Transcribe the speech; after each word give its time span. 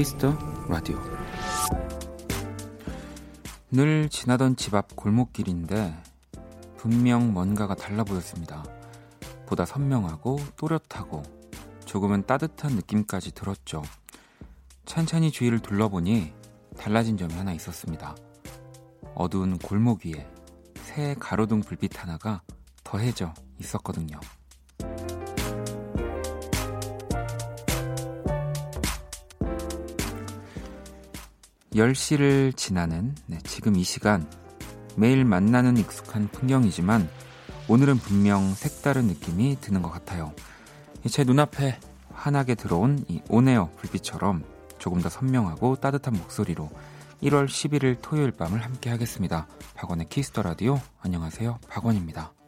Kiss 0.00 0.19
the 0.19 0.34
Radio 0.66 0.98
늘 3.70 4.08
지나던 4.08 4.56
집 4.56 4.74
앞 4.74 4.96
골목길인데 4.96 5.94
분명 6.78 7.34
뭔가가 7.34 7.74
달라 7.74 8.02
보였습니다. 8.02 8.64
보다 9.44 9.66
선명하고 9.66 10.38
또렷하고 10.56 11.22
조금은 11.84 12.24
따뜻한 12.24 12.76
느낌까지 12.76 13.32
들었죠. 13.32 13.82
찬찬히 14.86 15.30
주위를 15.30 15.58
둘러보니 15.58 16.32
달라진 16.78 17.18
점이 17.18 17.34
하나 17.34 17.52
있었습니다. 17.52 18.16
어두운 19.14 19.58
골목 19.58 20.06
위에 20.06 20.26
새 20.76 21.14
가로등 21.20 21.60
불빛 21.60 22.02
하나가 22.02 22.40
더해져 22.84 23.34
있었거든요. 23.58 24.18
10시를 31.80 32.54
지나는 32.56 33.14
네, 33.26 33.38
지금 33.44 33.76
이 33.76 33.82
시간 33.82 34.28
매일 34.96 35.24
만나는 35.24 35.78
익숙한 35.78 36.28
풍경이지만 36.28 37.08
오늘은 37.68 37.96
분명 37.98 38.52
색다른 38.54 39.06
느낌이 39.06 39.56
드는 39.60 39.80
것 39.80 39.90
같아요. 39.90 40.34
제 41.08 41.24
눈앞에 41.24 41.78
환하게 42.12 42.54
들어온 42.56 43.04
이 43.08 43.22
on 43.30 43.46
air 43.46 43.70
불빛처럼 43.76 44.44
조금 44.78 45.00
더 45.00 45.08
선명하고 45.08 45.76
따뜻한 45.76 46.14
목소리로 46.14 46.68
1월 47.22 47.46
11일 47.46 47.98
토요일 48.02 48.32
밤을 48.32 48.62
함께 48.62 48.90
하겠습니다. 48.90 49.46
박원의 49.74 50.08
Kiss 50.08 50.27
the 50.27 50.42
Radio 50.42 50.80
안녕하세요. 51.00 51.60
박원입니다. 51.68 52.39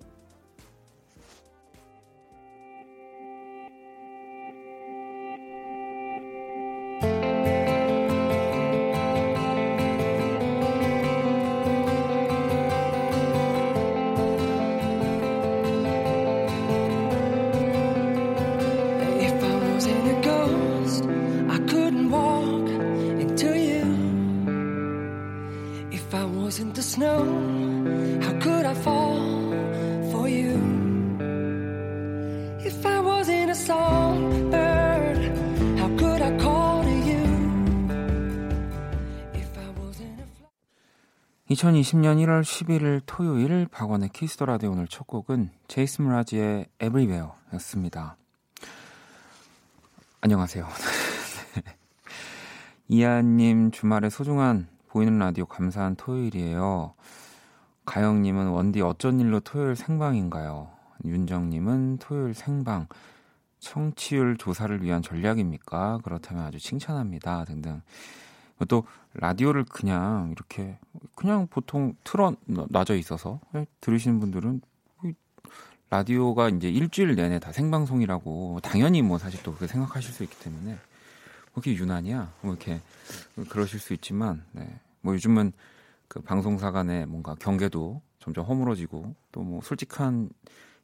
2020년 41.63 42.17
1월 42.25 42.43
11일 42.43 43.03
토요일 43.07 43.69
박원의 43.71 44.09
Kiss 44.09 44.30
the 44.30 44.47
Radio 44.47 44.73
오늘 44.73 44.89
첫 44.89 45.07
곡은 45.07 45.51
제이슨 45.69 46.07
므라즈의 46.07 46.67
Everywhere였습니다. 46.83 48.17
안녕하세요. 50.23 50.67
이하님 52.89 53.71
주말에 53.71 54.11
소중한 54.11 54.67
보이는 54.89 55.17
라디오 55.21 55.47
감사한 55.47 55.95
토요일이에요. 55.95 56.95
가영님은 57.87 58.49
원디 58.49 58.81
어쩐 58.81 59.21
일로 59.21 59.39
토요일 59.39 59.77
생방인가요? 59.77 60.69
윤정님은 61.05 61.99
토요일 61.99 62.35
생방 62.35 62.89
청취율 63.61 64.37
조사를 64.37 64.83
위한 64.83 65.01
전략입니까? 65.01 66.01
그렇다면 66.03 66.45
아주 66.45 66.59
칭찬합니다. 66.59 67.45
등등. 67.45 67.83
또 68.69 68.85
라디오를 69.15 69.65
그냥 69.65 70.31
이렇게 70.33 70.79
그냥 71.15 71.47
보통 71.49 71.95
틀어 72.05 72.35
놔져 72.47 72.97
있어서 72.97 73.41
들으시는 73.81 74.21
분들은 74.21 74.61
라디오가 75.91 76.49
이제 76.49 76.71
일주일 76.71 77.15
내내 77.15 77.39
다 77.39 77.53
생방송이라고 77.53 78.61
당연히 78.63 79.03
뭐 79.03 79.19
사실 79.19 79.43
또 79.43 79.53
그렇게 79.53 79.67
생각하실 79.67 80.13
수 80.13 80.23
있기 80.23 80.39
때문에 80.39 80.71
뭐 80.71 81.63
그렇게 81.63 81.75
유난이야 81.75 82.33
뭐 82.41 82.55
이렇게 82.55 82.81
그러실 83.51 83.79
수 83.79 83.93
있지만 83.93 84.43
네. 84.53 84.67
뭐 85.03 85.13
요즘은 85.15 85.53
그 86.09 86.21
방송사 86.23 86.71
간의 86.71 87.07
뭔가 87.07 87.35
경계도 87.35 88.01
점점 88.21 88.45
허물어지고 88.47 89.15
또 89.33 89.43
뭐 89.43 89.61
솔직한 89.63 90.31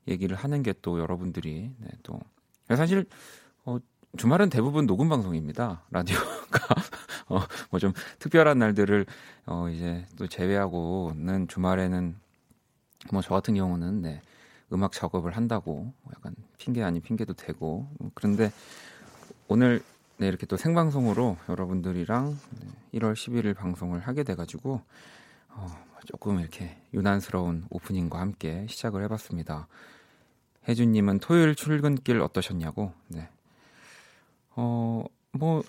얘기를 0.08 0.36
하는 0.36 0.62
게 0.62 0.74
또 0.82 0.98
여러분들이 0.98 1.70
네, 1.78 1.88
또 2.02 2.20
사실 2.68 3.06
어, 3.64 3.78
주말은 4.16 4.48
대부분 4.50 4.86
녹음 4.86 5.08
방송입니다. 5.08 5.82
라디오가 5.90 6.24
어, 7.28 7.40
뭐 7.70 7.78
좀 7.78 7.92
특별한 8.18 8.58
날들을 8.58 9.04
어, 9.46 9.68
이제 9.68 10.06
또 10.16 10.26
제외하고는 10.26 11.46
주말에는 11.48 12.16
뭐 13.12 13.22
저 13.22 13.34
같은 13.34 13.54
경우는 13.54 14.02
네, 14.02 14.22
음악 14.72 14.92
작업을 14.92 15.36
한다고 15.36 15.92
뭐 16.02 16.12
약간 16.16 16.34
핑계 16.56 16.82
아닌 16.82 17.02
핑계도 17.02 17.34
되고 17.34 17.86
뭐 17.98 18.10
그런데 18.14 18.50
오늘 19.46 19.82
네, 20.16 20.26
이렇게 20.26 20.46
또 20.46 20.56
생방송으로 20.56 21.36
여러분들이랑 21.48 22.38
네, 22.60 22.98
1월 22.98 23.12
11일 23.12 23.54
방송을 23.54 24.00
하게 24.00 24.22
돼가지고 24.24 24.80
어, 25.50 25.66
조금 26.06 26.40
이렇게 26.40 26.76
유난스러운 26.94 27.66
오프닝과 27.70 28.18
함께 28.18 28.66
시작을 28.68 29.02
해봤습니다. 29.04 29.68
혜준님은 30.66 31.20
토요일 31.20 31.54
출근길 31.54 32.20
어떠셨냐고. 32.20 32.92
네. 33.08 33.28
어, 34.60 35.04
뭐, 35.30 35.62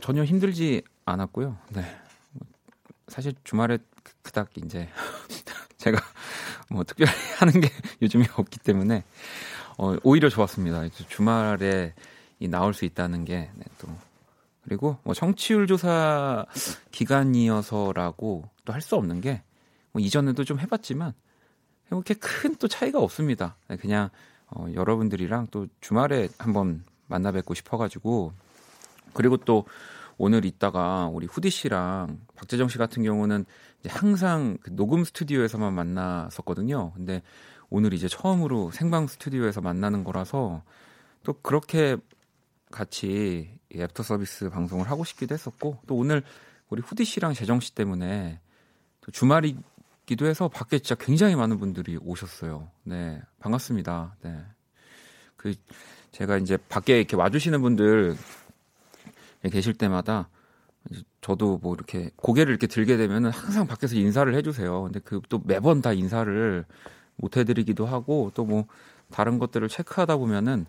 전혀 0.00 0.24
힘들지 0.24 0.82
않았고요. 1.04 1.56
네. 1.70 1.82
사실 3.08 3.34
주말에 3.42 3.78
그닥 4.22 4.50
이제 4.56 4.88
제가 5.78 5.98
뭐 6.70 6.84
특별히 6.84 7.10
하는 7.38 7.60
게 7.60 7.68
요즘에 8.00 8.26
없기 8.36 8.60
때문에 8.60 9.02
어, 9.78 9.96
오히려 10.04 10.28
좋았습니다. 10.28 10.88
주말에 11.08 11.92
이 12.38 12.46
나올 12.48 12.72
수 12.72 12.84
있다는 12.84 13.24
게 13.24 13.50
네, 13.54 13.64
또 13.78 13.88
그리고 14.62 14.98
뭐 15.02 15.12
청취율 15.14 15.66
조사 15.66 16.46
기간이어서라고 16.92 18.48
또 18.64 18.72
할 18.72 18.80
수 18.80 18.94
없는 18.96 19.20
게 19.20 19.42
뭐 19.92 20.00
이전에도 20.02 20.42
좀 20.44 20.58
해봤지만 20.60 21.12
그렇게 21.88 22.14
큰 22.14 22.56
또 22.58 22.66
차이가 22.68 22.98
없습니다. 23.00 23.56
네, 23.68 23.76
그냥 23.76 24.10
어, 24.46 24.66
여러분들이랑 24.72 25.48
또 25.50 25.66
주말에 25.80 26.28
한번 26.38 26.84
만나 27.06 27.32
뵙고 27.32 27.54
싶어가지고 27.54 28.32
그리고 29.12 29.36
또 29.36 29.66
오늘 30.16 30.44
있다가 30.44 31.08
우리 31.08 31.26
후디 31.26 31.50
씨랑 31.50 32.20
박재정 32.36 32.68
씨 32.68 32.78
같은 32.78 33.02
경우는 33.02 33.44
이제 33.80 33.88
항상 33.90 34.58
그 34.60 34.74
녹음 34.74 35.04
스튜디오에서만 35.04 35.72
만났었거든요. 35.72 36.92
근데 36.92 37.22
오늘 37.70 37.92
이제 37.92 38.08
처음으로 38.08 38.70
생방 38.70 39.06
스튜디오에서 39.06 39.60
만나는 39.60 40.04
거라서 40.04 40.62
또 41.24 41.32
그렇게 41.42 41.96
같이 42.70 43.58
애프터 43.74 44.02
서비스 44.02 44.50
방송을 44.50 44.88
하고 44.90 45.04
싶기도 45.04 45.34
했었고 45.34 45.78
또 45.86 45.96
오늘 45.96 46.22
우리 46.68 46.80
후디 46.82 47.04
씨랑 47.04 47.34
재정 47.34 47.60
씨 47.60 47.74
때문에 47.74 48.40
또 49.00 49.10
주말이 49.10 49.56
기도 50.06 50.26
해서 50.26 50.48
밖에 50.48 50.78
진짜 50.78 50.94
굉장히 50.94 51.34
많은 51.34 51.58
분들이 51.58 51.96
오셨어요. 51.96 52.70
네, 52.84 53.20
반갑습니다. 53.40 54.16
네. 54.22 54.44
그 55.36 55.54
제가 56.14 56.38
이제 56.38 56.56
밖에 56.68 56.98
이렇게 56.98 57.16
와주시는 57.16 57.60
분들 57.60 58.16
계실 59.50 59.74
때마다 59.74 60.28
저도 61.20 61.58
뭐 61.60 61.74
이렇게 61.74 62.10
고개를 62.16 62.50
이렇게 62.52 62.68
들게 62.68 62.96
되면은 62.96 63.30
항상 63.30 63.66
밖에서 63.66 63.96
인사를 63.96 64.32
해주세요. 64.34 64.82
근데 64.84 65.00
그 65.00 65.20
또 65.28 65.40
매번 65.44 65.82
다 65.82 65.92
인사를 65.92 66.64
못 67.16 67.36
해드리기도 67.36 67.84
하고 67.86 68.30
또 68.34 68.44
뭐 68.44 68.66
다른 69.10 69.38
것들을 69.38 69.68
체크하다 69.68 70.16
보면은 70.18 70.66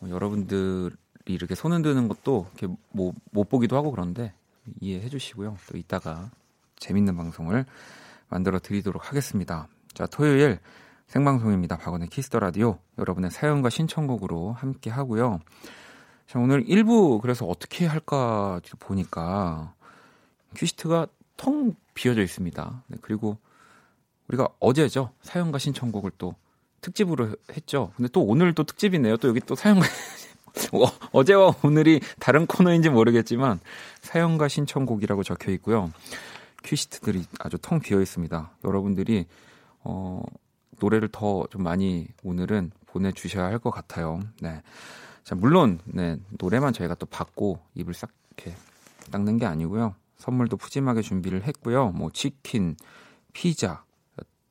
뭐 0.00 0.10
여러분들이 0.10 0.90
이렇게 1.26 1.54
손 1.54 1.72
흔드는 1.72 2.08
것도 2.08 2.48
이렇게 2.58 2.74
뭐 2.90 3.12
못 3.30 3.48
보기도 3.48 3.76
하고 3.76 3.92
그런데 3.92 4.32
이해해 4.80 5.08
주시고요. 5.08 5.56
또 5.70 5.78
이따가 5.78 6.30
재밌는 6.76 7.16
방송을 7.16 7.64
만들어 8.28 8.58
드리도록 8.58 9.08
하겠습니다. 9.08 9.68
자, 9.94 10.06
토요일 10.06 10.58
생방송입니다. 11.08 11.78
박원의 11.78 12.08
Kiss 12.08 12.25
the 12.25 12.38
Radio. 12.38 12.78
여러분의 12.98 13.30
사연과 13.30 13.70
신청곡으로 13.70 14.52
함께 14.52 14.90
하고요. 14.90 15.40
자, 16.26 16.38
오늘 16.38 16.62
1부 16.64 17.22
그래서 17.22 17.46
어떻게 17.46 17.86
할까 17.86 18.60
보니까 18.78 19.72
큐시트가 20.54 21.06
텅 21.38 21.74
비어져 21.94 22.20
있습니다. 22.20 22.82
네, 22.88 22.98
그리고 23.00 23.38
우리가 24.28 24.48
어제죠. 24.60 25.12
사연과 25.22 25.56
신청곡을 25.58 26.10
또 26.18 26.34
특집으로 26.82 27.36
했죠. 27.52 27.90
근데 27.96 28.10
또 28.12 28.22
오늘 28.22 28.54
또 28.54 28.64
특집이네요. 28.64 29.16
또 29.16 29.28
여기 29.28 29.40
또 29.40 29.54
사연과 29.54 29.86
어, 31.12 31.24
제와 31.24 31.54
오늘이 31.62 32.00
다른 32.20 32.46
코너인지 32.46 32.90
모르겠지만 32.90 33.60
사연과 34.02 34.48
신청곡이라고 34.48 35.22
적혀 35.22 35.52
있고요. 35.52 35.90
퀴시트들이 36.64 37.24
아주 37.38 37.56
텅 37.62 37.80
비어 37.80 38.02
있습니다. 38.02 38.50
여러분들이 38.62 39.24
어, 39.80 40.20
노래를 40.80 41.08
더 41.08 41.46
좀 41.50 41.62
많이 41.62 42.08
오늘은 42.22 42.72
보내주셔야 42.86 43.46
할 43.46 43.58
것 43.58 43.70
같아요. 43.70 44.20
네. 44.40 44.62
자, 45.24 45.34
물론, 45.34 45.78
네, 45.84 46.18
노래만 46.38 46.72
저희가 46.72 46.94
또 46.94 47.06
받고 47.06 47.60
입을 47.74 47.92
싹 47.94 48.10
이렇게 48.36 48.56
닦는 49.10 49.38
게 49.38 49.46
아니고요. 49.46 49.94
선물도 50.16 50.56
푸짐하게 50.56 51.02
준비를 51.02 51.42
했고요. 51.44 51.90
뭐, 51.90 52.10
치킨, 52.10 52.76
피자, 53.32 53.84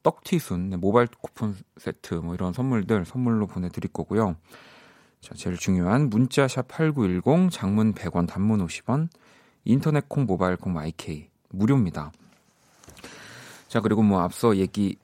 떡튀순, 0.03 0.69
네, 0.69 0.77
모바일 0.77 1.07
쿠폰 1.07 1.56
세트, 1.77 2.15
뭐 2.15 2.33
이런 2.35 2.53
선물들 2.53 3.06
선물로 3.06 3.47
보내드릴 3.47 3.91
거고요. 3.91 4.35
자, 5.19 5.33
제일 5.35 5.57
중요한 5.57 6.09
문자샵 6.09 6.68
8910, 6.68 7.50
장문 7.51 7.94
100원, 7.94 8.27
단문 8.27 8.65
50원, 8.65 9.09
인터넷 9.65 10.07
콩, 10.07 10.25
모바일 10.25 10.56
콩, 10.56 10.74
My 10.74 11.11
K 11.11 11.30
무료입니다. 11.50 12.12
자, 13.68 13.81
그리고 13.81 14.03
뭐 14.03 14.21
앞서 14.21 14.56
얘기 14.57 14.95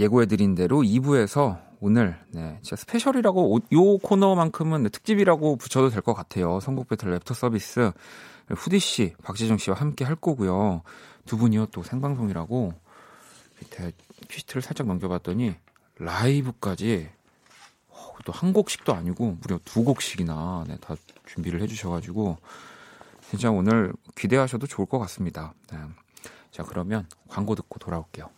예고해드린 0.00 0.54
대로 0.54 0.78
2부에서 0.78 1.60
오늘 1.80 2.18
네, 2.30 2.58
진짜 2.62 2.76
special이라고 2.76 3.60
요 3.72 3.98
코너만큼은 3.98 4.88
특집이라고 4.90 5.56
붙여도 5.56 5.90
될 5.90 6.02
것 6.02 6.14
같아요. 6.14 6.60
선곡 6.60 6.88
배틀 6.88 7.16
랩터 7.18 7.34
서비스 7.34 7.92
후디 8.48 8.78
씨, 8.80 9.14
박재정 9.22 9.58
씨와 9.58 9.76
함께 9.76 10.04
할 10.04 10.16
거고요. 10.16 10.82
두 11.26 11.36
분이요 11.36 11.66
또 11.66 11.82
생방송이라고 11.82 12.72
밑에 13.60 13.92
퀴즈를 14.28 14.62
살짝 14.62 14.86
넘겨봤더니 14.86 15.54
라이브까지 15.98 17.08
어, 17.88 18.12
또한 18.24 18.52
곡씩도 18.52 18.94
아니고 18.94 19.36
무려 19.40 19.58
두 19.64 19.84
곡씩이나 19.84 20.64
네, 20.66 20.76
다 20.80 20.96
준비를 21.26 21.60
해주셔가지고 21.62 22.38
진짜 23.28 23.50
오늘 23.50 23.92
기대하셔도 24.16 24.66
좋을 24.66 24.86
것 24.86 24.98
같습니다. 24.98 25.54
네. 25.70 25.78
자 26.50 26.64
그러면 26.64 27.06
광고 27.28 27.54
듣고 27.54 27.78
돌아올게요. 27.78 28.28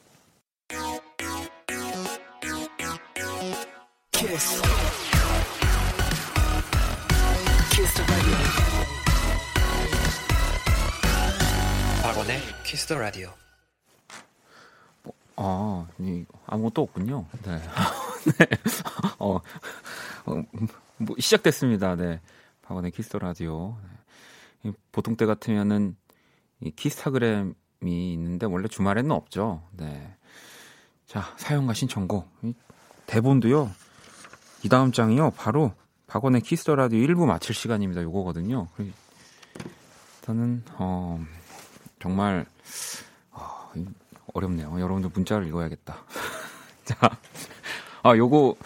박원의 12.02 12.38
Kiss 12.64 12.86
the 12.86 12.98
Radio. 12.98 13.30
아, 15.34 15.88
아무것도 16.46 16.82
없군요. 16.82 17.26
네. 17.44 17.58
네. 18.38 18.46
어, 19.18 19.40
어, 20.26 20.44
뭐 20.98 21.16
시작됐습니다. 21.18 21.96
네. 21.96 22.20
박원의 22.62 22.92
Kiss 22.92 23.08
the 23.08 23.18
Radio. 23.18 23.76
네. 24.62 24.70
보통 24.92 25.16
때 25.16 25.26
같으면은 25.26 25.96
이 26.60 26.70
키스타그램이 26.70 27.54
있는데 28.12 28.46
원래 28.46 28.68
주말에는 28.68 29.10
없죠. 29.10 29.64
네. 29.72 30.14
자, 31.06 31.34
사연과 31.38 31.74
신청곡. 31.74 32.30
대본도요. 33.06 33.82
이 34.64 34.68
다음 34.68 34.92
장이요. 34.92 35.32
바로 35.36 35.72
박원의 36.06 36.42
Kiss 36.42 36.62
the 36.62 36.76
Radio 36.76 37.00
1부 37.00 37.26
마칠 37.26 37.54
시간입니다. 37.54 38.02
요거거든요. 38.02 38.68
일단은 40.20 40.62
어 40.74 41.24
정말 42.00 42.46
어, 43.32 43.72
어렵네요. 44.32 44.78
여러분들 44.78 45.10
문자를 45.12 45.48
읽어야겠다. 45.48 45.96
자, 46.84 46.96
아 48.04 48.16
요거 48.16 48.56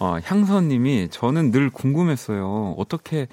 어, 0.00 0.18
향선님이 0.24 1.10
저는 1.10 1.52
늘 1.52 1.70
궁금했어요. 1.70 2.74
어떻게 2.76 3.28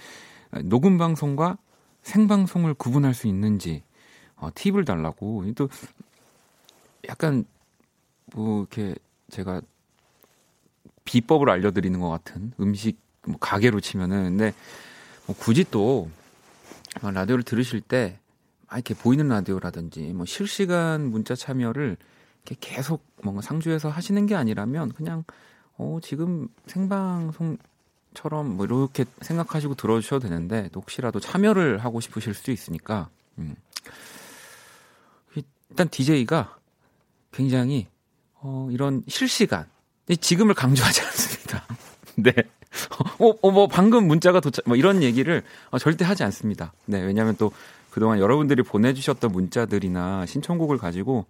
녹음 0.63 1.00
방송과 1.00 1.57
생방송을 2.04 2.75
구분할 2.75 3.15
수 3.15 3.27
있는지 3.27 3.81
어, 4.36 4.50
팁을 4.54 4.86
달라고. 4.86 5.45
또 5.56 5.68
약간 7.10 7.44
뭐 8.36 8.60
이렇게 8.60 8.94
제가 9.31 9.62
비법을 11.06 11.50
알려드리는 11.50 12.00
것 12.00 12.10
같은 12.10 12.54
음식 12.60 12.98
뭐 13.26 13.38
가게로 13.40 13.80
치면은 13.80 14.24
근데 14.24 14.54
뭐 15.26 15.36
굳이 15.36 15.66
또 15.70 16.10
라디오를 17.02 17.44
들으실 17.44 17.82
때 17.82 18.20
이렇게 18.72 18.94
보이는 18.94 19.28
라디오라든지 19.28 20.14
뭐 20.14 20.26
실시간 20.26 21.10
문자 21.10 21.36
참여를 21.36 21.98
이렇게 22.46 22.56
계속 22.60 23.06
뭔가 23.24 23.42
상주해서 23.42 23.90
하시는 23.90 24.26
게 24.26 24.36
아니라면 24.36 24.92
그냥 24.94 25.24
어 25.78 26.00
지금 26.02 26.48
생방송처럼 26.68 27.58
뭐 28.56 28.66
이렇게 28.66 29.06
생각하시고 29.22 29.76
들어주셔도 29.76 30.28
되는데 30.28 30.70
혹시라도 30.76 31.20
참여를 31.20 31.80
하고 31.80 32.00
싶으실 32.00 32.34
수도 32.34 32.52
있으니까 32.52 33.10
음. 33.38 33.56
일단 35.70 35.90
DJ가 35.90 36.58
굉장히 37.32 37.88
어 38.36 38.70
이런 38.72 39.04
실시간 39.08 39.66
지금을 40.20 40.54
강조하지 40.54 41.02
않습니다. 41.06 41.66
네. 42.16 42.34
어, 43.20 43.34
어, 43.42 43.52
뭐, 43.52 43.68
방금 43.68 44.08
문자가 44.08 44.40
도착, 44.40 44.66
뭐, 44.68 44.76
이런 44.76 45.04
얘기를 45.04 45.44
어, 45.70 45.78
절대 45.78 46.06
하지 46.06 46.24
않습니다. 46.24 46.74
네. 46.86 47.02
왜냐하면 47.02 47.36
또 47.38 47.52
그동안 47.90 48.20
여러분들이 48.20 48.64
보내주셨던 48.64 49.32
문자들이나 49.32 50.26
신청곡을 50.26 50.78
가지고 50.78 51.26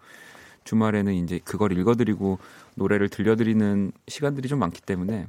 주말에는 0.64 1.14
이제 1.14 1.40
그걸 1.44 1.78
읽어드리고 1.78 2.40
노래를 2.76 3.10
들려드리는 3.10 3.92
시간들이 4.08 4.48
좀 4.48 4.60
많기 4.60 4.82
때문에 4.82 5.28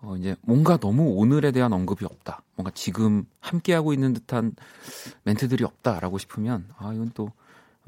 어, 0.00 0.16
이제 0.16 0.36
뭔가 0.42 0.76
너무 0.76 1.14
오늘에 1.16 1.50
대한 1.50 1.72
언급이 1.72 2.04
없다. 2.04 2.42
뭔가 2.54 2.70
지금 2.74 3.24
함께하고 3.40 3.92
있는 3.92 4.12
듯한 4.12 4.54
멘트들이 5.24 5.64
없다라고 5.64 6.18
싶으면 6.18 6.68
아, 6.76 6.92
이건 6.92 7.10
또 7.14 7.32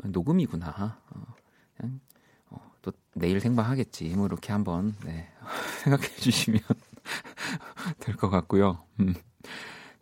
녹음이구나. 0.03 0.99
어, 1.11 1.35
그냥 1.77 2.01
또 2.82 2.93
내일 3.15 3.41
생방하겠지. 3.41 4.09
뭐 4.17 4.27
이렇게 4.27 4.53
한번 4.53 4.94
네, 5.05 5.29
생각해 5.85 6.09
주시면 6.17 6.61
될 8.00 8.17
것 8.17 8.31
같고요. 8.31 8.82
음. 9.00 9.15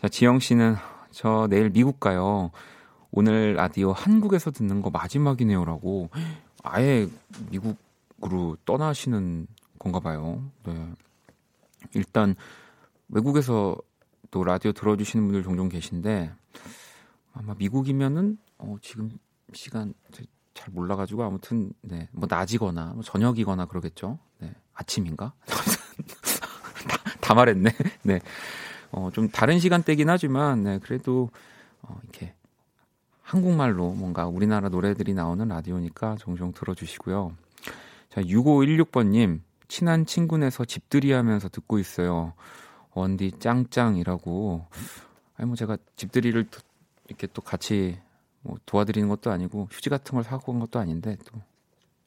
자, 0.00 0.08
지영 0.08 0.38
씨는 0.38 0.76
저 1.10 1.46
내일 1.50 1.70
미국 1.70 1.98
가요. 2.00 2.50
오늘 3.10 3.54
라디오 3.54 3.92
한국에서 3.92 4.50
듣는 4.50 4.82
거 4.82 4.90
마지막이네요라고 4.90 6.10
아예 6.62 7.08
미국으로 7.50 8.56
떠나시는 8.64 9.46
건가 9.78 9.98
봐요. 10.00 10.42
네. 10.64 10.92
일단 11.94 12.34
외국에서 13.08 13.76
또 14.30 14.44
라디오 14.44 14.72
들어주시는 14.72 15.24
분들 15.26 15.42
종종 15.42 15.68
계신데 15.68 16.30
아마 17.32 17.54
미국이면은 17.54 18.36
어, 18.58 18.76
지금 18.82 19.10
시간 19.54 19.94
잘 20.58 20.72
몰라가지고 20.72 21.22
아무튼 21.22 21.72
네 21.82 22.08
뭐 22.12 22.26
낮이거나 22.30 22.92
뭐 22.94 23.02
저녁이거나 23.02 23.66
그러겠죠. 23.66 24.18
네 24.38 24.54
아침인가? 24.74 25.32
다, 26.88 26.98
다 27.20 27.34
말했네. 27.34 27.70
네. 28.02 28.20
어, 28.90 29.10
좀 29.12 29.28
다른 29.28 29.58
시간대긴 29.58 30.08
하지만, 30.08 30.62
네, 30.62 30.78
그래도, 30.78 31.30
어, 31.82 31.98
이렇게, 32.04 32.32
한국말로 33.20 33.90
뭔가 33.90 34.26
우리나라 34.26 34.70
노래들이 34.70 35.12
나오는 35.12 35.46
라디오니까 35.46 36.16
종종 36.18 36.52
들어주시고요. 36.52 37.36
자, 38.08 38.22
6516번님, 38.22 39.40
친한 39.68 40.06
친구네서 40.06 40.64
집들이 40.64 41.12
하면서 41.12 41.50
듣고 41.50 41.78
있어요. 41.78 42.32
원디 42.94 43.32
짱짱이라고. 43.38 44.66
아니, 45.36 45.46
뭐 45.46 45.56
제가 45.56 45.76
집들이를 45.96 46.48
이렇게 47.08 47.26
또 47.34 47.42
같이 47.42 47.98
뭐 48.42 48.56
도와드리는 48.66 49.08
것도 49.08 49.30
아니고 49.30 49.68
휴지 49.70 49.90
같은 49.90 50.14
걸 50.14 50.24
사고 50.24 50.52
온 50.52 50.60
것도 50.60 50.78
아닌데 50.78 51.16
또 51.24 51.40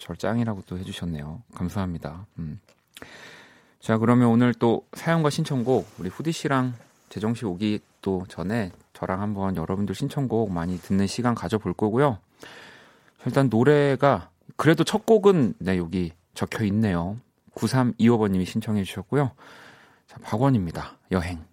절 0.01 0.17
짱이라고 0.17 0.63
또 0.65 0.79
해주셨네요. 0.79 1.43
감사합니다. 1.53 2.25
음. 2.39 2.59
자 3.79 3.99
그러면 3.99 4.29
오늘 4.29 4.53
또 4.55 4.85
사연과 4.93 5.29
신청곡 5.29 5.87
우리 5.99 6.09
후디 6.09 6.31
씨랑 6.31 6.73
재정 7.09 7.35
씨 7.35 7.45
오기 7.45 7.79
또 8.01 8.25
전에 8.27 8.71
저랑 8.93 9.21
한번 9.21 9.55
여러분들 9.55 9.93
신청곡 9.93 10.51
많이 10.51 10.79
듣는 10.79 11.05
시간 11.05 11.35
가져볼 11.35 11.73
거고요. 11.73 12.17
일단 13.27 13.47
노래가 13.49 14.31
그래도 14.55 14.83
첫 14.83 15.05
곡은 15.05 15.53
네 15.59 15.77
여기 15.77 16.11
적혀 16.33 16.65
있네요. 16.65 17.17
9325번님이 17.53 18.45
신청해 18.45 18.83
주셨고요. 18.83 19.31
자 20.07 20.17
박원입니다. 20.23 20.97
여행. 21.11 21.50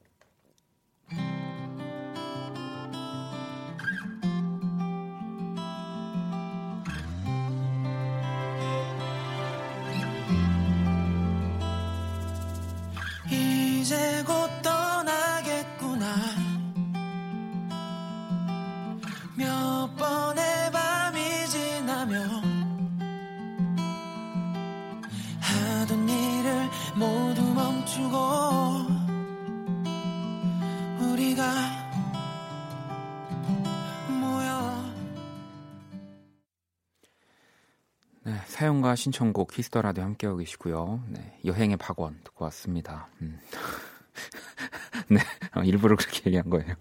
사연과 38.89 38.95
신청곡 38.95 39.51
Kiss 39.51 39.69
the 39.69 39.83
Radio 39.83 40.05
함께하고 40.05 40.39
계시고요. 40.39 41.03
네, 41.09 41.39
여행의 41.45 41.77
박원 41.77 42.21
듣고 42.25 42.45
왔습니다. 42.47 43.09
음. 43.21 43.39
네, 45.11 45.21
어, 45.55 45.63
일부러 45.63 45.95
그렇게 45.97 46.23
얘기한 46.27 46.49
거예요. 46.49 46.75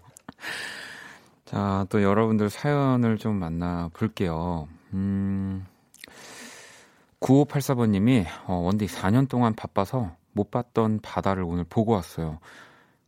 자, 1.44 1.84
또 1.90 2.02
여러분들 2.02 2.48
사연을 2.48 3.18
좀 3.18 3.36
만나 3.36 3.90
볼게요. 3.92 4.68
음, 4.94 5.66
9584번님이, 7.20 8.26
어, 8.46 8.54
원디 8.54 8.86
4년 8.86 9.28
동안 9.28 9.54
바빠서 9.54 10.16
못 10.32 10.50
봤던 10.50 11.00
바다를 11.02 11.42
오늘 11.42 11.64
보고 11.64 11.92
왔어요. 11.92 12.38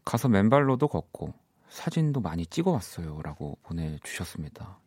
가서 0.05 0.29
맨발로도 0.29 0.89
걷고 0.89 1.33
사진도 1.69 2.21
많이 2.21 2.45
찍어 2.45 2.73
왔어요. 2.73 3.21
라고 3.23 3.57
보내주셨습니다. 3.63 4.79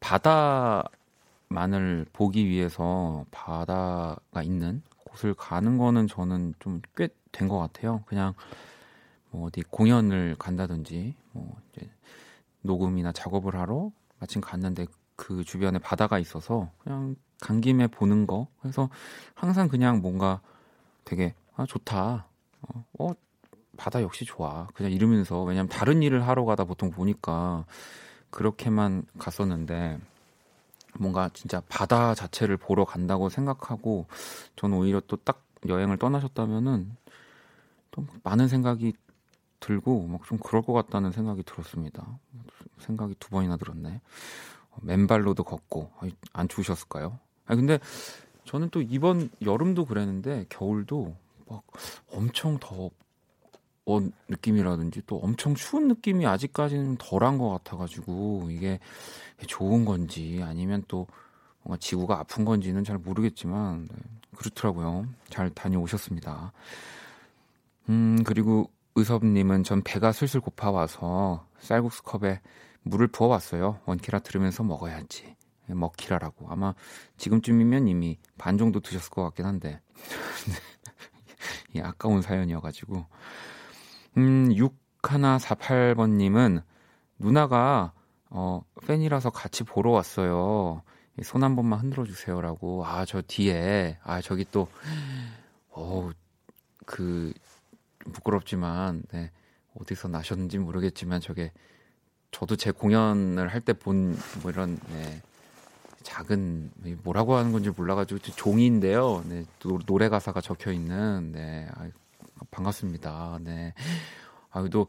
바다 0.00 0.84
만을 1.54 2.06
보기 2.12 2.46
위해서 2.48 3.24
바다가 3.30 4.42
있는 4.42 4.82
곳을 5.06 5.34
가는 5.34 5.78
거는 5.78 6.08
저는 6.08 6.54
좀 6.60 6.80
꽤 6.96 7.08
된 7.34 7.48
것 7.48 7.58
같아요. 7.58 8.02
그냥 8.06 8.32
뭐 9.30 9.46
어디 9.48 9.62
공연을 9.62 10.36
간다든지 10.38 11.14
뭐 11.32 11.56
이제 11.72 11.90
녹음이나 12.62 13.12
작업을 13.12 13.56
하러 13.56 13.90
마침 14.20 14.40
갔는데 14.40 14.86
그 15.16 15.44
주변에 15.44 15.78
바다가 15.78 16.18
있어서 16.20 16.70
그냥 16.78 17.16
간 17.40 17.60
김에 17.60 17.88
보는 17.88 18.26
거. 18.26 18.46
그래서 18.60 18.88
항상 19.34 19.68
그냥 19.68 20.00
뭔가 20.00 20.40
되게 21.04 21.34
아 21.56 21.66
좋다. 21.66 22.26
어, 22.62 22.84
어 23.00 23.12
바다 23.76 24.00
역시 24.02 24.24
좋아. 24.24 24.68
그냥 24.74 24.92
이러면서 24.92 25.42
왜냐면 25.42 25.68
다른 25.68 26.02
일을 26.02 26.26
하러 26.26 26.44
가다 26.44 26.64
보통 26.64 26.90
보니까 26.90 27.64
그렇게만 28.30 29.04
갔었는데 29.18 29.98
뭔가 30.98 31.30
진짜 31.34 31.60
바다 31.68 32.14
자체를 32.14 32.56
보러 32.56 32.84
간다고 32.84 33.28
생각하고 33.28 34.06
저는 34.56 34.76
오히려 34.78 35.00
또 35.00 35.16
딱 35.16 35.42
여행을 35.66 35.96
떠나셨다면은 35.98 36.96
또 37.90 38.06
많은 38.22 38.48
생각이 38.48 38.92
들고 39.60 40.06
막 40.08 40.24
좀 40.26 40.38
그럴 40.38 40.62
것 40.62 40.72
같다는 40.74 41.10
생각이 41.12 41.42
들었습니다. 41.44 42.06
생각이 42.80 43.14
두 43.18 43.30
번이나 43.30 43.56
들었네. 43.56 44.00
어, 44.70 44.76
맨발로도 44.82 45.44
걷고 45.44 45.90
안 46.34 46.48
추우셨을까요? 46.48 47.18
아 47.46 47.56
근데 47.56 47.78
저는 48.44 48.68
또 48.70 48.82
이번 48.82 49.30
여름도 49.42 49.86
그랬는데 49.86 50.46
겨울도 50.50 51.16
막 51.48 51.62
엄청 52.12 52.58
더 52.58 52.86
어, 52.86 52.90
느낌이라든지 54.28 55.02
또 55.06 55.18
엄청 55.18 55.54
추운 55.54 55.88
느낌이 55.88 56.26
아직까지는 56.26 56.96
덜한 56.98 57.38
것 57.38 57.50
같아가지고 57.50 58.48
이게 58.50 58.80
좋은 59.46 59.84
건지 59.84 60.40
아니면 60.42 60.84
또 60.88 61.06
뭔가 61.62 61.78
지구가 61.78 62.18
아픈 62.18 62.44
건지는 62.44 62.84
잘 62.84 62.98
모르겠지만 62.98 63.86
네, 63.90 63.96
그렇더라고요. 64.36 65.06
잘 65.28 65.50
다녀오셨습니다. 65.50 66.52
음 67.90 68.22
그리고 68.24 68.70
의섭님은 68.94 69.64
전 69.64 69.82
배가 69.82 70.12
슬슬 70.12 70.40
고파와서 70.40 71.46
쌀국수 71.58 72.02
컵에 72.04 72.40
물을 72.82 73.06
부어왔어요. 73.08 73.80
원키라 73.86 74.20
들으면서 74.20 74.62
먹어야지. 74.62 75.36
먹키라라고. 75.66 76.50
아마 76.50 76.74
지금쯤이면 77.16 77.88
이미 77.88 78.18
반 78.36 78.58
정도 78.58 78.80
드셨을 78.80 79.10
것 79.10 79.22
같긴 79.24 79.46
한데. 79.46 79.80
이 81.74 81.80
아까운 81.80 82.20
사연이어가지고. 82.20 83.06
음, 84.16 84.48
6148번님은 84.50 86.62
누나가 87.18 87.92
어, 88.30 88.62
팬이라서 88.86 89.30
같이 89.30 89.64
보러 89.64 89.90
왔어요. 89.90 90.82
손 91.22 91.42
한 91.44 91.54
번만 91.54 91.78
흔들어 91.80 92.04
주세요라고. 92.04 92.84
아, 92.86 93.04
저 93.04 93.22
뒤에. 93.22 93.98
아, 94.02 94.20
저기 94.20 94.44
또, 94.50 94.66
어 95.70 96.10
그, 96.86 97.32
부끄럽지만, 98.12 99.02
네. 99.12 99.30
어디서 99.80 100.08
나셨는지 100.08 100.58
모르겠지만, 100.58 101.20
저게, 101.20 101.52
저도 102.32 102.56
제 102.56 102.72
공연을 102.72 103.48
할 103.48 103.60
때 103.60 103.72
본, 103.74 104.18
뭐 104.42 104.50
이런, 104.50 104.76
네. 104.90 105.22
작은, 106.02 106.72
뭐라고 107.04 107.36
하는 107.36 107.52
건지 107.52 107.70
몰라가지고, 107.70 108.18
종이인데요. 108.20 109.22
네. 109.28 109.44
노래 109.86 110.08
가사가 110.08 110.40
적혀 110.40 110.72
있는, 110.72 111.30
네. 111.32 111.68
아, 112.44 112.46
반갑습니다. 112.50 113.38
네. 113.42 113.74
아, 114.50 114.60
그래도 114.60 114.86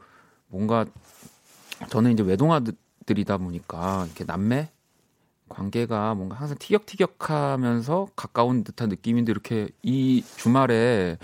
뭔가 0.47 0.85
저는 1.89 2.11
이제 2.11 2.23
외동아들이다 2.23 3.37
보니까 3.37 4.05
이렇게 4.05 4.23
남매 4.23 4.71
관계가 5.49 6.15
뭔가 6.15 6.35
항상 6.37 6.57
티격티격하면서 6.59 8.09
가까운 8.15 8.63
듯한 8.63 8.89
느낌인데 8.89 9.31
이렇게 9.31 9.69
이 9.83 10.23
주말에 10.37 11.17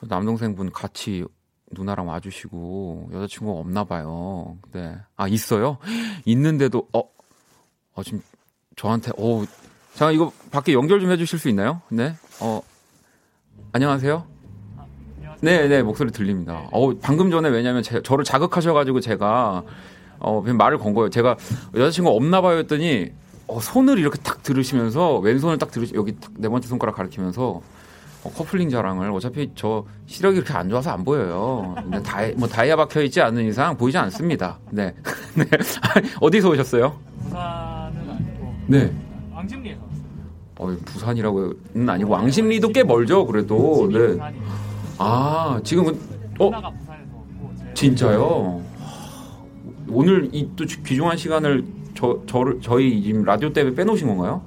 남동생분 0.00 0.70
같이 0.72 1.24
누나랑 1.72 2.06
와주시고 2.08 3.10
여자친구가 3.12 3.58
없나 3.58 3.84
봐요. 3.84 4.58
네. 4.72 4.96
아 5.16 5.26
있어요? 5.26 5.78
있는데도 6.26 6.88
어, 6.92 7.02
어 7.94 8.02
지금 8.04 8.22
저한테 8.76 9.10
어, 9.18 9.44
자 9.94 10.12
이거 10.12 10.32
밖에 10.52 10.74
연결 10.74 11.00
좀 11.00 11.10
해주실 11.10 11.38
수 11.38 11.48
있나요? 11.48 11.82
네. 11.88 12.14
어 12.40 12.60
안녕하세요. 13.72 14.35
네, 15.40 15.68
네, 15.68 15.82
목소리 15.82 16.10
들립니다. 16.10 16.62
어, 16.72 16.92
방금 17.00 17.30
전에 17.30 17.48
왜냐면 17.48 17.82
제, 17.82 18.02
저를 18.02 18.24
자극하셔가지고 18.24 19.00
제가 19.00 19.62
어, 20.18 20.42
그냥 20.42 20.56
말을 20.56 20.78
건 20.78 20.94
거예요. 20.94 21.10
제가 21.10 21.36
여자친구 21.74 22.10
없나 22.10 22.40
봐요 22.40 22.58
했더니 22.58 23.10
어, 23.46 23.60
손을 23.60 23.98
이렇게 23.98 24.18
딱 24.22 24.42
들으시면서 24.42 25.18
왼손을 25.18 25.58
딱 25.58 25.70
들으시 25.70 25.94
여기 25.94 26.16
네 26.36 26.48
번째 26.48 26.66
손가락 26.68 26.96
가리키면서 26.96 27.60
어, 28.24 28.30
커플링 28.34 28.70
자랑을 28.70 29.10
어차피 29.12 29.50
저 29.54 29.84
시력이 30.06 30.38
이렇게 30.38 30.52
안 30.54 30.68
좋아서 30.68 30.90
안 30.90 31.04
보여요. 31.04 31.74
근데 31.76 32.02
다이, 32.02 32.32
뭐 32.32 32.48
다이아 32.48 32.76
박혀 32.76 33.02
있지 33.02 33.20
않은 33.20 33.46
이상 33.46 33.76
보이지 33.76 33.98
않습니다. 33.98 34.58
네. 34.70 34.94
네. 35.36 35.44
어디서 36.20 36.50
오셨어요? 36.50 36.96
부산은 37.24 38.10
아니고. 38.10 38.54
네. 38.66 38.92
왕십리에서 39.32 39.80
왔어요. 39.82 40.06
어, 40.58 40.76
부산이라고는 40.86 41.88
아니고 41.88 42.10
왕십리도 42.10 42.70
꽤 42.70 42.82
멀죠. 42.82 43.26
그래도. 43.26 43.88
네. 43.92 43.98
부산이에요. 43.98 44.65
아, 44.98 45.60
지금은 45.62 45.98
어제 46.38 46.56
진짜요? 47.74 48.62
오늘 49.88 50.28
이 50.34 50.48
또 50.56 50.64
귀중한 50.64 51.16
시간을 51.16 51.64
저 51.94 52.20
저를 52.26 52.60
저희 52.60 53.02
지금 53.02 53.24
라디오 53.24 53.52
때문에 53.52 53.74
빼놓으신 53.74 54.06
건가요? 54.08 54.42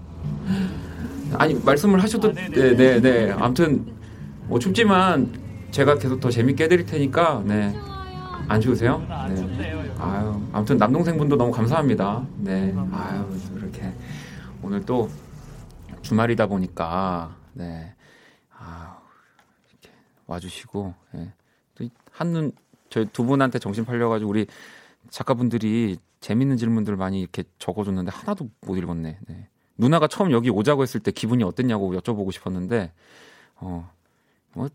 아니 1.36 1.54
말씀을 1.54 2.02
하셔도 2.04 2.30
아, 2.30 2.34
네네. 2.34 2.50
네, 2.50 2.76
네, 2.76 3.00
네. 3.00 3.32
아무튼 3.32 3.86
뭐 4.48 4.60
춥지만 4.60 5.32
제가 5.72 5.96
계속 5.98 6.20
더 6.20 6.30
재밌게 6.30 6.64
해드릴 6.66 6.86
테니까 6.86 7.44
네. 7.46 7.76
안 8.48 8.60
추우세요? 8.60 9.02
여기. 9.30 9.92
아유, 10.00 10.42
아무튼 10.52 10.78
남동생분도 10.78 11.36
너무 11.36 11.52
감사합니다. 11.52 12.24
네. 12.40 12.74
아유, 12.92 13.26
이렇게 13.56 13.94
오늘 14.64 14.84
또 14.86 15.10
주말이다 16.02 16.48
보니까 16.48 17.36
네. 17.54 17.94
와주시고 20.30 20.94
예. 21.16 21.34
또 21.76 21.90
한눈 22.12 22.52
저희 22.90 23.06
두 23.06 23.26
분한테 23.26 23.60
정신 23.60 23.86
팔려가지고 23.86 24.30
우리 24.30 24.48
작가분들이 25.10 25.98
재밌는 26.22 26.58
질문들 26.58 26.96
많이 26.96 27.22
이렇게 27.22 27.44
적어줬는데 27.60 28.12
하나도 28.12 28.50
못 28.62 28.78
읽었네. 28.78 29.20
네. 29.28 29.48
누나가 29.78 30.08
처음 30.08 30.32
여기 30.32 30.50
오자고 30.50 30.84
했을 30.84 31.00
때 31.00 31.12
기분이 31.12 31.44
어땠냐고 31.44 31.94
여쭤보고 31.94 32.32
싶었는데 32.32 32.92
어, 33.56 33.90
뭐 34.54 34.70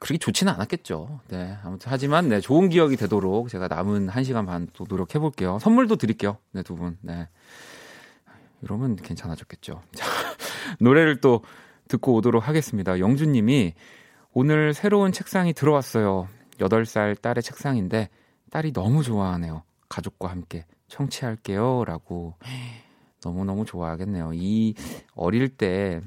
그렇게 0.00 0.18
좋지는 0.18 0.52
않았겠죠. 0.52 1.20
네. 1.28 1.58
아무튼 1.64 1.90
하지만 1.90 2.28
네, 2.28 2.40
좋은 2.40 2.68
기억이 2.68 2.96
되도록 2.96 3.48
제가 3.48 3.68
남은 3.68 4.08
1시간 4.08 4.46
반 4.46 4.68
또 4.72 4.86
노력해 4.88 5.18
볼게요. 5.18 5.58
선물도 5.60 5.96
드릴게요. 5.96 6.38
네, 6.52 6.62
두 6.62 6.76
분. 6.76 6.96
네. 7.00 7.28
이러면 8.62 8.96
괜찮아졌겠죠. 8.96 9.82
자, 9.94 10.06
노래를 10.78 11.20
또 11.20 11.42
듣고 11.88 12.14
오도록 12.14 12.46
하겠습니다. 12.46 12.98
영준 13.00 13.32
님이 13.32 13.74
오늘 14.40 14.72
새로운 14.72 15.10
책상이 15.10 15.52
들어왔어요. 15.52 16.28
8살 16.58 17.20
딸의 17.20 17.42
책상인데 17.42 18.08
딸이 18.52 18.72
너무 18.72 19.02
좋아하네요. 19.02 19.64
가족과 19.88 20.28
함께 20.28 20.64
청취할게요. 20.86 21.84
라고 21.84 22.34
너무너무 23.24 23.64
좋아하겠네요. 23.64 24.30
이 24.34 24.76
어릴 25.16 25.48
때 25.48 26.00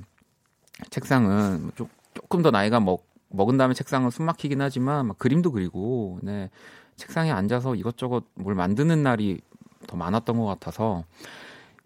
책상은 0.91 1.73
좀, 1.75 1.89
조금 2.13 2.41
더 2.41 2.51
나이가 2.51 2.79
먹, 2.79 3.05
먹은 3.27 3.57
다음에 3.57 3.73
책상은 3.73 4.09
숨 4.09 4.27
막히긴 4.27 4.61
하지만 4.61 5.07
막 5.07 5.17
그림도 5.17 5.51
그리고 5.51 6.17
네, 6.23 6.50
책상에 6.95 7.31
앉아서 7.31 7.75
이것저것 7.75 8.23
뭘 8.35 8.55
만드는 8.55 9.03
날이 9.03 9.41
더 9.88 9.97
많았던 9.97 10.38
것 10.38 10.45
같아서 10.45 11.03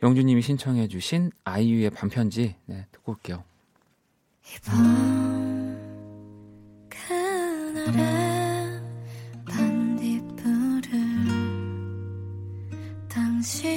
영주님이 0.04 0.44
신청해 0.44 0.90
주신 0.90 1.32
아이유의 1.44 1.90
반편지 1.90 2.56
네, 2.68 2.86
듣고 2.92 3.14
올게요. 3.14 3.44
이번 4.56 5.95
그날의 7.86 8.82
반딧불을 9.46 10.90
당신 13.08 13.75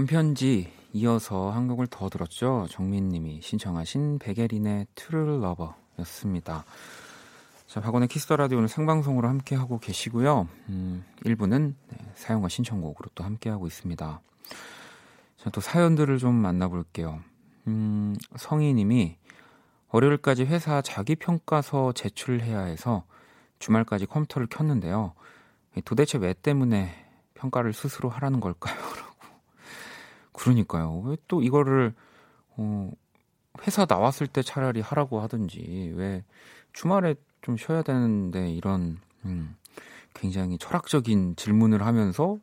밤편지 0.00 0.72
이어서 0.94 1.50
한 1.50 1.68
곡을 1.68 1.86
더 1.86 2.08
들었죠. 2.08 2.66
정민님이 2.70 3.42
신청하신 3.42 4.18
백예린의 4.18 4.86
True 4.94 5.40
Lover였습니다. 5.42 6.64
자, 7.66 7.80
박원의 7.82 8.08
Kiss 8.08 8.24
the 8.24 8.36
Radio 8.36 8.56
오늘 8.56 8.68
생방송으로 8.68 9.28
함께 9.28 9.56
하고 9.56 9.78
계시고요. 9.78 10.48
음, 10.70 11.04
1부는 11.26 11.74
네, 11.88 11.98
사용과 12.14 12.48
신청곡으로 12.48 13.10
또 13.14 13.24
함께 13.24 13.50
하고 13.50 13.66
있습니다. 13.66 14.22
자, 15.36 15.50
또 15.50 15.60
사연들을 15.60 16.16
좀 16.16 16.34
만나볼게요. 16.34 17.20
음, 17.66 18.16
성희님이 18.36 19.18
월요일까지 19.90 20.44
회사 20.44 20.80
자기 20.80 21.14
평가서 21.14 21.92
제출해야 21.92 22.60
해서 22.60 23.04
주말까지 23.58 24.06
컴퓨터를 24.06 24.46
켰는데요. 24.46 25.12
도대체 25.84 26.16
왜 26.16 26.32
때문에 26.32 26.90
평가를 27.34 27.74
스스로 27.74 28.08
하라는 28.08 28.40
걸까요? 28.40 28.74
그러니까요. 30.32 31.02
왜 31.06 31.16
또 31.28 31.42
이거를 31.42 31.94
어, 32.56 32.90
회사 33.62 33.86
나왔을 33.88 34.26
때 34.26 34.42
차라리 34.42 34.80
하라고 34.80 35.20
하든지 35.20 35.94
왜 35.96 36.24
주말에 36.72 37.14
좀 37.42 37.56
쉬어야 37.56 37.82
되는데 37.82 38.50
이런 38.52 38.98
음, 39.24 39.56
굉장히 40.14 40.58
철학적인 40.58 41.36
질문을 41.36 41.84
하면서 41.84 42.38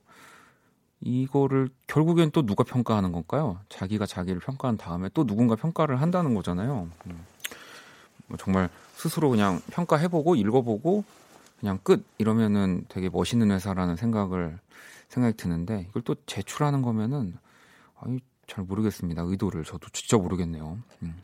이거를 0.99 1.69
결국엔 1.85 2.31
또 2.31 2.45
누가 2.45 2.63
평가하는 2.63 3.11
건가요? 3.11 3.59
자기가 3.69 4.05
자기를 4.05 4.39
평가한 4.39 4.77
다음에 4.77 5.09
또 5.13 5.25
누군가 5.25 5.55
평가를 5.55 6.01
한다는 6.01 6.33
거잖아요. 6.33 6.89
음. 7.07 7.25
뭐 8.27 8.37
정말 8.37 8.69
스스로 8.95 9.29
그냥 9.29 9.61
평가해보고 9.71 10.35
읽어보고 10.35 11.03
그냥 11.59 11.79
끝 11.83 12.03
이러면은 12.17 12.85
되게 12.89 13.09
멋있는 13.09 13.51
회사라는 13.51 13.95
생각을 13.95 14.57
생각이 15.09 15.37
드는데 15.37 15.85
이걸 15.89 16.01
또 16.01 16.15
제출하는 16.25 16.81
거면은 16.81 17.37
아니 17.99 18.19
잘 18.47 18.63
모르겠습니다. 18.63 19.23
의도를 19.23 19.63
저도 19.63 19.87
진짜 19.91 20.17
모르겠네요. 20.17 20.77
음. 21.03 21.21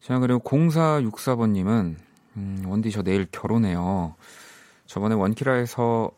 자 0.00 0.18
그리고 0.18 0.40
0464번님은 0.40 1.96
음, 2.36 2.64
원디 2.66 2.90
저 2.90 3.02
내일 3.02 3.26
결혼해요. 3.30 4.14
저번에 4.86 5.14
원키라에서 5.14 6.10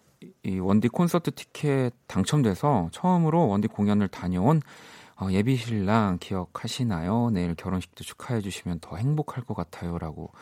이 0.43 0.59
원디 0.59 0.89
콘서트 0.89 1.31
티켓 1.33 1.93
당첨돼서 2.07 2.89
처음으로 2.93 3.49
원디 3.49 3.69
공연을 3.69 4.09
다녀온 4.09 4.63
어, 5.17 5.29
예비 5.31 5.57
신랑 5.57 6.19
기억하시나요? 6.19 7.31
내일 7.31 7.55
결혼식도 7.55 8.03
축하해 8.03 8.41
주시면 8.41 8.81
더 8.81 8.97
행복할 8.97 9.45
것 9.45 9.55
같아요라고 9.55 10.33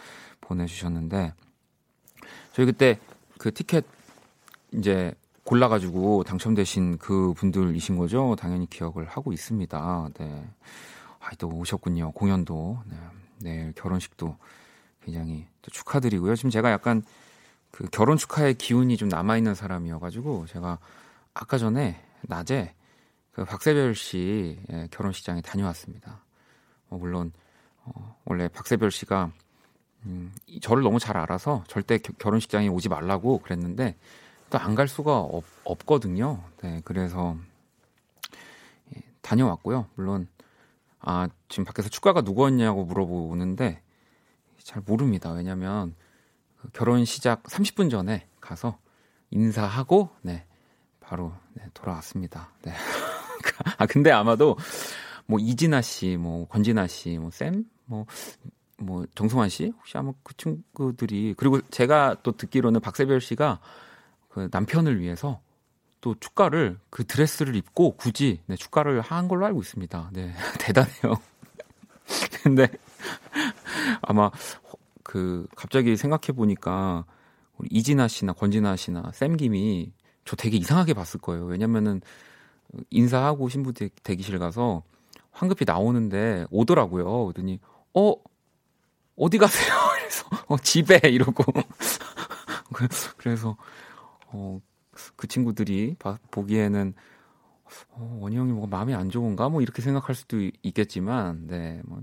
보내주셨는데 0.40 1.34
저희 2.52 2.66
그때 2.66 2.98
그 3.38 3.52
티켓 3.52 3.84
이제 4.72 5.14
골라가지고 5.52 6.24
당첨되신 6.24 6.96
그 6.96 7.34
분들이신 7.34 7.98
거죠? 7.98 8.34
당연히 8.38 8.64
기억을 8.70 9.04
하고 9.04 9.34
있습니다. 9.34 10.08
네. 10.18 10.48
아, 11.20 11.30
또 11.38 11.48
오셨군요. 11.48 12.12
공연도. 12.12 12.78
네. 12.86 12.96
내일 13.42 13.72
결혼식도 13.74 14.34
굉장히 15.04 15.46
또 15.60 15.70
축하드리고요. 15.70 16.36
지금 16.36 16.48
제가 16.48 16.70
약간 16.70 17.02
그 17.70 17.86
결혼 17.92 18.16
축하의 18.16 18.54
기운이 18.54 18.96
좀 18.96 19.10
남아있는 19.10 19.54
사람이어가지고 19.54 20.46
제가 20.46 20.78
아까 21.34 21.58
전에 21.58 22.00
낮에 22.22 22.72
그 23.32 23.44
박세별 23.44 23.94
씨 23.94 24.58
예, 24.72 24.88
결혼식장에 24.90 25.42
다녀왔습니다. 25.42 26.22
어, 26.88 26.96
물론 26.96 27.30
어, 27.84 28.16
원래 28.24 28.48
박세별 28.48 28.90
씨가 28.90 29.30
음, 30.06 30.32
저를 30.62 30.82
너무 30.82 30.98
잘 30.98 31.18
알아서 31.18 31.62
절대 31.68 31.98
겨, 31.98 32.14
결혼식장에 32.18 32.68
오지 32.68 32.88
말라고 32.88 33.40
그랬는데 33.40 33.96
또안갈 34.52 34.86
수가 34.86 35.18
없, 35.18 35.44
없거든요. 35.64 36.44
네, 36.62 36.82
그래서 36.84 37.36
예, 38.94 39.00
다녀왔고요. 39.22 39.86
물론 39.94 40.28
아 41.00 41.28
지금 41.48 41.64
밖에서 41.64 41.88
축가가 41.88 42.20
누구였냐고 42.20 42.84
물어보는데 42.84 43.80
잘 44.62 44.82
모릅니다. 44.84 45.32
왜냐하면 45.32 45.94
그 46.60 46.68
결혼 46.72 47.04
시작 47.06 47.42
30분 47.44 47.90
전에 47.90 48.28
가서 48.40 48.78
인사하고 49.30 50.10
네 50.20 50.44
바로 51.00 51.32
네, 51.54 51.64
돌아왔습니다. 51.72 52.50
네. 52.62 52.72
아 53.78 53.86
근데 53.86 54.10
아마도 54.10 54.58
뭐 55.24 55.38
이진아 55.38 55.80
씨, 55.80 56.16
뭐 56.18 56.46
권진아 56.48 56.88
씨, 56.88 57.16
뭐 57.16 57.30
쌤, 57.30 57.64
뭐, 57.86 58.04
뭐 58.76 59.06
정승환 59.14 59.48
씨 59.48 59.72
혹시 59.78 59.96
아마 59.96 60.12
그 60.22 60.36
친구들이 60.36 61.34
그리고 61.38 61.60
제가 61.70 62.16
또 62.22 62.32
듣기로는 62.32 62.80
박세별 62.80 63.22
씨가 63.22 63.60
그 64.32 64.48
남편을 64.50 64.98
위해서 64.98 65.40
또 66.00 66.14
축가를 66.18 66.78
그 66.90 67.04
드레스를 67.06 67.54
입고 67.54 67.96
굳이 67.96 68.40
네, 68.46 68.56
축가를 68.56 69.00
한 69.02 69.28
걸로 69.28 69.44
알고 69.46 69.60
있습니다. 69.60 70.10
네 70.14 70.32
대단해요. 70.58 71.20
근데 72.42 72.66
아마 74.00 74.30
그 75.02 75.46
갑자기 75.54 75.96
생각해 75.96 76.34
보니까 76.34 77.04
우리 77.58 77.68
이진아 77.70 78.08
씨나 78.08 78.32
권진아 78.32 78.76
씨나 78.76 79.12
쌤김이 79.12 79.92
저 80.24 80.34
되게 80.36 80.56
이상하게 80.56 80.94
봤을 80.94 81.20
거예요. 81.20 81.44
왜냐면은 81.44 82.00
인사하고 82.88 83.50
신부 83.50 83.72
대기실 83.74 84.38
가서 84.38 84.82
황급히 85.30 85.66
나오는데 85.66 86.46
오더라고요. 86.50 87.26
그러더니 87.26 87.60
어 87.92 88.14
어디 89.16 89.36
가세요? 89.36 89.74
그래서 90.00 90.26
어 90.46 90.56
집에 90.56 91.00
이러고 91.04 91.44
그래서 93.18 93.56
어 94.32 94.60
그 95.16 95.26
친구들이 95.26 95.96
봐, 95.98 96.18
보기에는 96.30 96.94
어, 97.90 98.18
원희 98.20 98.36
형이 98.36 98.52
뭐 98.52 98.66
마음이 98.66 98.94
안 98.94 99.08
좋은가 99.08 99.48
뭐 99.48 99.62
이렇게 99.62 99.80
생각할 99.80 100.14
수도 100.14 100.36
있겠지만 100.62 101.46
네뭐 101.46 102.02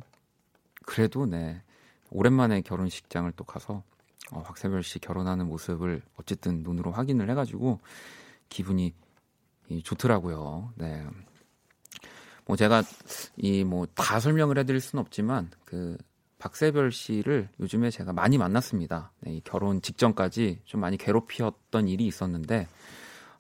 그래도 0.86 1.26
네 1.26 1.62
오랜만에 2.10 2.62
결혼식장을 2.62 3.32
또 3.34 3.44
가서 3.44 3.84
어, 4.32 4.42
박세별 4.44 4.84
씨 4.84 5.00
결혼하는 5.00 5.48
모습을 5.48 6.02
어쨌든 6.18 6.64
눈으로 6.64 6.92
확인을 6.92 7.30
해가지고 7.30 7.80
기분이 8.50 8.94
이, 9.70 9.84
좋더라고요. 9.84 10.74
네. 10.76 11.06
뭐 12.46 12.56
제가 12.56 12.82
이 13.38 13.64
뭐 13.64 13.86
다 13.94 14.20
설명을 14.20 14.58
해드릴 14.58 14.82
수는 14.82 15.02
없지만 15.02 15.52
그 15.66 15.98
박세별 16.40 16.92
씨를 16.92 17.50
요즘에 17.60 17.92
제가 17.92 18.14
많이 18.14 18.38
만났습니다. 18.38 19.12
네, 19.20 19.36
이 19.36 19.42
결혼 19.44 19.82
직전까지 19.82 20.62
좀 20.66 20.82
많이 20.82 20.98
괴롭히었던 20.98 21.88
일이 21.88 22.08
있었는데 22.08 22.68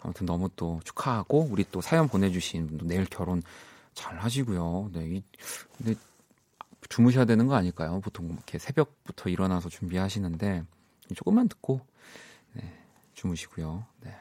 아무튼 0.02 0.26
너무 0.26 0.50
또 0.56 0.80
축하하고 0.84 1.48
우리 1.50 1.66
또 1.72 1.82
사연 1.82 2.08
보내주신 2.08 2.68
분도 2.68 2.86
내일 2.86 3.06
결혼 3.06 3.42
잘 3.94 4.18
하시고요. 4.20 4.92
네, 4.94 5.06
이, 5.06 5.24
근데 5.78 5.96
주무셔야 6.90 7.26
되는 7.26 7.48
거 7.48 7.56
아닐까요? 7.56 8.00
보통 8.02 8.32
이렇게 8.32 8.58
새벽부터 8.58 9.30
일어나서 9.30 9.70
준비하시는데 9.70 10.64
조금만 11.16 11.48
듣고 11.48 11.82
네, 12.54 12.64
주무시고요. 13.14 13.86
네. 14.02 14.16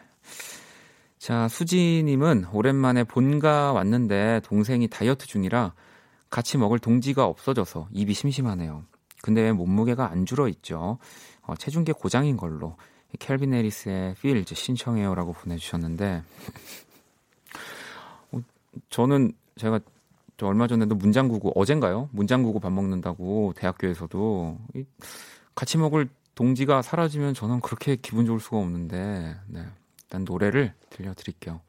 자, 1.18 1.48
수지님은 1.48 2.46
오랜만에 2.52 3.04
본가 3.04 3.72
왔는데 3.72 4.40
동생이 4.44 4.88
다이어트 4.88 5.26
중이라 5.26 5.74
같이 6.30 6.58
먹을 6.58 6.78
동지가 6.78 7.24
없어져서 7.26 7.88
입이 7.92 8.14
심심하네요. 8.14 8.84
근데 9.22 9.42
왜 9.42 9.52
몸무게가 9.52 10.10
안 10.10 10.26
줄어 10.26 10.48
있죠? 10.48 10.98
어, 11.42 11.54
체중계 11.56 11.92
고장인 11.92 12.36
걸로 12.36 12.76
켈빈 13.18 13.54
에리스의 13.54 14.14
필즈 14.16 14.54
신청해요라고 14.54 15.32
보내주셨는데 15.32 16.22
어, 18.32 18.40
저는 18.90 19.32
제가 19.56 19.80
저 20.36 20.46
얼마 20.46 20.68
전에도 20.68 20.94
문장구구 20.94 21.52
어젠가요? 21.56 22.08
문장구구 22.12 22.60
밥 22.60 22.72
먹는다고 22.72 23.54
대학교에서도 23.56 24.58
같이 25.54 25.78
먹을 25.78 26.08
동지가 26.36 26.82
사라지면 26.82 27.34
저는 27.34 27.60
그렇게 27.60 27.96
기분 27.96 28.24
좋을 28.24 28.38
수가 28.38 28.58
없는데 28.58 29.36
네. 29.48 29.66
일단 30.04 30.24
노래를 30.24 30.72
들려드릴게요. 30.90 31.60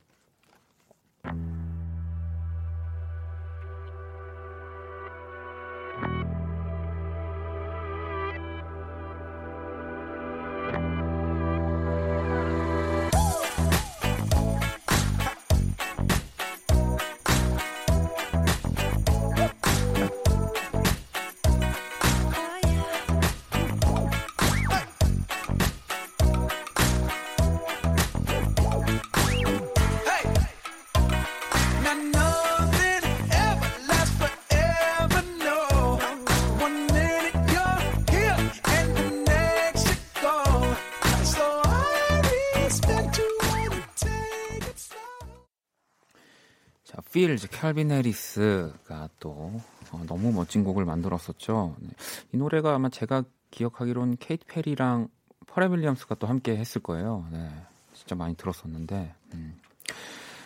Feels 47.10 47.48
캘빈 47.50 47.91
해리스가 47.91 49.10
또 49.19 49.60
어, 49.91 50.04
너무 50.08 50.32
멋진 50.32 50.63
곡을 50.63 50.86
만들었었죠. 50.86 51.76
네. 51.80 51.89
이 52.34 52.38
노래가 52.38 52.76
아마 52.76 52.89
제가 52.89 53.24
기억하기로는 53.50 54.17
케이티 54.20 54.46
페리랑 54.45 55.08
퍼렐 55.48 55.68
윌리엄스가 55.67 56.15
또 56.15 56.28
함께 56.28 56.56
했을 56.56 56.82
거예요. 56.82 57.26
네. 57.32 57.50
진짜 57.93 58.15
많이 58.15 58.36
들었었는데. 58.36 59.13
음. 59.34 59.58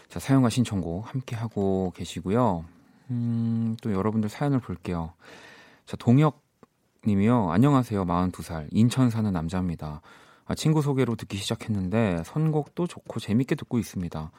자, 0.07 0.19
사연과 0.19 0.49
신청곡 0.49 1.13
함께 1.13 1.35
하고 1.35 1.91
계시고요. 1.95 2.63
음, 3.09 3.75
또 3.81 3.91
여러분들 3.91 4.29
사연을 4.29 4.59
볼게요. 4.59 5.13
자, 5.85 5.97
동혁 5.97 6.41
님이요. 7.05 7.51
안녕하세요. 7.51 8.05
42살. 8.05 8.69
인천 8.71 9.09
사는 9.09 9.29
남자입니다. 9.33 10.01
아, 10.45 10.55
친구 10.55 10.81
소개로 10.81 11.15
듣기 11.15 11.35
시작했는데 11.37 12.23
선곡도 12.25 12.87
좋고 12.87 13.19
재밌게 13.19 13.55
듣고 13.55 13.79
있습니다. 13.79 14.31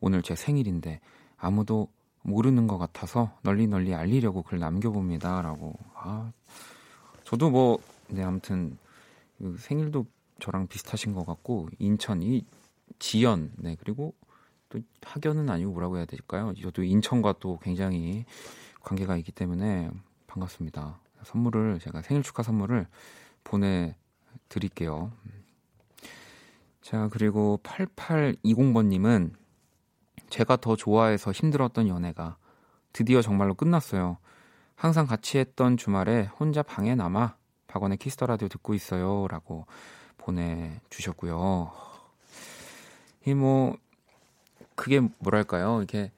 오늘 0.00 0.22
제 0.22 0.34
생일인데 0.34 1.00
아무도 1.38 1.88
모르는 2.22 2.66
것 2.66 2.78
같아서 2.78 3.32
널리 3.42 3.66
널리 3.66 3.94
알리려고 3.94 4.42
글 4.42 4.58
남겨봅니다. 4.58 5.42
라고. 5.42 5.74
아, 5.94 6.32
저도 7.24 7.50
뭐, 7.50 7.78
네, 8.08 8.22
아무튼, 8.22 8.76
그 9.38 9.56
생일도 9.58 10.06
저랑 10.40 10.66
비슷하신 10.66 11.14
것 11.14 11.24
같고, 11.24 11.68
인천 11.78 12.22
이 12.22 12.44
지연, 12.98 13.52
네, 13.56 13.76
그리고 13.78 14.14
또 14.68 14.80
학연은 15.02 15.48
아니고 15.48 15.72
뭐라고 15.72 15.96
해야 15.96 16.04
될까요? 16.04 16.52
저도 16.60 16.82
인천과 16.82 17.36
또 17.40 17.58
굉장히 17.62 18.24
관계가 18.82 19.16
있기 19.16 19.32
때문에 19.32 19.90
반갑습니다. 20.26 21.00
선물을, 21.24 21.78
제가 21.80 22.02
생일 22.02 22.22
축하 22.22 22.42
선물을 22.42 22.86
보내 23.44 23.96
드릴게요. 24.48 25.12
자, 26.82 27.08
그리고 27.12 27.60
8820번님은 27.62 29.32
제가 30.30 30.56
더 30.56 30.76
좋아해서 30.76 31.32
힘들었던 31.32 31.88
연애가 31.88 32.36
드디어 32.92 33.22
정말로 33.22 33.54
끝났어요. 33.54 34.18
항상 34.76 35.06
같이 35.06 35.38
했던 35.38 35.76
주말에 35.76 36.24
혼자 36.38 36.62
방에 36.62 36.94
남아 36.94 37.36
박원의 37.66 37.98
Kiss 37.98 38.14
the 38.14 38.26
Radio 38.26 38.48
듣고 38.48 38.74
있어요. 38.74 39.26
라고 39.28 39.66
보내 40.16 40.80
주셨고요. 40.90 41.72
이 43.26 43.34
뭐, 43.34 43.76
그게 44.74 45.00
뭐랄까요. 45.18 45.82
이게 45.82 46.10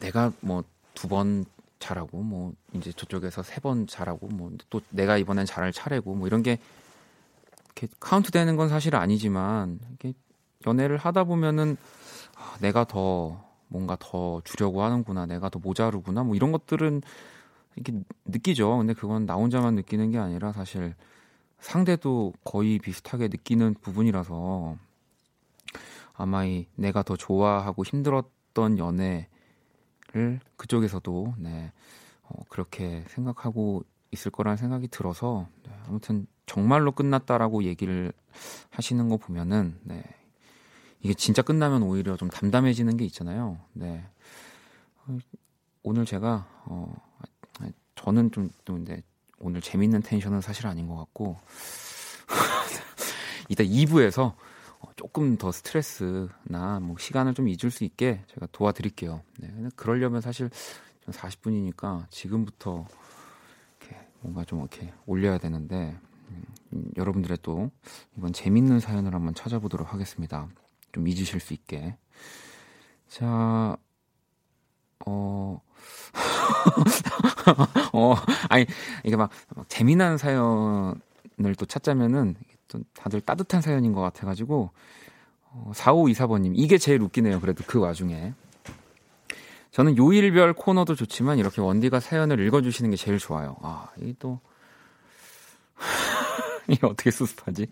내가 0.00 0.32
뭐 0.40 0.62
두 0.94 1.08
번 1.08 1.44
잘하고 1.78 2.22
뭐 2.22 2.52
이제 2.74 2.92
저쪽에서 2.92 3.42
세 3.42 3.60
번 3.60 3.86
잘하고 3.86 4.28
뭐 4.28 4.50
또 4.70 4.80
내가 4.90 5.16
이번엔 5.16 5.46
잘할 5.46 5.72
차례고 5.72 6.14
뭐 6.14 6.26
이런 6.26 6.42
게 6.42 6.58
이렇게 7.76 7.88
카운트 8.00 8.30
되는 8.30 8.56
건 8.56 8.68
사실 8.68 8.94
아니지만 8.96 9.78
이게 9.94 10.12
연애를 10.66 10.96
하다 10.98 11.24
보면은 11.24 11.76
아, 12.40 12.56
내가 12.60 12.84
더 12.84 13.44
뭔가 13.68 13.96
더 14.00 14.40
주려고 14.44 14.82
하는구나, 14.82 15.26
내가 15.26 15.48
더 15.50 15.58
모자르구나, 15.58 16.24
뭐 16.24 16.34
이런 16.34 16.50
것들은 16.52 17.02
이렇게 17.76 18.02
느끼죠. 18.24 18.78
근데 18.78 18.94
그건 18.94 19.26
나 19.26 19.34
혼자만 19.34 19.74
느끼는 19.74 20.10
게 20.10 20.18
아니라 20.18 20.52
사실 20.52 20.94
상대도 21.60 22.32
거의 22.42 22.78
비슷하게 22.78 23.28
느끼는 23.28 23.74
부분이라서 23.80 24.76
아마 26.14 26.44
이 26.44 26.66
내가 26.74 27.02
더 27.02 27.16
좋아하고 27.16 27.84
힘들었던 27.84 28.78
연애를 28.78 29.28
그쪽에서도 30.56 31.34
네, 31.38 31.72
어, 32.22 32.42
그렇게 32.48 33.04
생각하고 33.08 33.84
있을 34.10 34.30
거라는 34.30 34.56
생각이 34.56 34.88
들어서 34.88 35.46
네, 35.64 35.72
아무튼 35.86 36.26
정말로 36.46 36.92
끝났다라고 36.92 37.62
얘기를 37.64 38.12
하시는 38.70 39.08
거 39.08 39.18
보면은 39.18 39.78
네, 39.82 40.02
이게 41.02 41.14
진짜 41.14 41.42
끝나면 41.42 41.82
오히려 41.82 42.16
좀 42.16 42.28
담담해지는 42.28 42.96
게 42.96 43.04
있잖아요. 43.06 43.58
네. 43.72 44.06
오늘 45.82 46.04
제가 46.04 46.46
어 46.66 46.94
저는 47.94 48.30
좀, 48.32 48.50
좀 48.64 48.76
근데 48.84 49.02
오늘 49.38 49.60
재밌는 49.60 50.02
텐션은 50.02 50.40
사실 50.40 50.66
아닌 50.66 50.86
것 50.86 50.96
같고 50.96 51.38
이따 53.48 53.64
2부에서 53.64 54.34
조금 54.96 55.36
더 55.36 55.52
스트레스나 55.52 56.80
뭐 56.80 56.96
시간을 56.98 57.34
좀 57.34 57.48
잊을 57.48 57.70
수 57.70 57.84
있게 57.84 58.22
제가 58.28 58.46
도와드릴게요. 58.52 59.22
네. 59.38 59.68
그러려면 59.76 60.20
사실 60.20 60.50
40분이니까 61.06 62.10
지금부터 62.10 62.86
이렇게 63.80 63.96
뭔가 64.20 64.44
좀 64.44 64.60
이렇게 64.60 64.92
올려야 65.06 65.38
되는데 65.38 65.98
음, 66.72 66.90
여러분들의 66.96 67.38
또 67.42 67.70
이번 68.16 68.32
재밌는 68.32 68.80
사연을 68.80 69.14
한번 69.14 69.34
찾아보도록 69.34 69.92
하겠습니다. 69.92 70.48
좀 70.92 71.08
잊으실 71.08 71.40
수 71.40 71.54
있게. 71.54 71.96
자, 73.08 73.76
어, 75.06 75.60
어, 77.92 78.14
아니, 78.48 78.66
이게 79.04 79.16
막, 79.16 79.30
막 79.54 79.68
재미난 79.68 80.18
사연을 80.18 81.54
또 81.58 81.66
찾자면은 81.66 82.36
또 82.68 82.80
다들 82.94 83.20
따뜻한 83.20 83.62
사연인 83.62 83.92
것 83.92 84.00
같아가지고, 84.00 84.70
어, 85.52 85.72
4524번님, 85.74 86.52
이게 86.54 86.78
제일 86.78 87.02
웃기네요. 87.02 87.40
그래도 87.40 87.64
그 87.66 87.78
와중에. 87.80 88.34
저는 89.72 89.96
요일별 89.96 90.52
코너도 90.54 90.94
좋지만 90.96 91.38
이렇게 91.38 91.60
원디가 91.60 92.00
사연을 92.00 92.40
읽어주시는 92.46 92.90
게 92.90 92.96
제일 92.96 93.18
좋아요. 93.18 93.56
아, 93.62 93.88
이게 93.98 94.14
또, 94.18 94.40
이게 96.68 96.86
어떻게 96.86 97.10
수습하지? 97.10 97.66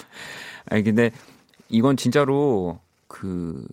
아니, 0.70 0.82
근데 0.82 1.10
이건 1.74 1.96
진짜로 1.96 2.78
그 3.08 3.66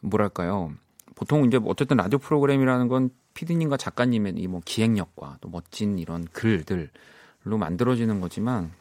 뭐랄까요? 0.00 0.72
보통 1.14 1.44
이제 1.46 1.58
어쨌든 1.64 1.96
라디오 1.96 2.18
프로그램이라는 2.18 2.88
건 2.88 3.10
피디님과 3.34 3.76
작가님의 3.76 4.34
이 4.36 4.46
뭐 4.46 4.60
기획력과 4.64 5.38
또 5.40 5.48
멋진 5.48 5.98
이런 5.98 6.24
글들로 6.32 6.90
만들어지는 7.58 8.20
거지만 8.20 8.72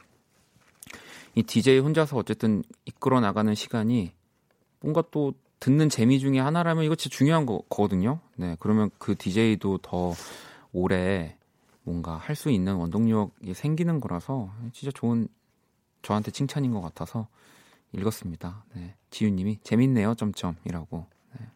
이 1.36 1.43
DJ 1.43 1.80
혼자서 1.80 2.17
어쨌든 2.17 2.63
이끌어 2.86 3.22
나가는 3.22 3.54
시간이 3.56 4.12
뭔가 4.82 5.04
또 5.12 5.34
듣는 5.60 5.89
재미 5.89 6.19
중에 6.19 6.39
하나라면 6.39 6.84
진짜 6.95 7.15
중요한 7.15 7.45
거, 7.45 7.62
거든요. 7.69 8.19
네, 8.36 8.58
그러면 8.60 8.89
그 8.98 9.15
DJ도 9.15 9.80
더 9.80 10.13
오래 10.74 11.38
뭔가 11.84 12.15
할 12.17 12.36
수 12.36 12.50
있는 12.50 12.76
원동력이 12.76 13.54
생기는 13.54 14.00
거라서 14.00 14.50
진짜 14.74 14.91
좋은 14.93 15.28
저한테 16.02 16.32
칭찬인 16.32 16.72
것 16.74 16.82
같아서 16.82 17.28
읽었습니다. 17.93 18.65
네. 18.75 18.95
지윤님이 19.10 19.60
재밌네요. 19.63 20.15
점점이라고. 20.15 21.06
네. 21.39 21.47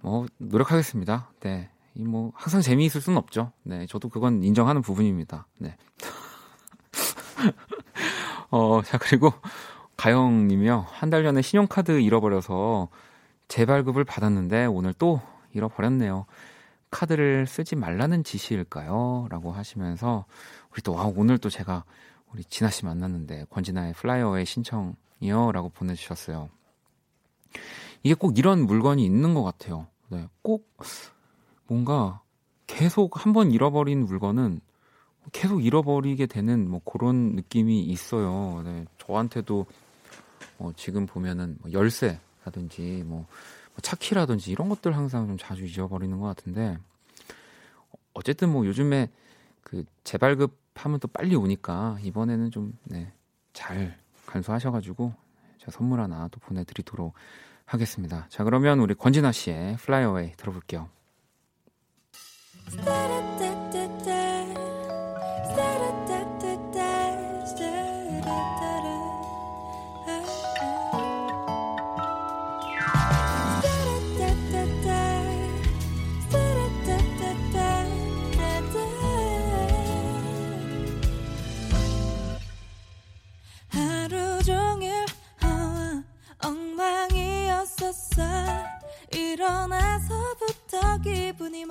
뭐 0.00 0.26
노력하겠습니다. 0.38 1.32
네. 1.40 1.70
이 1.94 2.04
뭐 2.04 2.32
항상 2.34 2.60
재미있을 2.62 3.00
수는 3.00 3.18
없죠. 3.18 3.52
네. 3.62 3.86
저도 3.86 4.08
그건 4.08 4.42
인정하는 4.44 4.80
부분입니다. 4.82 5.46
네. 5.58 5.76
어, 8.50 8.82
자 8.82 8.98
그리고 8.98 9.32
가영님이요. 9.96 10.86
한 10.88 11.10
달 11.10 11.22
전에 11.22 11.42
신용카드 11.42 12.00
잃어버려서 12.00 12.88
재발급을 13.48 14.04
받았는데 14.04 14.66
오늘 14.66 14.92
또 14.94 15.20
잃어버렸네요. 15.52 16.26
카드를 16.90 17.46
쓰지 17.46 17.76
말라는 17.76 18.24
지시일까요? 18.24 19.26
라고 19.30 19.52
하시면서 19.52 20.24
우리 20.72 20.82
또 20.82 20.94
와, 20.94 21.04
오늘 21.14 21.38
또 21.38 21.48
제가 21.50 21.84
우리 22.32 22.44
진아 22.44 22.70
씨 22.70 22.84
만났는데 22.84 23.46
권진아의 23.50 23.94
Fly 23.94 24.16
Away 24.16 24.46
신청이요 24.46 25.52
라고 25.52 25.68
보내주셨어요. 25.70 26.48
이게 28.02 28.14
꼭 28.14 28.38
이런 28.38 28.66
물건이 28.66 29.04
있는 29.04 29.34
것 29.34 29.42
같아요. 29.42 29.86
네, 30.08 30.26
꼭 30.42 30.66
뭔가 31.66 32.20
계속 32.66 33.24
한 33.24 33.32
번 33.32 33.50
잃어버린 33.50 34.04
물건은 34.06 34.60
계속 35.32 35.64
잃어버리게 35.64 36.26
되는 36.26 36.68
뭐 36.70 36.80
그런 36.84 37.34
느낌이 37.34 37.82
있어요. 37.82 38.62
네, 38.64 38.86
저한테도 38.98 39.66
어, 40.58 40.72
지금 40.76 41.06
보면은 41.06 41.56
뭐 41.60 41.72
열쇠라든지 41.72 43.02
뭐, 43.06 43.18
뭐 43.18 43.76
차키라든지 43.82 44.50
이런 44.50 44.68
것들 44.68 44.96
항상 44.96 45.26
좀 45.26 45.36
자주 45.38 45.64
잊어버리는 45.64 46.18
것 46.18 46.26
같은데 46.26 46.78
어쨌든 48.14 48.50
뭐 48.50 48.66
요즘에 48.66 49.08
그 49.62 49.84
재발급 50.04 50.56
하면 50.74 51.00
또 51.00 51.08
빨리 51.08 51.34
오니까 51.34 51.98
이번에는 52.02 52.50
좀, 52.50 52.78
네, 52.84 53.12
잘 53.52 53.98
간수하셔가지고 54.26 55.12
제가 55.58 55.72
선물 55.72 56.00
하나 56.00 56.28
또 56.28 56.40
보내드리도록 56.40 57.14
하겠습니다. 57.66 58.26
자, 58.28 58.44
그러면 58.44 58.80
우리 58.80 58.94
권진아 58.94 59.32
씨의 59.32 59.76
Away 60.02 60.32
들어볼게요. 60.36 60.88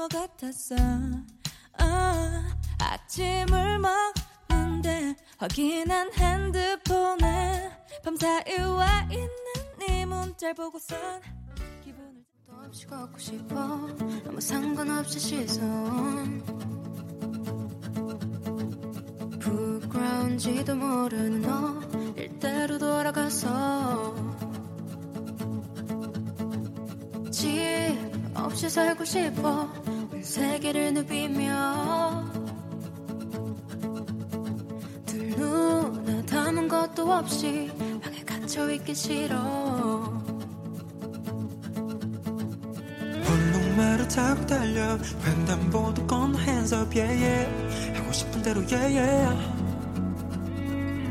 같았어? 0.07 0.75
아, 1.77 2.55
아침을 2.79 3.79
먹는데 3.79 5.15
확인한 5.37 6.11
핸드폰에 6.13 7.71
밤사이 8.03 8.59
와 8.77 9.01
있는 9.11 9.29
네 9.79 10.05
문자를 10.05 10.53
보고선 10.55 10.97
기분을 11.83 12.23
또 12.47 12.53
없이 12.65 12.85
걷고 12.87 13.17
싶어. 13.17 13.55
아무 14.27 14.39
상관없이 14.39 15.19
시선. 15.19 16.43
부끄러운지도 19.39 20.75
모르는 20.75 21.41
너 21.41 21.81
일대로 22.15 22.77
돌아가서. 22.77 24.15
집 27.31 27.49
없이 28.35 28.69
살고 28.69 29.05
싶어 29.05 29.69
세계를 30.29 30.93
누비며 30.93 32.23
들 35.07 35.29
눈에 35.31 36.23
담은 36.27 36.67
것도 36.67 37.11
없이 37.11 37.71
방에 37.99 38.23
갇혀 38.23 38.69
있기 38.69 38.93
싫어. 38.93 39.35
볼륨을 43.25 44.07
타고 44.07 44.45
달려 44.45 44.99
횡단보도 45.25 46.05
건너 46.05 46.39
hands 46.39 46.75
up 46.75 46.95
yeah 46.95 47.25
yeah. 47.25 47.97
하고 47.97 48.11
싶은 48.11 48.43
대로 48.43 48.61
yeah 48.71 48.99
yeah. 48.99 49.35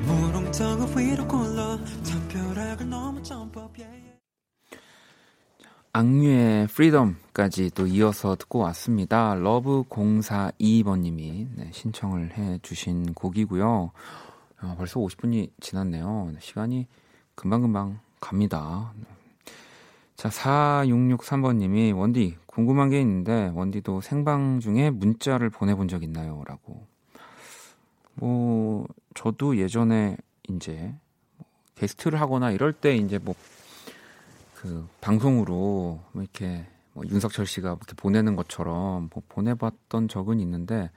무릉덩어 0.07 0.87
위로 0.97 1.27
굴러 1.27 1.77
담벼락을 2.07 2.89
넘어 2.89 3.21
jump 3.25 3.59
up 3.59 3.83
yeah 3.83 4.01
yeah. 4.01 4.17
악뮤의 5.93 6.69
Freedom까지 6.69 7.71
또 7.71 7.87
이어서 7.87 8.35
듣고 8.35 8.59
왔습니다. 8.59 9.37
러브 9.37 9.85
042번님이 9.85 11.47
네, 11.55 11.71
신청을 11.73 12.37
해주신 12.37 13.15
곡이고요. 13.15 13.93
어, 14.61 14.75
벌써 14.77 14.99
50분이 14.99 15.53
지났네요. 15.61 16.31
네, 16.33 16.41
시간이 16.41 16.89
금방금방 17.37 18.01
갑니다. 18.19 18.93
자, 20.17 20.29
4663번님이 20.31 21.97
원디 21.97 22.37
궁금한 22.47 22.91
게 22.91 23.01
있는데 23.03 23.53
원디도 23.55 24.01
생방 24.01 24.59
중에 24.59 24.91
문자를 24.91 25.49
보내본 25.49 25.87
적 25.87 26.03
있나요? 26.03 26.43
라고. 26.45 26.89
뭐 28.15 28.89
저도 29.15 29.59
예전에 29.59 30.17
이제 30.49 30.93
뭐 31.37 31.47
게스트를 31.77 32.21
하거나 32.21 32.51
이럴 32.51 32.73
때 32.73 32.97
이제 32.97 33.19
뭐 33.19 33.37
그 34.61 34.89
방송으로 35.01 36.01
뭐 36.11 36.23
이렇게 36.23 36.67
뭐 36.99 37.07
윤석철 37.09 37.47
씨가 37.47 37.69
이렇게 37.69 37.95
보내는 37.95 38.35
것처럼 38.35 39.09
뭐 39.15 39.23
보내봤던 39.29 40.09
적은 40.09 40.41
있는데 40.41 40.91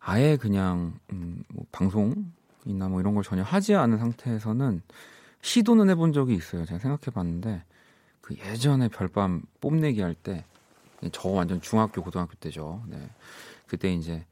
아예 0.00 0.36
그냥 0.36 0.98
음, 1.12 1.44
뭐 1.48 1.64
방송이나 1.70 2.88
뭐 2.88 3.00
이런 3.00 3.14
걸 3.14 3.22
전혀 3.22 3.42
하지 3.44 3.76
않은 3.76 3.98
상태에서는 3.98 4.82
시도는 5.42 5.88
해본 5.90 6.12
적이 6.12 6.34
있어요. 6.34 6.64
제가 6.64 6.80
생각해봤는데 6.80 7.62
그 8.20 8.34
예전에 8.36 8.88
별밤 8.88 9.42
뽐내기 9.60 10.00
할 10.02 10.14
때 10.14 10.44
저 11.12 11.28
완전 11.30 11.60
중학교 11.60 12.02
고등학교 12.02 12.34
때죠. 12.34 12.82
네. 12.86 12.98
그때 13.66 13.92
이제 13.92 14.26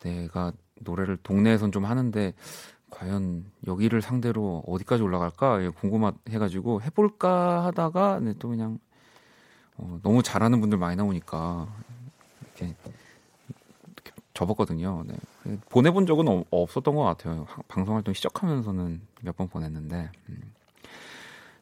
내가 0.00 0.52
노래를 0.80 1.16
동네에선 1.22 1.72
좀 1.72 1.84
하는데 1.84 2.34
과연 2.90 3.44
여기를 3.66 4.00
상대로 4.00 4.62
어디까지 4.66 5.02
올라갈까 5.02 5.70
궁금해가지고 5.72 6.82
해볼까 6.82 7.64
하다가 7.64 8.20
네, 8.20 8.34
또 8.38 8.48
그냥 8.48 8.78
어, 9.78 9.98
너무 10.02 10.22
잘하는 10.22 10.60
분들 10.60 10.78
많이 10.78 10.96
나오니까 10.96 11.68
이렇게, 12.56 12.74
이렇게 13.96 14.12
접었거든요. 14.34 15.04
네. 15.06 15.58
보내본 15.70 16.06
적은 16.06 16.28
어, 16.28 16.44
없었던 16.50 16.94
것 16.94 17.02
같아요. 17.04 17.46
방송 17.68 17.94
활동 17.96 18.12
시작하면서는 18.14 19.00
몇 19.22 19.36
번 19.36 19.48
보냈는데. 19.48 20.10
음. 20.28 20.52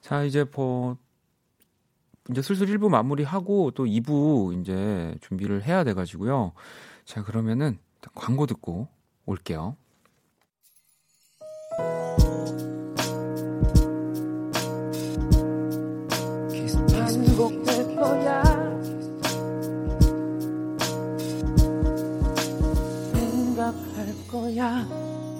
자 0.01 0.23
이제 0.25 0.45
뭐 0.55 0.97
이제 2.31 2.43
슬슬 2.43 2.67
1부 2.67 2.89
마무리하고 2.89 3.71
또 3.73 3.85
2부 3.85 4.61
이제 4.61 5.17
준비를 5.21 5.65
해야 5.65 5.85
돼 5.85 5.95
가지고요. 5.95 6.53
자 7.05 7.23
그러면은 7.23 7.79
광고 8.15 8.47
듣고 8.47 8.89
올게요. 9.27 9.77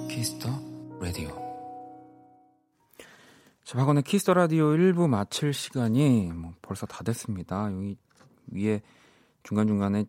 Kiss 0.09 0.32
the 0.32 0.49
Radio. 0.99 1.29
자, 3.63 3.77
박원의 3.77 4.03
Kiss 4.03 4.20
the 4.20 4.33
Radio 4.33 4.67
1부 4.67 5.07
마칠 5.07 5.53
시간이 5.53 6.31
뭐 6.33 6.53
벌써 6.61 6.85
다 6.85 7.03
됐습니다. 7.03 7.71
여기 7.71 7.97
위에 8.47 8.81
중간중간에 9.43 10.05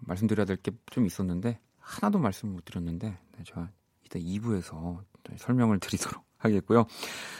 말씀드려야 0.00 0.46
될 0.46 0.56
게 0.56 0.72
좀 0.90 1.06
있었는데 1.06 1.60
하나도 1.78 2.18
말씀 2.18 2.52
못 2.52 2.64
드렸는데 2.64 3.08
네, 3.36 3.44
제가 3.44 3.70
이따 4.04 4.18
2부에서 4.18 5.04
설명을 5.36 5.80
드리도록 5.80 6.24
하겠고요. 6.38 6.86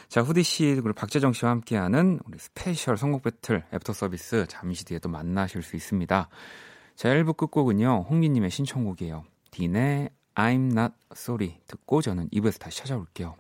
자, 0.09 0.23
후디 0.23 0.43
씨 0.43 0.65
그리고 0.75 0.93
박재정 0.93 1.33
씨와 1.33 1.51
함께하는 1.53 2.21
우리 2.27 2.39
스페셜 2.39 2.97
선곡 2.97 3.23
배틀 3.23 3.65
애프터 3.73 3.93
서비스 3.93 4.47
잠시 4.49 4.85
뒤에 4.85 4.99
또 4.99 5.09
만나실 5.09 5.63
수 5.63 5.77
있습니다. 5.77 6.29
자, 6.97 7.09
1부 7.09 7.37
끝곡은요. 7.37 8.07
홍기님의 8.09 8.51
신청곡이에요. 8.51 9.25
딘의 9.51 10.11
I'm 10.35 10.73
Not 10.73 10.95
Sorry 11.13 11.61
듣고 11.67 12.03
저는 12.03 12.29
2부에서 12.31 12.59
다시 12.59 12.79
찾아올게요. 12.79 13.37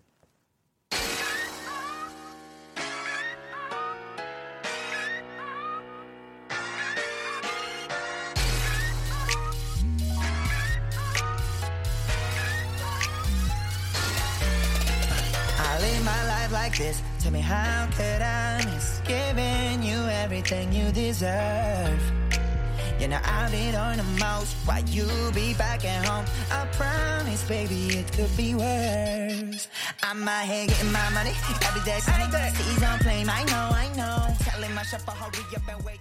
How 17.48 17.88
could 17.96 18.20
I 18.20 18.62
miss 18.66 19.00
giving 19.06 19.82
you 19.82 19.98
everything 20.22 20.70
you 20.70 20.92
deserve? 20.92 22.02
You 23.00 23.08
know 23.08 23.20
I've 23.24 23.50
been 23.50 23.74
on 23.74 23.96
the 23.96 24.10
most 24.20 24.54
while 24.66 24.84
you 24.84 25.06
be 25.32 25.54
back 25.54 25.82
at 25.84 26.04
home. 26.04 26.26
I 26.50 26.66
promise, 26.72 27.42
baby, 27.44 28.00
it 28.00 28.12
could 28.12 28.36
be 28.36 28.54
worse. 28.54 29.68
I'm 30.02 30.28
out 30.28 30.44
here 30.44 30.66
getting 30.66 30.92
my 30.92 31.08
money 31.10 31.32
every 31.66 31.82
day. 31.88 32.00
Sunny 32.00 32.26
seas 32.56 32.82
on 32.82 32.98
plane. 32.98 33.28
I 33.30 33.44
know, 33.44 33.66
I 33.72 33.86
know. 33.96 34.34
Telling 34.44 34.74
my 34.74 34.82
shopper 34.82 35.12
hurry 35.12 35.44
up 35.56 35.68
and 35.72 35.84
wait. 35.84 36.00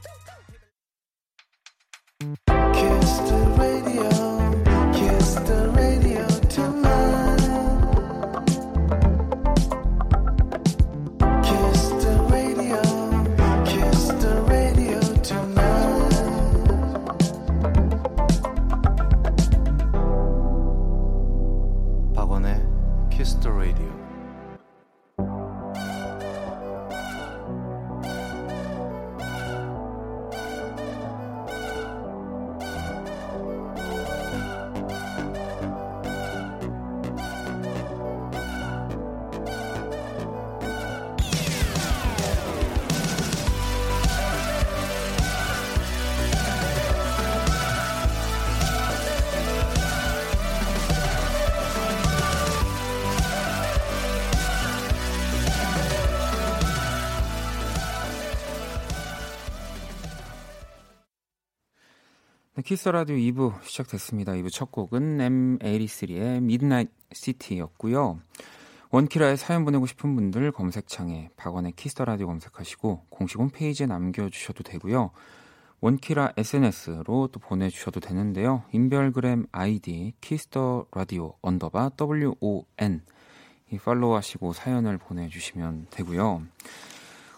Kiss 62.67 62.89
the 62.89 62.99
Radio 62.99 63.15
2부 63.15 63.63
시작됐습니다. 63.63 64.34
2부 64.34 64.51
첫 64.51 64.73
곡은 64.73 65.19
M83의 65.19 66.43
Midnight 66.43 66.93
City였고요. 67.13 68.19
원키라에 68.89 69.38
사연 69.38 69.63
보내고 69.63 69.86
싶은 69.86 70.13
분들 70.17 70.51
검색창에 70.51 71.30
박원의 71.38 71.71
Kiss 71.77 72.01
the 72.01 72.11
Radio 72.11 72.27
검색하시고 72.27 73.06
공식 73.08 73.39
홈페이지에 73.39 73.88
남겨주셔도 73.88 74.63
되고요. 74.63 75.12
원키라 75.80 76.34
SNS로 76.36 77.30
또 77.32 77.39
보내주셔도 77.39 78.01
되는데요. 78.01 78.63
인별그램 78.73 79.45
아이디 79.53 80.12
Kiss 80.19 80.58
the 80.58 80.88
Radio 80.91 81.36
언더바 81.41 81.91
WON 81.97 83.01
이 83.71 83.77
팔로우하시고 83.77 84.51
사연을 84.51 84.97
보내주시면 84.97 85.88
되고요. 85.89 86.41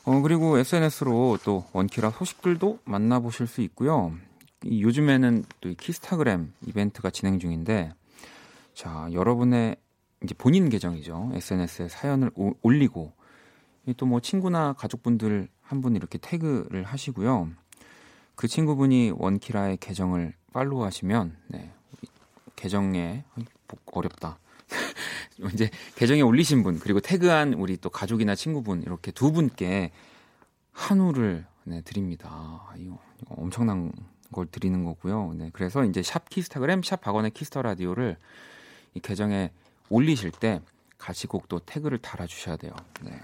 어, 0.05 0.21
그리고 0.21 0.57
SNS로 0.57 1.37
또 1.45 1.65
원키라 1.73 2.09
소식들도 2.09 2.79
만나보실 2.85 3.45
수 3.45 3.61
있고요. 3.61 4.17
이 4.63 4.83
요즘에는 4.83 5.45
또이 5.61 5.75
키스타그램 5.75 6.53
이벤트가 6.65 7.09
진행 7.09 7.39
중인데, 7.39 7.93
자, 8.73 9.07
여러분의 9.13 9.77
이제 10.23 10.33
본인 10.37 10.69
계정이죠. 10.69 11.31
SNS에 11.33 11.87
사연을 11.87 12.31
오- 12.35 12.53
올리고, 12.61 13.13
또 13.97 14.05
뭐 14.05 14.19
친구나 14.19 14.73
가족분들 14.73 15.47
한 15.61 15.81
분 15.81 15.95
이렇게 15.95 16.17
태그를 16.17 16.83
하시고요. 16.83 17.49
그 18.35 18.47
친구분이 18.47 19.13
원키라의 19.15 19.77
계정을 19.77 20.33
팔로우 20.53 20.83
하시면, 20.83 21.37
네, 21.47 21.71
계정에, 22.55 23.23
복- 23.67 23.97
어렵다. 23.97 24.39
이제 25.53 25.69
계정에 25.95 26.21
올리신 26.21 26.63
분 26.63 26.79
그리고 26.79 26.99
태그한 26.99 27.53
우리 27.53 27.77
또 27.77 27.89
가족이나 27.89 28.35
친구분 28.35 28.83
이렇게 28.83 29.11
두 29.11 29.31
분께 29.31 29.91
한우를 30.73 31.45
네, 31.63 31.81
드립니다. 31.81 32.29
아, 32.31 32.73
이거, 32.77 32.99
이거 33.21 33.35
엄청난 33.35 33.91
걸 34.31 34.45
드리는 34.47 34.83
거고요. 34.83 35.33
네, 35.35 35.49
그래서 35.53 35.83
이제 35.83 36.03
샵 36.03 36.29
키스타그램 36.29 36.83
샵 36.83 37.01
박원의 37.01 37.31
Kiss 37.31 37.48
the 37.48 37.61
Radio를 37.61 38.17
이 38.93 38.99
계정에 38.99 39.51
올리실 39.89 40.31
때 40.31 41.04
또 41.04 41.59
태그를 41.65 41.97
달아 41.97 42.27
주셔야 42.27 42.55
돼요. 42.57 42.73
네. 43.01 43.19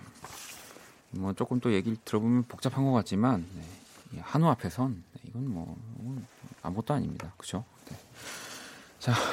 뭐 1.11 1.33
조금 1.33 1.59
또 1.59 1.71
얘기를 1.73 1.97
들어보면 2.03 2.43
복잡한 2.47 2.83
것 2.85 2.91
같지만 2.91 3.45
네, 3.55 3.61
이 4.13 4.19
한우 4.21 4.47
앞에선 4.49 5.03
네, 5.13 5.21
이건 5.25 5.47
뭐 5.53 5.77
아무것도 6.63 6.93
아닙니다. 6.93 7.33
그죠? 7.37 7.63
네. 7.89 7.95
자. 8.99 9.13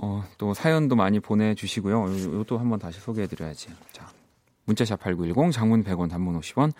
어, 0.00 0.24
또 0.38 0.54
사연도 0.54 0.94
많이 0.94 1.18
보내주시고요. 1.18 2.04
요- 2.04 2.32
요것도 2.34 2.58
한번 2.58 2.78
다시 2.78 3.00
소개해드려야지. 3.00 3.68
자, 3.92 4.08
문자 4.66 4.85
샵 4.85 5.00
8910, 5.00 5.50
장문 5.52 5.82
100원, 5.82 6.08
단문 6.08 6.38
50원, 6.38 6.72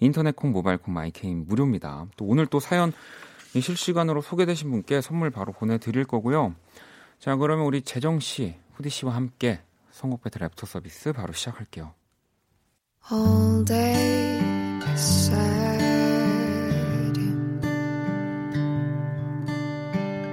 인터넷 0.00 0.34
콩, 0.36 0.52
모바일 0.52 0.78
콩, 0.78 0.94
마이케이는 0.94 1.46
무료입니다. 1.46 2.06
또 2.16 2.24
오늘 2.26 2.46
또 2.46 2.60
사연 2.60 2.92
이 3.54 3.60
실시간으로 3.60 4.20
소개되신 4.20 4.70
분께 4.70 5.00
선물 5.00 5.30
바로 5.30 5.52
보내드릴 5.52 6.04
거고요. 6.04 6.54
자, 7.18 7.36
그러면 7.36 7.64
우리 7.66 7.82
재정 7.82 8.20
씨, 8.20 8.54
후디 8.74 8.90
씨와 8.90 9.14
함께 9.14 9.60
선곡 9.90 10.22
배틀 10.22 10.42
애프터 10.42 10.66
서비스 10.66 11.12
바로 11.12 11.32
시작할게요. 11.32 11.94
All 13.10 13.64
day 13.64 14.36
sad. 14.96 15.36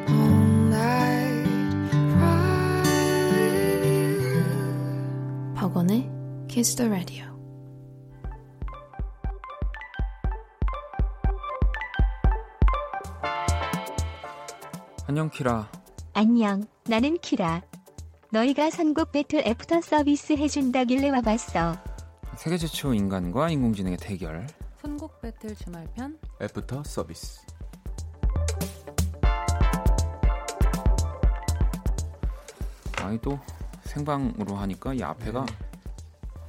All 0.10 0.68
night 0.70 1.48
you. 4.18 5.54
박원의 5.56 6.10
Kiss 6.48 6.76
the 6.76 6.90
Radio. 6.90 7.33
안녕, 15.24 15.30
키라. 15.32 15.70
안녕, 16.12 16.66
나는 16.86 17.18
키라. 17.20 17.62
너희가 18.32 18.70
선곡 18.70 19.14
배틀 19.14 19.48
애프터 19.48 19.80
서비스 19.80 20.34
해준다길래 20.34 21.12
와봤어. 21.12 21.78
세계 22.36 22.58
최초 22.58 22.94
인간과 22.94 23.50
인공지능의 23.50 24.00
대결. 24.00 24.46
선곡 24.82 25.22
배틀 25.22 25.56
주말편 25.56 26.20
애프터 26.42 26.84
서비스. 26.84 27.40
아니 33.02 33.18
또 33.22 33.40
생방으로 33.86 34.56
하니까 34.58 34.94
이 34.94 35.02
앞에가 35.02 35.46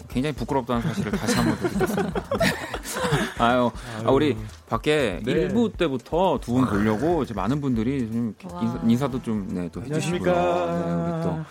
굉장히 0.08 0.34
부끄럽다는 0.34 0.82
사실을 0.82 1.12
다시 1.12 1.36
한번 1.36 1.56
더 1.60 1.68
느꼈습니다. 1.68 2.38
네. 2.38 2.54
아유, 3.38 3.70
아, 4.04 4.10
우리 4.10 4.36
밖에 4.68 5.20
네. 5.24 5.32
일부 5.32 5.72
때부터 5.72 6.38
두 6.40 6.54
분 6.54 6.66
보려고 6.66 7.22
이제 7.22 7.34
많은 7.34 7.60
분들이 7.60 8.10
좀. 8.10 8.34
인사, 8.62 8.80
인사 8.86 9.08
도 9.08 9.20
좀 9.22 9.48
네, 9.52 9.68
또 9.72 9.82
해주시고요. 9.82 10.32
네, 10.32 10.92
우리 10.92 11.22
또 11.22 11.44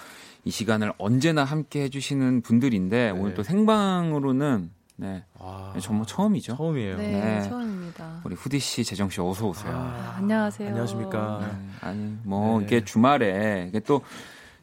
이 0.46 0.52
시간을 0.52 0.92
언제나 0.98 1.46
함께 1.46 1.84
해주시는 1.84 2.42
분들인데 2.42 3.12
오늘 3.12 3.34
또 3.34 3.44
생방으로는 3.44 4.72
네, 4.98 5.24
와, 5.40 5.74
정말 5.80 6.06
처음이죠. 6.06 6.58
처음이에요. 6.58 6.98
네, 6.98 7.12
네. 7.40 7.50
처음입니다. 7.50 8.20
우리 8.26 8.36
후디 8.36 8.60
씨, 8.60 8.84
재정 8.84 9.10
씨 9.10 9.22
어서 9.22 9.48
오세요. 9.48 9.72
아, 9.74 10.16
안녕하세요. 10.18 10.68
안녕하십니까. 10.68 11.40
네, 11.42 11.88
아니 11.88 12.18
뭐 12.24 12.60
네. 12.60 12.66
이게 12.66 12.84
주말에 12.84 13.68
이게 13.70 13.80
또 13.80 14.02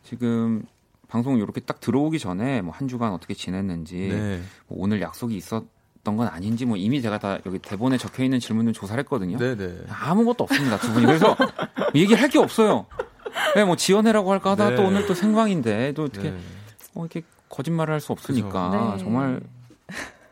지금 0.05 0.63
방송 1.09 1.39
이렇게 1.39 1.61
딱 1.63 1.81
들어오기 1.81 2.19
전에 2.19 2.61
뭐 2.61 2.75
한 2.75 2.87
주간 2.87 3.13
어떻게 3.13 3.33
지냈는지 3.33 4.09
네. 4.13 4.43
뭐 4.69 4.79
오늘 4.83 5.01
약속이 5.01 5.35
있었 5.35 5.65
던 6.11 6.17
건 6.17 6.29
아닌지 6.29 6.65
뭐 6.67 6.77
이미 6.77 7.01
제가 7.01 7.19
다 7.19 7.39
여기 7.47 7.59
대본에 7.59 7.97
적혀 7.99 8.25
있는 8.25 8.41
질문을 8.41 8.73
조사를 8.73 8.99
했거든요. 9.05 9.39
네, 9.39 9.57
네. 9.57 9.77
아무것도 9.89 10.45
없습니다 10.45 10.79
두 10.79 10.93
분이 10.93 11.07
그래서 11.07 11.37
얘기할 11.95 12.29
게 12.29 12.39
없어요. 12.39 12.87
네, 13.55 13.65
뭐 13.65 13.77
지원해라고 13.77 14.33
할까 14.33 14.51
하다가 14.53 14.71
네. 14.71 14.77
또 14.77 14.83
오늘 14.85 15.07
또 15.07 15.15
생방인데 15.15 15.93
또 15.95 16.05
어떻게 16.05 16.31
네. 16.31 16.39
어, 16.95 17.01
이렇게 17.05 17.23
거짓말을 17.49 17.95
할 17.95 18.01
수 18.01 18.13
없으니까 18.13 18.71
그죠. 18.71 18.91
네. 18.97 18.99
정말 19.05 19.41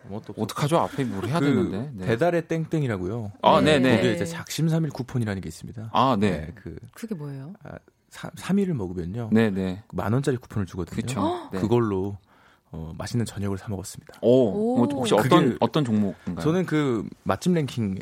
뭐 0.09 0.21
또- 0.27 0.35
어떡하죠 0.37 0.79
앞에 0.79 1.05
뭘 1.05 1.27
해야 1.29 1.39
그 1.39 1.47
되는데. 1.47 1.91
네. 1.95 2.07
배달의 2.07 2.49
땡땡이라고요. 2.49 3.33
아, 3.43 3.61
네. 3.61 3.79
네네. 3.79 3.97
거기에 3.99 4.13
이제 4.15 4.25
작심 4.25 4.69
삼일 4.69 4.91
쿠폰이라는 4.91 5.41
게 5.43 5.49
있습니다. 5.49 5.91
아, 5.93 6.17
네. 6.19 6.51
그 6.55 6.77
그게 6.95 7.15
뭐예요? 7.15 7.53
3일을 8.13 8.73
먹으면요. 8.73 9.29
네, 9.33 9.51
네. 9.51 9.83
만 9.93 10.13
원짜리 10.13 10.37
쿠폰을 10.39 10.67
주거든요. 10.67 10.97
그렇죠. 10.97 11.49
네. 11.53 11.61
그걸로 11.61 12.17
어, 12.71 12.93
맛있는 12.99 13.25
저녁을 13.25 13.57
사 13.57 13.69
먹었습니다. 13.71 14.15
오, 14.21 14.77
뭐 14.77 14.87
오. 14.87 14.99
혹시 14.99 15.15
어떤 15.15 15.45
그게- 15.45 15.57
어떤 15.61 15.85
종목인가요? 15.85 16.45
저는 16.45 16.67
그 16.67 17.09
맛집 17.23 17.53
랭킹 17.55 17.99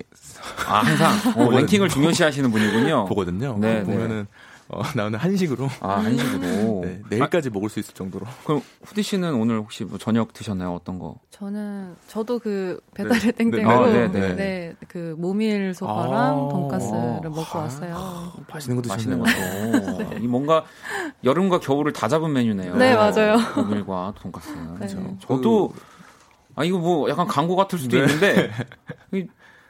아, 0.68 0.80
항상 0.80 1.12
어. 1.40 1.50
랭킹을 1.52 1.88
중요시 1.88 2.22
하시는 2.24 2.50
분이군요. 2.50 3.04
보거든요. 3.06 3.56
네, 3.60 3.82
보면은 3.84 4.26
어, 4.68 4.82
나오는 4.96 5.18
한식으로 5.18 5.68
아, 5.80 5.98
한식으로. 6.00 6.80
네, 6.84 7.00
내일까지 7.08 7.50
먹을 7.50 7.68
수 7.68 7.78
있을 7.78 7.94
정도로. 7.94 8.26
그럼 8.44 8.62
후디 8.84 9.02
씨는 9.02 9.34
오늘 9.34 9.58
혹시 9.58 9.84
뭐 9.84 9.96
저녁 9.98 10.32
드셨나요? 10.32 10.74
어떤 10.74 10.98
거? 10.98 11.16
저는 11.30 11.94
저도 12.08 12.38
그 12.40 12.80
배달의 12.94 13.20
네. 13.20 13.32
땡땡으로 13.32 13.70
아, 13.70 13.86
네, 13.86 14.08
네, 14.10 14.34
네. 14.34 14.74
그 14.88 15.14
모밀 15.18 15.72
소바랑 15.74 16.46
아. 16.46 16.48
돈가스를 16.50 16.98
아. 16.98 17.20
먹고 17.22 17.58
왔어요. 17.58 18.32
맛있는 18.52 18.82
거 18.82 18.88
맛있는. 18.88 19.18
것도. 19.20 20.16
이 20.18 20.26
뭔가 20.26 20.64
여름과 21.22 21.60
겨울을 21.60 21.92
다 21.92 22.08
잡은 22.08 22.32
메뉴네요. 22.32 22.74
네, 22.76 22.94
맞아요. 22.96 23.36
고밀과 23.54 24.14
돈가스. 24.20 24.50
네. 24.80 24.88
저도 25.20 25.72
아 26.56 26.64
이거 26.64 26.78
뭐 26.78 27.08
약간 27.10 27.26
광고 27.26 27.54
같을 27.54 27.78
수도 27.78 27.98
네. 27.98 28.04
있는데 28.04 28.50
이- 29.12 29.26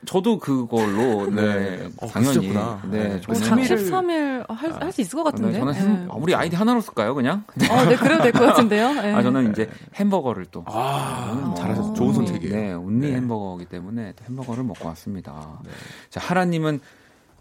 저도 0.07 0.39
그걸로 0.39 1.27
네, 1.35 1.43
네. 1.43 1.89
어, 2.01 2.07
당연히. 2.07 2.49
네, 2.49 2.59
네. 2.91 3.21
저는 3.21 3.41
삼 3.41 3.59
일을- 3.59 3.91
13일 3.91 4.49
할, 4.49 4.73
할수 4.83 5.01
있을 5.03 5.17
것 5.17 5.25
같은데. 5.25 5.53
네, 5.53 5.59
저는 5.59 5.73
네. 5.73 5.79
햄- 5.81 6.09
우리 6.23 6.35
아이디 6.35 6.57
하나로 6.57 6.81
쓸까요, 6.81 7.15
그냥? 7.15 7.45
어, 7.71 7.85
네, 7.85 7.97
그래도 7.97 8.23
될 8.23 8.33
것 8.33 8.47
같은데요. 8.47 8.93
네. 9.03 9.13
아 9.15 9.23
저는 9.23 9.51
이제 9.51 9.69
햄버거를 9.97 10.47
또 10.51 10.65
아, 10.67 11.27
저는 11.31 11.45
뭐 11.49 11.55
잘하셨어요. 11.55 11.91
어. 11.93 11.95
좋은 11.95 12.13
선택이에요. 12.15 12.55
네, 12.55 12.73
온리 12.73 13.11
네. 13.11 13.17
햄버거이기 13.17 13.67
때문에 13.69 14.13
또 14.17 14.25
햄버거를 14.25 14.65
먹고 14.65 14.87
왔습니다. 14.89 15.61
네. 15.65 15.71
자, 16.11 16.21
하라 16.21 16.45
님은 16.47 16.81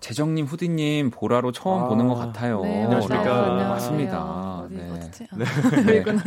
재정님, 0.01 0.45
후디님 0.45 1.09
보라로 1.09 1.51
처음 1.51 1.83
아, 1.83 1.87
보는 1.87 2.07
것 2.07 2.15
같아요. 2.15 2.61
네, 2.61 2.83
안녕하십니까. 2.83 3.55
맞습니다. 3.69 4.23
어디, 4.65 4.75
네. 4.75 4.91
어디지? 4.91 5.27
아, 5.31 5.37
네. 5.37 5.97
여기구나. 5.97 6.21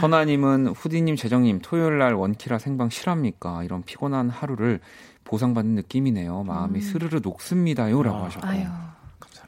선아님은 0.00 0.68
후디님, 0.68 1.16
재정님 1.16 1.60
토요일 1.62 1.98
날 1.98 2.14
원키라 2.14 2.58
생방 2.58 2.88
실합니까? 2.90 3.64
이런 3.64 3.82
피곤한 3.82 4.28
하루를 4.30 4.80
보상받는 5.26 5.74
느낌이네요. 5.74 6.44
마음이 6.44 6.78
음. 6.78 6.80
스르르 6.80 7.20
녹습니다요라고 7.22 8.16
아. 8.16 8.24
하셨고 8.26 8.46
아유. 8.46 8.64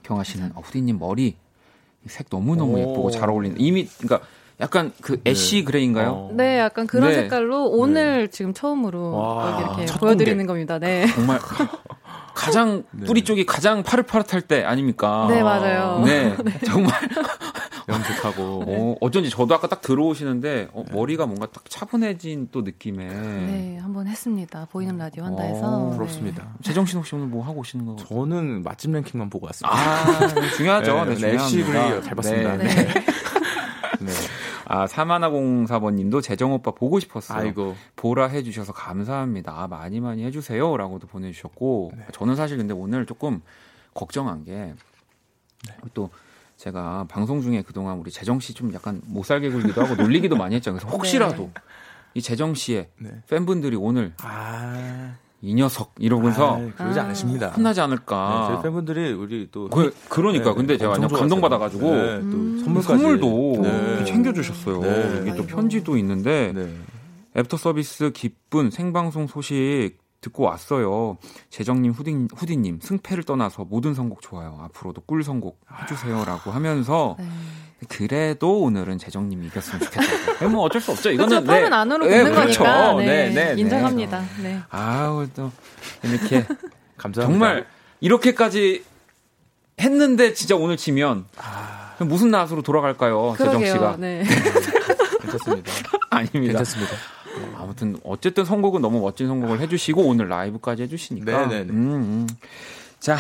경아 0.02 0.24
씨는 0.24 0.52
어, 0.54 0.60
후디님 0.60 0.98
머리 0.98 1.36
색 2.06 2.30
너무 2.30 2.56
너무 2.56 2.76
오. 2.76 2.78
예쁘고 2.78 3.10
잘 3.10 3.28
어울린다. 3.30 3.56
이미 3.58 3.86
그러니까 3.98 4.26
약간 4.60 4.92
그 5.00 5.20
애쉬 5.26 5.64
그레이인가요? 5.64 6.10
어. 6.10 6.30
네, 6.32 6.58
약간 6.58 6.86
그런 6.86 7.10
네. 7.10 7.14
색깔로 7.14 7.66
오늘 7.66 8.28
지금 8.28 8.52
처음으로 8.52 9.12
와, 9.12 9.52
여기 9.52 9.62
이렇게 9.62 9.86
첫 9.86 10.00
보여드리는 10.00 10.46
겁니다. 10.46 10.78
네. 10.78 11.06
정말 11.14 11.38
가장 12.34 12.84
네. 12.90 13.06
뿌리 13.06 13.22
쪽이 13.22 13.46
가장 13.46 13.82
파릇파릇할 13.82 14.42
때 14.42 14.64
아닙니까? 14.64 15.26
네, 15.28 15.42
맞아요. 15.42 16.02
네, 16.04 16.36
정말 16.66 16.92
염색하고. 17.88 18.64
어, 18.66 18.96
어쩐지 19.00 19.30
저도 19.30 19.54
아까 19.54 19.66
딱 19.68 19.80
들어오시는데 19.80 20.68
어, 20.72 20.84
머리가 20.92 21.26
뭔가 21.26 21.46
딱 21.46 21.68
차분해진 21.68 22.48
또 22.52 22.62
느낌에 22.62 23.06
네, 23.06 23.78
한번 23.78 24.06
했습니다. 24.06 24.66
보이는 24.70 24.96
라디오 24.96 25.24
한다 25.24 25.42
해서. 25.42 25.66
어, 25.66 25.90
네. 25.90 25.96
부럽습니다. 25.96 26.54
재정 26.62 26.86
씨 26.86 26.96
혹시 26.96 27.14
오늘 27.14 27.26
뭐 27.26 27.44
하고 27.44 27.60
오시는 27.60 27.86
거? 27.86 27.96
저는 27.96 28.62
맛집 28.62 28.90
랭킹만 28.90 29.30
보고 29.30 29.46
왔습니다. 29.46 29.76
아 29.76 30.50
중요하죠. 30.56 31.04
네, 31.06 31.14
네, 31.14 31.36
네, 31.36 32.02
잘 32.02 32.14
봤습니다. 32.14 32.56
네. 32.56 32.64
네. 32.64 32.74
네. 32.74 32.94
네. 34.00 34.12
아, 34.70 34.86
사마나공사번 34.86 35.96
님도 35.96 36.20
재정 36.20 36.52
오빠 36.52 36.72
보고 36.72 37.00
싶었어요. 37.00 37.38
아이고. 37.38 37.74
보라 37.96 38.26
해주셔서 38.26 38.74
감사합니다. 38.74 39.52
아, 39.56 39.66
많이 39.66 39.98
많이 39.98 40.24
해주세요 40.24 40.76
라고도 40.76 41.06
보내주셨고 41.06 41.92
네. 41.96 42.04
저는 42.12 42.36
사실 42.36 42.58
근데 42.58 42.74
오늘 42.74 43.06
조금 43.06 43.40
걱정한 43.94 44.44
게 44.44 44.52
네. 44.52 45.74
또 45.94 46.10
제가 46.62 47.06
방송 47.08 47.40
중에 47.40 47.62
그동안 47.62 47.98
우리 47.98 48.10
재정 48.10 48.40
씨 48.40 48.52
좀 48.52 48.72
약간 48.74 49.00
못 49.06 49.24
살게 49.24 49.48
굴기도 49.50 49.80
하고 49.84 49.94
놀리기도 49.94 50.36
많이 50.36 50.56
했잖아요. 50.56 50.80
그래서 50.80 50.90
혹시라도 50.94 51.50
이 52.14 52.20
재정 52.20 52.54
씨의 52.54 52.88
네. 52.98 53.10
팬분들이 53.28 53.76
오늘 53.76 54.12
아, 54.22 55.14
이 55.40 55.54
녀석 55.54 55.94
이러면서 55.98 56.56
아, 56.56 56.70
그러지 56.76 56.98
아. 56.98 57.04
않으십니다. 57.04 57.48
혼나지 57.50 57.78
네, 57.78 57.84
않을까. 57.84 58.48
저희 58.50 58.62
팬분들이 58.64 59.12
우리 59.12 59.48
또 59.52 59.68
그, 59.68 59.94
그러니까 60.08 60.50
네, 60.50 60.56
근데 60.56 60.76
제가 60.78 60.90
완전. 60.92 61.10
감동받아가지고 61.10 61.90
네, 61.94 62.06
또 62.22 62.26
음. 62.26 62.60
선물까지 62.64 63.02
선물도 63.02 63.60
네. 63.62 64.04
챙겨주셨어요. 64.04 64.80
네. 64.80 65.18
여기 65.28 65.36
또. 65.36 65.46
편지도 65.46 65.96
있는데 65.98 66.52
네. 66.54 66.74
애프터 67.36 67.56
서비스 67.56 68.10
기쁜 68.10 68.70
생방송 68.70 69.28
소식 69.28 69.92
듣고 70.20 70.42
왔어요. 70.44 71.16
재정님, 71.50 71.92
후디, 71.92 72.28
후디님, 72.36 72.80
승패를 72.82 73.24
떠나서 73.24 73.64
모든 73.64 73.94
선곡 73.94 74.20
좋아요. 74.20 74.58
앞으로도 74.64 75.02
꿀 75.02 75.22
선곡 75.22 75.60
해주세요라고 75.82 76.50
하면서 76.50 77.16
네. 77.18 77.26
그래도 77.88 78.60
오늘은 78.62 78.98
재정님이 78.98 79.46
이겼으면 79.46 79.80
좋겠다. 79.80 80.02
네, 80.40 80.46
뭐 80.48 80.62
어쩔 80.62 80.80
수 80.80 80.90
없죠. 80.90 81.10
이거는 81.12 81.44
그렇죠. 81.44 81.46
팬은 81.46 81.72
안으로 81.72 82.06
네, 82.06 82.24
붙는 82.24 82.34
그렇죠. 82.34 82.64
거니까. 82.64 82.94
네. 82.94 83.06
네, 83.06 83.28
네, 83.30 83.54
네. 83.54 83.60
인정합니다. 83.60 84.24
네. 84.42 84.60
아우 84.70 85.28
또 85.34 85.52
이렇게 86.02 86.44
감사합니다. 86.98 87.22
정말 87.22 87.66
이렇게까지 88.00 88.84
했는데 89.80 90.34
진짜 90.34 90.56
오늘 90.56 90.76
지면 90.76 91.26
그럼 91.94 92.08
무슨 92.08 92.30
낯으로 92.32 92.62
돌아갈까요, 92.62 93.34
재정 93.38 93.52
그러게요. 93.52 93.72
씨가? 93.72 93.96
네. 93.98 94.24
괜찮습니다. 95.20 95.72
아닙니다. 96.10 96.52
괜찮습니다. 96.58 96.92
아무튼 97.56 97.96
어쨌든 98.04 98.44
선곡은 98.44 98.80
너무 98.80 99.00
멋진 99.00 99.26
선곡을 99.26 99.60
해주시고 99.60 100.02
오늘 100.02 100.28
라이브까지 100.28 100.82
해주시니까. 100.84 101.46
네네네. 101.46 101.72
음, 101.72 101.92
음. 101.92 102.26
자 102.98 103.18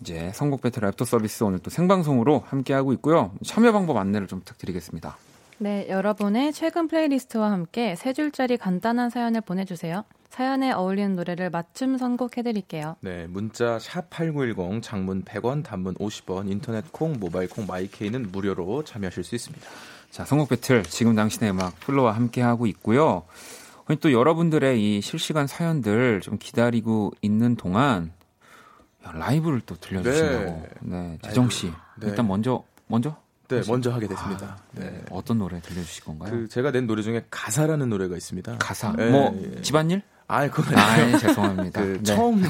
이제 0.00 0.30
선곡 0.34 0.62
배틀 0.62 0.84
애프터 0.84 1.04
서비스 1.04 1.44
오늘 1.44 1.58
또 1.58 1.70
생방송으로 1.70 2.44
함께 2.46 2.74
하고 2.74 2.92
있고요. 2.94 3.32
참여 3.44 3.72
방법 3.72 3.96
안내를 3.96 4.26
좀 4.26 4.40
부탁드리겠습니다. 4.40 5.16
네, 5.58 5.86
여러분의 5.88 6.52
최근 6.52 6.86
playlist와 6.86 7.50
함께 7.50 7.96
세 7.96 8.12
줄짜리 8.12 8.58
간단한 8.58 9.08
사연을 9.08 9.40
보내주세요. 9.40 10.04
사연에 10.28 10.70
어울리는 10.70 11.16
노래를 11.16 11.48
맞춤 11.48 11.96
선곡해드릴게요. 11.96 12.96
네, 13.00 13.26
문자 13.26 13.78
샵8910 13.78 14.82
장문 14.82 15.24
100원, 15.24 15.64
단문 15.64 15.94
50원, 15.94 16.50
인터넷 16.50 16.92
콩, 16.92 17.14
모바일 17.18 17.48
콩, 17.48 17.66
마이케이는 17.66 18.30
무료로 18.32 18.84
참여하실 18.84 19.24
수 19.24 19.34
있습니다. 19.34 19.66
자, 20.16 20.24
선곡 20.24 20.48
배틀 20.48 20.82
지금 20.84 21.14
당신의 21.14 21.50
음악 21.50 21.78
플로와 21.80 22.12
함께 22.12 22.40
하고 22.40 22.66
있고요. 22.68 23.24
또 24.00 24.12
여러분들의 24.14 24.82
이 24.96 25.02
실시간 25.02 25.46
사연들 25.46 26.22
좀 26.22 26.38
기다리고 26.38 27.12
있는 27.20 27.54
동안 27.54 28.12
야, 29.06 29.12
라이브를 29.12 29.60
또 29.66 29.76
들려주신다고. 29.76 30.66
네, 30.80 31.18
재정 31.20 31.50
씨. 31.50 31.66
네. 32.00 32.06
일단 32.08 32.26
먼저 32.26 32.64
먼저 32.86 33.14
네, 33.48 33.56
혹시- 33.56 33.70
먼저 33.70 33.92
하게 33.92 34.08
됐습니다. 34.08 34.56
네. 34.72 34.86
네. 34.86 35.04
어떤 35.10 35.36
노래 35.36 35.60
들려주실 35.60 36.04
건가요? 36.04 36.30
그 36.30 36.48
제가 36.48 36.70
낸 36.70 36.86
노래 36.86 37.02
중에 37.02 37.26
가사라는 37.30 37.90
노래가 37.90 38.16
있습니다. 38.16 38.56
가사. 38.58 38.92
네, 38.96 39.10
뭐 39.10 39.38
예. 39.58 39.60
집안일? 39.60 40.00
아, 40.28 40.48
그건 40.48 40.76
아니에요. 40.78 41.14
아, 41.16 41.18
죄송합니다. 41.18 41.82
그 41.84 41.86
네. 41.98 42.02
처음 42.02 42.42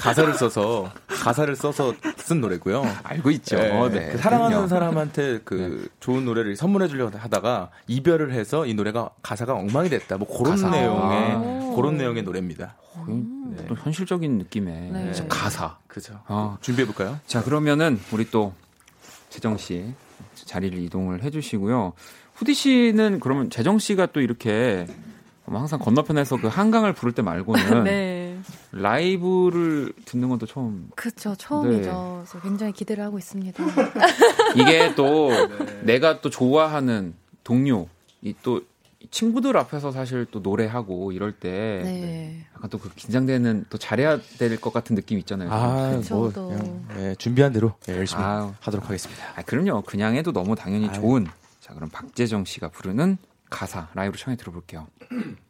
가사를 0.00 0.34
써서 0.34 0.90
가사를 1.06 1.54
써서 1.54 1.94
쓴 2.24 2.40
노래고요. 2.40 2.82
알고 3.04 3.30
있죠. 3.32 3.56
네, 3.56 3.88
네, 3.90 4.12
그 4.12 4.18
사랑하는 4.18 4.50
그럼요. 4.56 4.68
사람한테 4.68 5.40
그 5.44 5.88
좋은 6.00 6.24
노래를 6.24 6.56
선물해 6.56 6.88
주려고 6.88 7.16
하다가 7.18 7.70
이별을 7.86 8.32
해서 8.32 8.64
이 8.64 8.72
노래가 8.72 9.10
가사가 9.22 9.52
엉망이 9.54 9.90
됐다. 9.90 10.16
뭐 10.16 10.26
그런 10.26 10.52
가사. 10.52 10.70
내용의 10.70 11.32
아. 11.32 11.72
그런 11.76 11.98
내용의 11.98 12.22
노래입니다. 12.22 12.76
거의 12.94 13.22
또 13.68 13.74
현실적인 13.76 14.38
느낌의 14.38 14.90
네. 14.90 15.12
진짜 15.12 15.28
가사. 15.28 15.76
그죠. 15.86 16.18
어. 16.26 16.56
준비해 16.62 16.86
볼까요? 16.86 17.18
자, 17.26 17.42
그러면은 17.42 18.00
우리 18.10 18.30
또 18.30 18.54
재정 19.28 19.58
씨 19.58 19.92
자리를 20.34 20.78
이동을 20.78 21.22
해 21.24 21.30
주시고요. 21.30 21.92
후디 22.36 22.54
씨는 22.54 23.20
그러면 23.20 23.50
재정 23.50 23.78
씨가 23.78 24.06
또 24.06 24.22
이렇게 24.22 24.86
뭐 25.44 25.60
항상 25.60 25.78
건너편에서 25.78 26.38
그 26.38 26.46
한강을 26.46 26.94
부를 26.94 27.12
때 27.12 27.20
말고는 27.20 27.84
네. 27.84 28.23
라이브를 28.74 29.92
듣는 30.04 30.28
건 30.28 30.38
또 30.38 30.46
처음. 30.46 30.88
그쵸, 30.96 31.34
처음이죠. 31.36 31.78
네. 31.90 32.24
그래서 32.30 32.40
굉장히 32.40 32.72
기대를 32.72 33.04
하고 33.04 33.18
있습니다. 33.18 33.62
이게 34.56 34.94
또 34.94 35.30
내가 35.84 36.20
또 36.20 36.30
좋아하는 36.30 37.14
동료, 37.44 37.88
이 38.22 38.34
또 38.42 38.62
친구들 39.10 39.56
앞에서 39.58 39.92
사실 39.92 40.26
또 40.30 40.40
노래하고 40.40 41.12
이럴 41.12 41.32
때 41.32 41.80
네. 41.84 42.46
약간 42.56 42.70
또 42.70 42.78
그 42.78 42.90
긴장되는 42.94 43.66
또 43.68 43.76
잘해야 43.78 44.18
될 44.38 44.58
것 44.58 44.72
같은 44.72 44.96
느낌 44.96 45.18
있잖아요. 45.18 45.50
아, 45.52 45.90
그쵸, 45.96 46.16
뭐 46.16 46.32
또. 46.32 46.48
그냥, 46.48 46.84
네, 46.96 47.14
준비한 47.16 47.52
대로 47.52 47.74
네, 47.86 47.96
열심히 47.98 48.22
아유. 48.24 48.52
하도록 48.60 48.86
하겠습니다. 48.86 49.22
아, 49.36 49.42
그럼요. 49.42 49.82
그냥 49.82 50.16
해도 50.16 50.32
너무 50.32 50.56
당연히 50.56 50.88
아유. 50.88 50.94
좋은. 50.94 51.26
자, 51.60 51.74
그럼 51.74 51.90
박재정 51.90 52.44
씨가 52.46 52.68
부르는 52.70 53.18
가사 53.50 53.88
라이브로 53.94 54.16
청해 54.18 54.36
들어볼게요. 54.38 54.86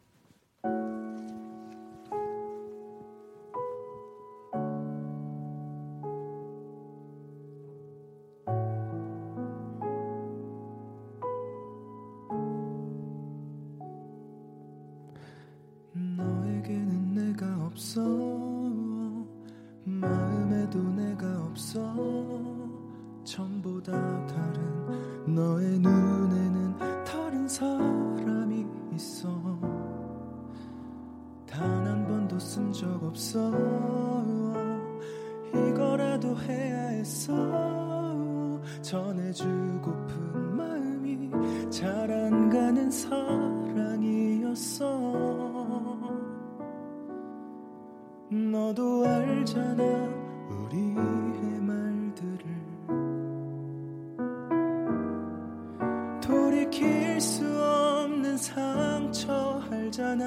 돌이킬 56.65 57.19
수 57.21 57.43
없는 57.45 58.37
상처 58.37 59.61
알잖아. 59.71 60.25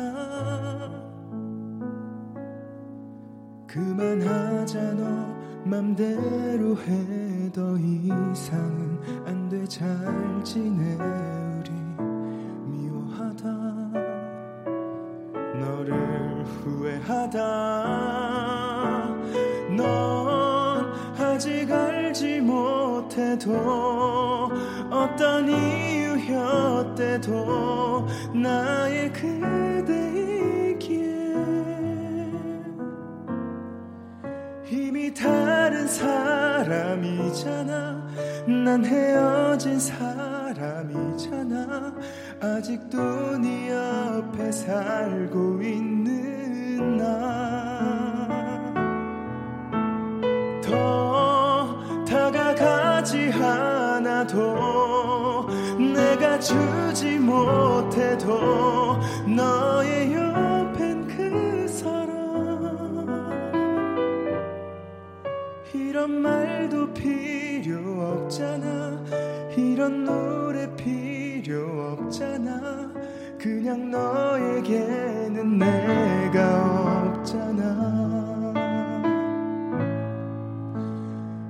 그만하자 3.67 4.95
너 4.95 5.05
맘대로 5.65 6.77
해 6.77 7.51
더 7.53 7.77
이상은 7.79 9.01
안 9.27 9.49
돼. 9.49 9.67
잘 9.67 9.87
지내 10.45 10.95
우리. 10.95 11.71
미워하다. 12.67 13.49
너를 15.59 16.45
후회하다. 16.45 17.39
넌 19.77 20.93
아직 21.19 21.71
알지 21.73 22.41
못해도 22.43 23.53
어떤 24.91 25.49
이 25.49 25.88
유였대도 26.99 28.07
나의 28.35 29.13
그대이기에 29.13 30.99
이미 34.71 35.15
다른 35.15 35.87
사람이잖아. 35.87 36.89
난 38.65 38.85
헤어진 38.85 39.79
사람이잖아. 39.79 40.59
아직도 42.41 43.39
네 43.39 43.71
옆에 43.71 44.51
살고 44.51 45.63
있는 45.63 46.97
나더 50.61 51.08
주지 56.41 57.19
못해도 57.19 58.99
너의 59.27 60.13
옆엔 60.13 61.07
그 61.09 61.69
사람. 61.69 62.09
이런 65.75 66.23
말도 66.23 66.93
필요 66.95 68.23
없잖아. 68.23 69.05
이런 69.57 70.05
노래 70.05 70.75
필요 70.77 71.97
그냥 73.39 73.91
너에게는 73.91 75.59
내가 75.59 77.15
없잖아. 77.17 77.99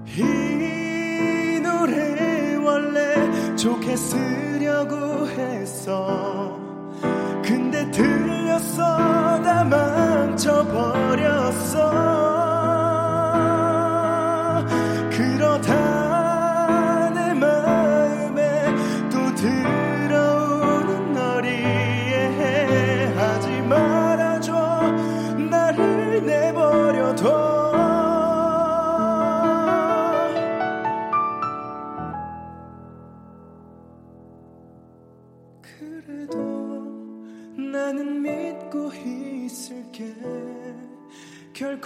이 0.07 1.61
노래 1.61 2.57
원래 2.57 3.57
좋게 3.57 3.97
쓰 3.97 4.48
려고 4.79 5.27
했어. 5.27 6.57
근데 7.43 7.91
들렸어. 7.91 9.09
다 9.43 9.65
망쳐버렸어 9.65 10.79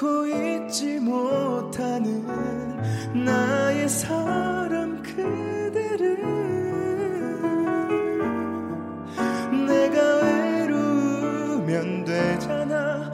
결코 0.03 0.27
잊지 0.27 0.99
못하는 0.99 2.27
나의 3.25 3.89
사람 3.89 5.01
그대를. 5.01 6.21
내가 9.69 10.17
외로우면 10.17 12.05
되잖아. 12.05 13.13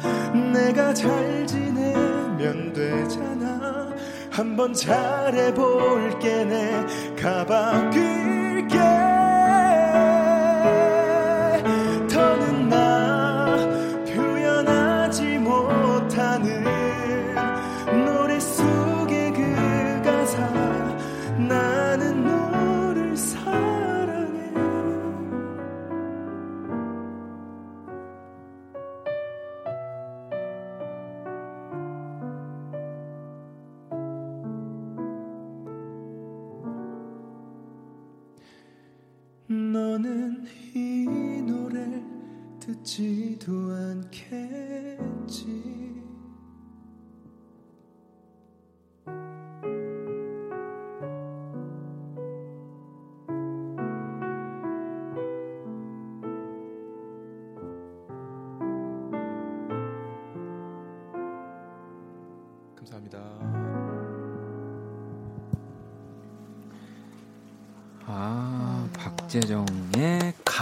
내가 0.54 0.94
잘 0.94 1.46
지내면 1.46 2.72
되잖아. 2.72 3.90
한번 4.30 4.72
잘해볼게. 4.72 6.44
내 6.46 6.86
가방 7.20 7.90
끌게 7.90 9.07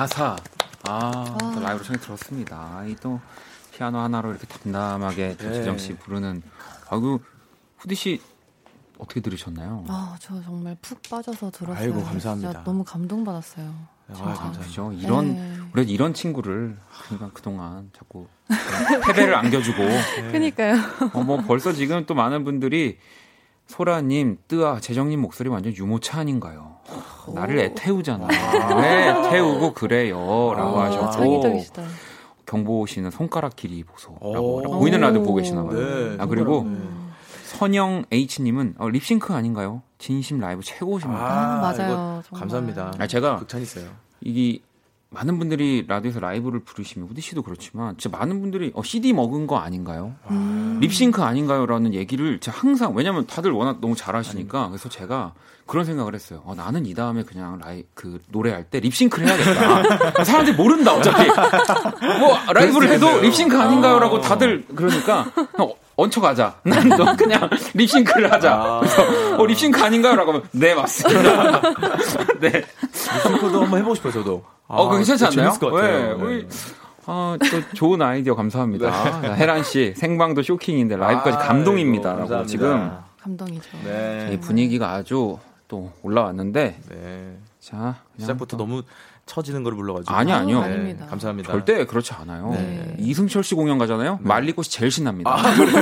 가사. 0.06 0.36
아, 0.88 1.36
또 1.40 1.60
라이브로 1.60 1.84
청해 1.84 1.98
들었습니다. 2.00 2.84
이 2.86 2.94
또 3.00 3.20
피아노 3.72 3.98
하나로 3.98 4.30
이렇게 4.30 4.46
담담하게 4.46 5.36
또 5.36 5.48
네. 5.48 5.54
재정 5.54 5.76
씨 5.78 5.94
부르는. 5.96 6.42
아이고, 6.88 7.20
후디 7.78 7.94
씨 7.94 8.22
어떻게 8.98 9.20
들으셨나요? 9.20 9.84
아, 9.88 10.16
저 10.20 10.40
정말 10.42 10.76
푹 10.80 11.02
빠져서 11.10 11.50
들었어요. 11.50 11.76
아이고, 11.84 12.02
감사합니다. 12.04 12.50
진짜 12.50 12.64
너무 12.64 12.84
감동받았어요. 12.84 13.74
아. 14.14 14.52
그죠? 14.62 14.92
이런 14.92 15.34
네. 15.34 15.56
우리 15.74 15.82
이런 15.90 16.14
친구를 16.14 16.78
그러니까 17.06 17.30
그동안 17.34 17.90
자꾸 17.92 18.28
패배를 19.04 19.34
안겨주고 19.34 19.78
그니까요. 20.30 20.76
어, 21.12 21.22
뭐 21.24 21.38
벌써 21.38 21.72
지금 21.72 22.06
또 22.06 22.14
많은 22.14 22.44
분들이 22.44 22.98
소라님, 23.66 24.38
뜨아, 24.48 24.80
재정님 24.80 25.20
목소리 25.20 25.48
완전 25.48 25.74
유모차 25.74 26.20
아닌가요? 26.20 26.76
나를 27.34 27.58
애태우잖아. 27.58 28.28
왜 28.80 29.08
애태우고 29.08 29.74
그래요?라고 29.74 30.80
아, 30.80 30.84
하셨고 30.86 31.10
창의적이시다. 31.10 31.82
경보 32.46 32.86
씨는 32.86 33.10
손가락 33.10 33.56
길이 33.56 33.82
보소라고 33.82 34.58
오. 34.58 34.78
보이는 34.78 35.00
라디오 35.00 35.22
보고 35.22 35.34
계시나 35.36 35.64
봐요. 35.64 35.74
네, 35.76 36.16
아 36.18 36.26
그리고 36.26 36.62
네. 36.62 36.78
선영 37.46 38.04
H님은 38.12 38.76
어, 38.78 38.88
립싱크 38.88 39.34
아닌가요? 39.34 39.82
진심 39.98 40.38
라이브 40.38 40.62
최고십니다. 40.62 41.20
아, 41.20 41.60
맞아요. 41.60 41.72
이거 41.74 42.22
정말. 42.28 42.40
감사합니다. 42.40 42.92
아, 42.98 43.06
제가 43.08 43.36
극찬 43.38 43.62
있어요. 43.62 43.88
이게 44.20 44.60
많은 45.10 45.38
분들이 45.38 45.84
라디오에서 45.86 46.20
라이브를 46.20 46.60
부르시면 46.60 47.08
후디 47.08 47.20
씨도 47.20 47.42
그렇지만 47.42 47.96
진짜 47.96 48.16
많은 48.18 48.40
분들이 48.40 48.72
어, 48.74 48.82
CD 48.82 49.12
먹은 49.12 49.46
거 49.46 49.56
아닌가요? 49.58 50.14
음. 50.30 50.78
립싱크 50.80 51.22
아닌가요?라는 51.22 51.94
얘기를 51.94 52.38
제가 52.40 52.58
항상 52.58 52.92
왜냐면 52.94 53.26
다들 53.26 53.52
워낙 53.52 53.78
너무 53.80 53.94
잘하시니까 53.96 54.68
그래서 54.68 54.88
제가 54.88 55.32
그런 55.64 55.84
생각을 55.84 56.14
했어요. 56.14 56.42
어, 56.44 56.54
나는 56.54 56.86
이 56.86 56.94
다음에 56.94 57.22
그냥 57.22 57.58
라이 57.64 57.84
그 57.94 58.20
노래할 58.28 58.64
때 58.64 58.78
립싱크를 58.80 59.26
해야겠다. 59.28 60.22
사람들이 60.24 60.56
모른다 60.56 60.94
어차피 60.94 61.28
뭐 62.20 62.36
라이브를 62.52 62.90
해도 62.90 63.20
립싱크 63.20 63.58
아닌가요?라고 63.58 64.20
다들 64.20 64.64
그러니까 64.74 65.26
어, 65.58 65.72
얹혀가자. 65.96 66.60
난 66.64 66.88
너 66.88 67.16
그냥 67.16 67.48
립싱크를 67.74 68.30
하자. 68.32 68.80
그래서 68.80 69.36
어, 69.38 69.46
립싱크 69.46 69.80
아닌가요?라고 69.82 70.32
하면 70.32 70.42
네 70.52 70.74
맞습니다. 70.74 71.62
네. 72.40 72.64
싱크도 73.22 73.62
한번 73.62 73.78
해보고 73.80 73.94
싶어요, 73.94 74.12
저도. 74.12 74.44
어, 74.68 74.84
그거 74.84 74.96
괜찮지 74.96 75.24
않나요? 75.24 75.36
재밌을 75.36 75.60
것 75.60 75.70
같아요. 75.70 76.16
네, 76.18 76.24
우리, 76.24 76.48
아, 77.06 77.38
또 77.38 77.74
좋은 77.74 78.02
아이디어 78.02 78.34
감사합니다. 78.34 78.90
자, 78.90 79.34
혜란 79.34 79.62
씨, 79.62 79.94
생방도 79.96 80.42
쇼킹인데 80.42 80.96
라이브까지 80.96 81.36
아이고, 81.36 81.48
감동입니다. 81.48 82.08
라고 82.10 82.20
감사합니다. 82.20 82.50
지금 82.50 82.90
감동이죠. 83.20 83.70
네. 83.84 84.30
이 84.32 84.40
분위기가 84.40 84.92
아주 84.92 85.38
또 85.68 85.92
올라왔는데, 86.02 86.80
네. 86.88 87.36
자, 87.60 87.96
시작부터 88.18 88.56
너무 88.56 88.82
처지는 89.24 89.64
걸 89.64 89.74
불러가지고. 89.74 90.14
아니, 90.14 90.32
아니요. 90.32 90.60
네, 90.60 90.66
아닙니다. 90.66 91.06
감사합니다. 91.06 91.50
절대 91.50 91.84
그렇지 91.84 92.12
않아요. 92.14 92.50
네. 92.52 92.96
이승철 92.98 93.42
씨 93.42 93.54
공연 93.56 93.76
가잖아요. 93.78 94.20
말리꽃이 94.22 94.66
제일 94.68 94.90
신납니다. 94.90 95.36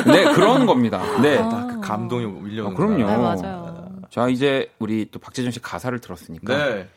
네, 0.07 0.25
그런 0.33 0.64
겁니다. 0.66 1.03
네. 1.20 1.37
딱 1.36 1.62
그 1.62 1.80
감동이 1.81 2.27
밀려오는 2.27 2.72
어, 2.72 2.75
그럼요. 2.75 3.07
네, 3.07 3.16
맞아요. 3.16 3.91
자, 4.11 4.29
이제 4.29 4.70
우리 4.79 5.09
또 5.11 5.18
박재정 5.18 5.51
씨 5.51 5.61
가사를 5.61 5.99
들었으니까. 6.01 6.57
네. 6.57 6.89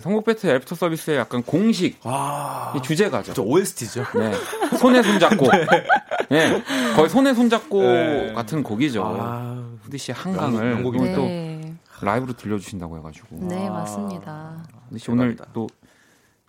선곡 0.00 0.24
배틀 0.24 0.50
애프터 0.56 0.74
서비스의 0.74 1.18
약간 1.18 1.42
공식 1.42 2.04
와. 2.04 2.72
이 2.76 2.82
주제가죠. 2.82 3.34
저 3.34 3.42
OST죠. 3.42 4.04
네. 4.14 4.32
손에 4.78 5.02
손잡고. 5.02 5.46
네. 6.30 6.62
거의 6.96 7.08
손에 7.08 7.34
손잡고 7.34 7.82
네. 7.82 8.32
같은 8.34 8.62
곡이죠. 8.62 9.04
아, 9.04 9.62
후디 9.82 9.98
씨 9.98 10.12
한강을 10.12 10.74
명곡, 10.74 10.96
오늘. 10.96 11.14
또 11.14 11.22
네. 11.22 11.74
라이브로 12.00 12.32
들려주신다고 12.32 12.98
해가지고. 12.98 13.36
네, 13.48 13.68
맞습니다. 13.68 14.64
후디 14.88 14.98
씨 14.98 15.10
오늘. 15.10 15.36
또 15.52 15.68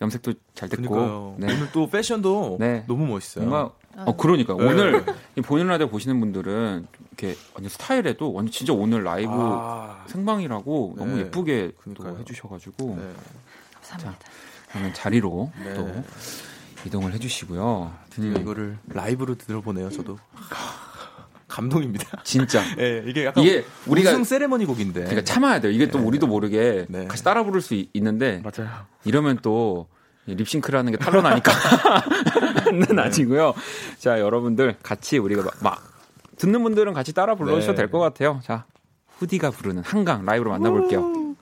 염색도 0.02 0.34
잘 0.54 0.70
됐고. 0.70 1.36
네. 1.38 1.54
오늘 1.54 1.72
또 1.72 1.88
패션도 1.88 2.58
네. 2.60 2.84
너무 2.88 3.06
멋있어요. 3.06 3.46
뭔가 3.48 3.72
어 3.98 4.16
그러니까 4.18 4.54
네. 4.56 4.64
오늘 4.66 5.06
이 5.36 5.41
보이는 5.41 5.70
라디오 5.70 5.88
보시는 5.88 6.20
분들은 6.20 6.88
이렇게 7.18 7.38
완전 7.53 7.70
스타일에도 7.70 8.34
완전 8.34 8.51
진짜 8.51 8.74
오늘 8.74 9.03
라이브 9.03 9.32
아, 9.34 10.03
생방이라고 10.07 10.95
너무 10.97 11.16
네. 11.16 11.22
예쁘게 11.22 11.72
또 11.76 11.93
그러니까요. 11.93 12.20
해주셔가지고 12.20 12.97
네. 12.99 13.13
감사합니다. 13.74 14.26
그러면 14.70 14.93
자리로 14.93 15.51
네. 15.63 15.74
또 15.74 16.03
이동을 16.86 17.13
해주시고요. 17.13 17.93
드디어 18.09 18.32
음, 18.32 18.41
이거를 18.41 18.78
라이브로 18.88 19.36
들어보네요, 19.36 19.89
저도. 19.89 20.20
감동입니다. 21.47 22.22
진짜 22.24 22.61
예, 22.80 23.01
이게 23.07 23.26
약간 23.26 23.43
이게 23.43 23.63
우리가 23.88 24.09
우승 24.11 24.24
세레머니 24.26 24.66
곡인데. 24.66 25.01
그러니까 25.01 25.24
참아야 25.24 25.61
돼요. 25.61 25.72
이게 25.72 25.88
또 25.88 25.99
네. 25.99 26.05
우리도 26.05 26.28
모르게 26.28 26.86
네. 26.89 27.05
같이 27.05 27.24
따라 27.24 27.43
부를 27.43 27.61
수 27.61 27.76
있- 27.76 27.89
있는데 27.93 28.43
맞아요. 28.43 28.70
이러면 29.05 29.39
또 29.41 29.88
립싱크라는 30.26 30.91
게 30.91 30.97
탄로나니까 30.97 31.51
는 32.74 32.99
아니고요. 32.99 33.53
자, 33.99 34.20
여러분들 34.20 34.76
같이 34.84 35.18
우리가 35.18 35.43
막, 35.43 35.53
막 35.61 35.95
듣는 36.38 36.64
분들은 36.64 36.94
같이 36.94 37.14
따라 37.14 37.36
불러주셔도 37.36 37.74
네. 37.74 37.84
될것 37.84 38.00
같아요. 38.02 38.40
자, 38.44 38.66
후디가 39.18 39.52
부르는 39.52 39.84
한강 39.84 40.26
라이브로 40.26 40.52
만나볼게요. 40.52 41.35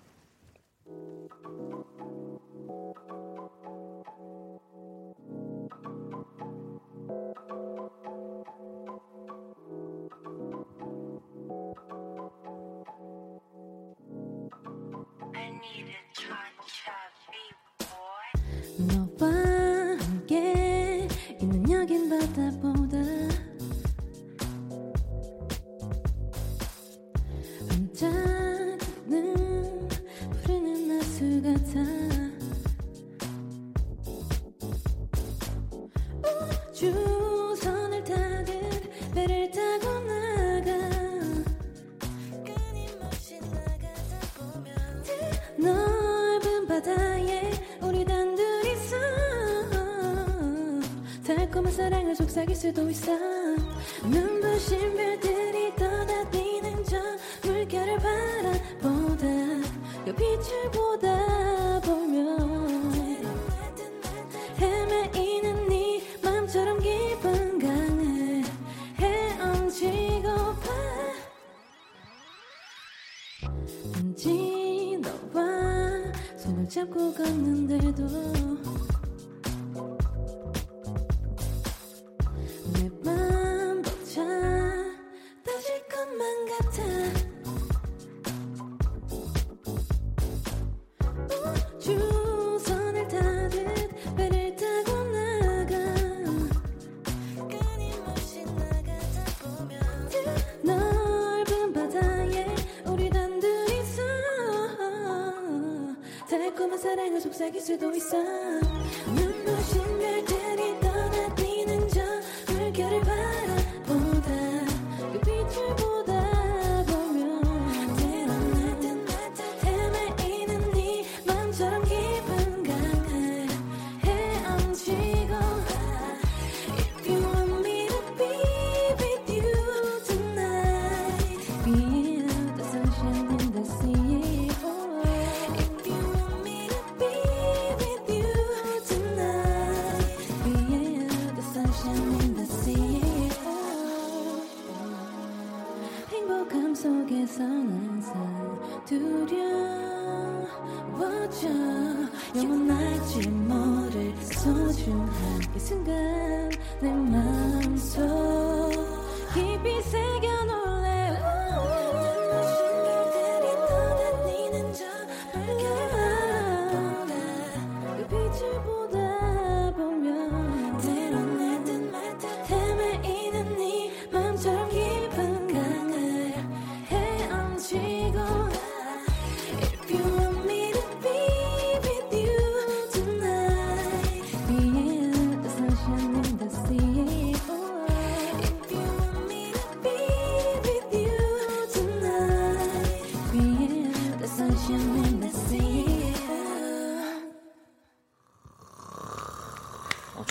사랑을 51.94 52.16
속삭일 52.16 52.56
수도 52.56 52.90
있어. 52.90 53.12
눈부신 54.04 54.96
별들이 54.96 55.76
떠다니는 55.76 56.84
저 56.86 56.98
물결을 57.48 58.00
바라보다 58.00 59.28
여 60.08 60.16
빛을 60.16 60.72
보다 60.72 61.80
보면 61.82 63.22
헤매이는 64.60 65.70
네 65.70 66.02
맘처럼 66.24 66.80
기분 66.80 67.60
강해 67.60 68.44
헤엄치고파. 68.98 70.70
왠지 73.94 75.00
너와 75.00 76.12
손을 76.40 76.68
잡고 76.68 77.14
걷는데도 77.14 78.04
속삭일 107.34 107.60
수도 107.62 107.92
있어 107.96 108.16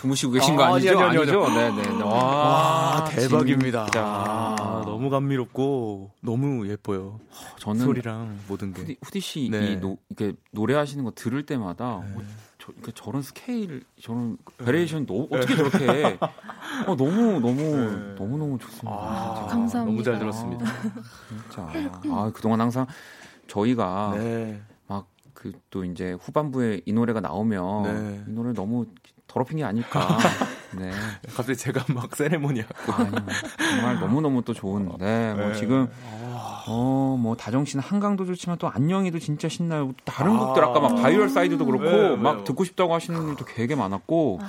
주무시고 0.03 0.33
계신 0.33 0.57
거 0.57 0.65
아, 0.65 0.75
아니죠? 0.75 0.99
아니요, 0.99 1.21
아니요, 1.23 1.43
아니죠? 1.45 1.49
네네. 1.55 2.03
와, 2.03 3.05
대박입니다. 3.09 3.85
진짜. 3.85 4.05
아, 4.05 4.83
너무 4.85 5.11
감미롭고 5.11 6.11
너무 6.21 6.69
예뻐요. 6.69 7.21
저는 7.59 7.85
소리랑 7.85 8.39
모든 8.49 8.73
게. 8.73 8.81
후디, 8.81 8.97
후디 9.01 9.21
씨 9.21 9.49
네. 9.49 9.73
이 9.73 9.77
노, 9.77 9.99
이렇게 10.09 10.37
노래하시는 10.51 11.05
거 11.05 11.13
들을 11.15 11.47
때마다 11.47 11.87
어, 11.99 12.05
저, 12.59 12.73
이렇게 12.73 12.91
저런 12.97 13.23
스케일, 13.23 13.85
저런 14.01 14.39
variation 14.59 15.07
너 15.07 15.29
어떻게 15.31 15.55
저렇게 15.55 15.87
해? 15.89 16.19
어, 16.89 16.97
너무 16.97 17.39
너무 17.39 18.15
너무 18.17 18.39
너무 18.39 18.59
좋습니다. 18.59 18.91
아. 18.91 19.47
감사합니다. 19.49 19.85
너무 19.85 20.03
잘 20.03 20.19
들었습니다. 20.19 20.65
진짜. 21.29 21.69
아 22.11 22.33
그동안 22.35 22.61
항상 22.61 22.87
저희가 23.47 24.15
네. 24.17 24.61
막 24.89 25.21
그 25.21 25.53
또 25.53 25.85
이제 25.85 26.17
후반부에 26.21 26.81
이 26.87 26.93
노래가 26.93 27.21
나오면 27.21 27.83
네. 27.85 28.25
이 28.27 28.33
노래 28.33 28.53
너무 28.53 28.87
더럽힌 29.33 29.59
게 29.59 29.65
아닐까. 29.65 30.19
네. 30.79 30.91
갑자기 31.35 31.57
제가 31.57 31.85
막 31.93 32.15
세레모니아. 32.15 32.65
아니, 32.97 33.11
정말 33.59 34.01
너무너무 34.01 34.43
또 34.43 34.53
좋은. 34.55 34.91
네. 34.99 35.35
뭐 35.35 35.49
네. 35.49 35.55
지금, 35.55 35.89
어, 36.67 37.17
뭐 37.19 37.37
다정 37.37 37.65
씨는 37.65 37.83
한강도 37.83 38.25
좋지만 38.27 38.59
또 38.59 38.69
안녕이도 38.69 39.19
진짜 39.19 39.49
신나요. 39.49 39.93
다른 40.05 40.37
아. 40.37 40.39
곡들 40.39 40.63
아까 40.65 40.81
막 40.81 40.97
바이올 40.97 41.29
사이드도 41.29 41.65
그렇고 41.65 41.85
네, 41.85 42.17
막 42.17 42.39
네. 42.39 42.45
듣고 42.45 42.65
싶다고 42.65 42.95
하시는 42.95 43.19
분들도 43.19 43.45
되게 43.47 43.75
많았고. 43.75 44.41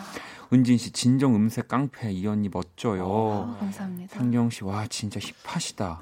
은진 0.52 0.78
씨 0.78 0.92
진정 0.92 1.34
음색 1.36 1.68
깡패 1.68 2.12
이 2.12 2.28
언니 2.28 2.48
멋져요. 2.48 3.56
아, 3.56 3.60
감사합니다. 3.60 4.16
상경 4.16 4.52
씨 4.52 4.64
와 4.64 4.86
진짜 4.86 5.20
힙하시다. 5.20 6.00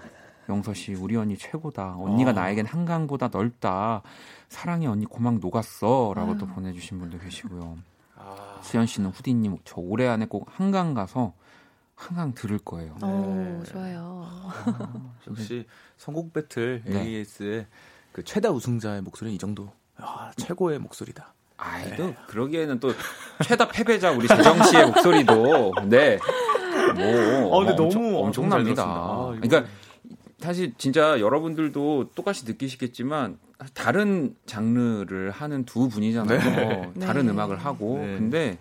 영서 0.50 0.74
씨 0.74 0.94
우리 0.94 1.16
언니 1.16 1.38
최고다. 1.38 1.96
언니가 1.98 2.32
아. 2.32 2.34
나에겐 2.34 2.66
한강보다 2.66 3.30
넓다. 3.30 4.02
사랑해 4.50 4.88
언니 4.88 5.06
고막 5.06 5.40
녹았어라고 5.40 6.32
아유. 6.32 6.38
또 6.38 6.48
보내주신 6.48 7.00
분도 7.00 7.18
계시고요. 7.20 7.78
아, 8.24 8.60
수현 8.62 8.86
씨는 8.86 9.10
후디님 9.10 9.58
저 9.66 9.76
올해 9.78 10.08
안에 10.08 10.26
꼭 10.26 10.48
한강 10.52 10.94
가서 10.94 11.34
한강 11.96 12.34
들을 12.34 12.58
거예요. 12.60 12.96
오, 13.04 13.64
좋아요. 13.64 14.28
역시 15.30 15.66
선곡 15.98 16.34
배틀 16.34 16.84
네. 16.86 17.02
AS의 17.02 17.68
그 18.12 18.24
최다 18.24 18.52
우승자의 18.52 19.02
목소리는 19.02 19.36
이 19.36 19.38
정도. 19.38 19.72
아, 19.98 20.32
최고의 20.38 20.80
목소리다. 20.80 21.34
아이도 21.58 22.16
그러기에는 22.28 22.80
또 22.80 22.92
최다 23.44 23.68
패배자 23.68 24.12
우리 24.12 24.28
재정 24.28 24.64
씨의 24.64 24.88
목소리도 24.88 25.74
네. 25.86 26.18
뭐 26.96 27.62
아, 27.62 27.66
근데 27.66 27.84
엄청, 27.84 28.02
너무 28.02 28.18
엄청납니다. 28.26 28.84
잘 28.84 28.84
들었습니다. 28.84 28.84
아, 28.84 29.38
그러니까 29.40 29.72
사실 30.40 30.74
진짜 30.80 31.20
여러분들도 31.20 32.12
똑같이 32.16 32.46
느끼시겠지만 32.46 33.38
다른 33.74 34.36
장르를 34.46 35.32
하는 35.32 35.66
두 35.66 35.90
분이잖아요. 35.90 36.92
네. 36.96 37.06
다른 37.06 37.26
네. 37.26 37.32
음악을 37.32 37.58
하고 37.58 37.98
네. 38.00 38.18
근데 38.18 38.58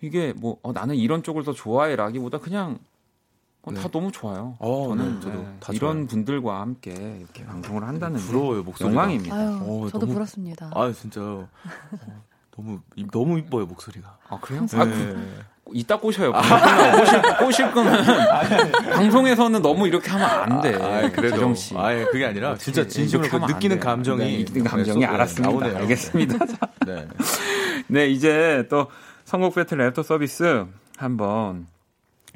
이게 0.00 0.32
뭐 0.36 0.58
어, 0.62 0.72
나는 0.72 0.94
이런 0.96 1.22
쪽을 1.22 1.44
더 1.44 1.52
좋아해라기보다 1.52 2.38
그냥 2.38 2.78
어, 3.62 3.72
다 3.72 3.82
네. 3.82 3.88
너무 3.90 4.10
좋아요. 4.12 4.56
어, 4.60 4.88
저는 4.88 5.14
네, 5.16 5.20
저도 5.20 5.38
네, 5.42 5.56
다 5.60 5.72
이런 5.72 5.94
좋아요. 5.96 6.06
분들과 6.06 6.60
함께 6.60 6.92
이렇게 7.20 7.44
방송을 7.44 7.82
한다는 7.84 8.18
게 8.18 8.24
부러워요, 8.26 8.62
목소리가. 8.62 9.02
영광입니다. 9.02 9.34
아유, 9.36 9.48
어, 9.62 9.86
저도 9.90 10.00
너무- 10.06 10.12
부럽습니다. 10.14 10.70
아, 10.74 10.92
진짜. 10.92 11.20
어, 11.20 11.48
너무 12.56 12.80
이- 12.96 13.06
너무 13.12 13.38
이뻐요, 13.38 13.66
목소리가. 13.66 14.16
아 14.28 14.38
그래요? 14.40 14.64
네. 14.66 14.78
아, 14.78 14.84
그, 14.84 15.44
이따 15.74 15.98
꼬셔요. 15.98 16.32
꼬실, 16.32 17.22
꼬실 17.38 17.72
거면 17.72 18.04
방송에서는 18.92 19.60
너무 19.62 19.86
이렇게 19.86 20.08
하면 20.10 20.28
안 20.28 20.60
돼. 20.60 20.74
아, 20.76 21.10
그래도. 21.10 21.36
재정 21.36 21.54
씨. 21.54 21.74
아, 21.76 21.92
그게 22.10 22.24
아니라 22.26 22.56
진짜 22.56 22.86
진심으로 22.86 23.46
느끼는. 23.46 23.78
감정이 23.80 24.18
네, 24.18 24.38
느끼는 24.38 24.64
감정이 24.64 25.00
네, 25.00 25.06
알았습니다. 25.06 25.50
나오네요. 25.50 25.76
알겠습니다. 25.78 26.46
자, 26.46 26.56
네. 26.86 27.06
네, 27.88 28.06
이제 28.08 28.66
또 28.70 28.86
선곡 29.24 29.54
배틀 29.54 29.78
애프터 29.78 30.02
서비스 30.02 30.64
한번 30.96 31.66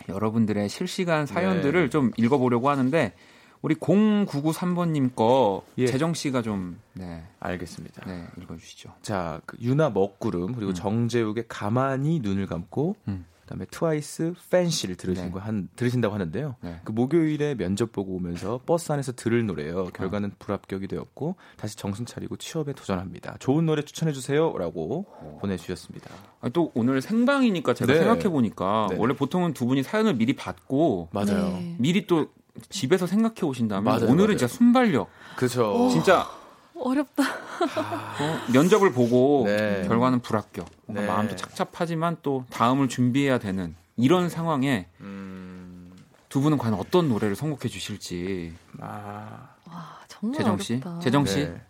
여러분들의 0.09 0.69
실시간 0.69 1.27
사연들을 1.27 1.83
네. 1.85 1.89
좀 1.91 2.11
읽어보려고 2.17 2.69
하는데 2.71 3.15
우리 3.63 3.77
0993번님 3.77 5.15
거 5.15 5.65
예. 5.79 5.87
재정 5.87 6.15
씨가 6.15 6.43
좀 6.43 6.81
네, 6.95 7.23
알겠습니다. 7.39 8.05
네 8.07 8.27
읽어주시죠. 8.41 8.93
자, 9.03 9.41
그 9.47 9.57
유나 9.61 9.91
먹구름 9.91 10.55
그리고 10.55 10.73
음. 10.73 10.75
정재욱의 10.75 11.45
가만히 11.49 12.21
눈을 12.21 12.47
감고 12.47 12.97
음. 13.07 13.25
그다음에 13.43 13.67
트와이스 13.71 14.35
Fancy를 14.51 14.97
들으신 14.97 15.27
네. 15.27 15.31
거 15.31 15.39
한, 15.39 15.69
들으신다고 15.77 16.15
하는데요. 16.15 16.57
네. 16.61 16.81
그 16.85 16.93
목요일에 16.93 17.55
면접 17.55 17.93
보고 17.93 18.15
오면서 18.15 18.61
버스 18.65 18.93
안에서 18.93 19.13
들을 19.13 19.45
노래요. 19.47 19.87
결과는 19.95 20.33
불합격이 20.39 20.89
되었고 20.89 21.37
다시 21.57 21.77
정신 21.77 22.07
차리고 22.07 22.37
취업에 22.37 22.73
도전합니다. 22.73 23.37
좋은 23.41 23.67
노래 23.67 23.83
추천해 23.83 24.13
주세요라고 24.13 25.07
보내주셨습니다. 25.41 26.11
아니, 26.41 26.53
또 26.53 26.73
오늘 26.75 27.01
생방이니까 27.01 27.75
제가 27.75 27.93
네. 27.93 27.99
생각해 27.99 28.29
보니까 28.29 28.87
네. 28.91 28.97
원래 28.99 29.15
보통은 29.15 29.53
두 29.53 29.67
분이 29.67 29.83
사연을 29.83 30.15
미리 30.15 30.35
받고 30.35 31.09
맞아요. 31.13 31.59
네. 31.59 31.77
미리 31.79 32.07
또 32.07 32.29
집에서 32.69 33.07
생각해 33.07 33.43
오신 33.43 33.69
다음에 33.69 33.85
맞아요, 33.85 34.05
오늘은 34.05 34.17
맞아요. 34.17 34.37
진짜 34.37 34.47
순발력 34.49 35.09
그렇죠. 35.37 35.89
진짜 35.91 36.29
어렵다. 36.75 37.23
어, 37.23 38.41
면접을 38.53 38.93
보고 38.93 39.45
네. 39.47 39.85
결과는 39.87 40.21
불합격 40.21 40.67
네. 40.87 41.07
마음도 41.07 41.37
착잡하지만 41.37 42.17
또 42.23 42.45
다음을 42.51 42.89
준비해야 42.89 43.39
되는 43.39 43.75
이런 43.97 44.29
상황에 44.29 44.89
음, 45.01 45.93
두 46.29 46.41
분은 46.41 46.59
과연 46.59 46.75
어떤 46.75 47.09
노래를 47.09 47.37
선곡해 47.37 47.69
주실지 47.69 48.53
아, 48.81 49.49
와, 49.71 49.99
정말 50.09 50.39
재정 50.39 50.59
씨, 50.59 50.73
어렵다. 50.85 50.99
재정 51.01 51.25
씨, 51.27 51.37
네. 51.45 51.61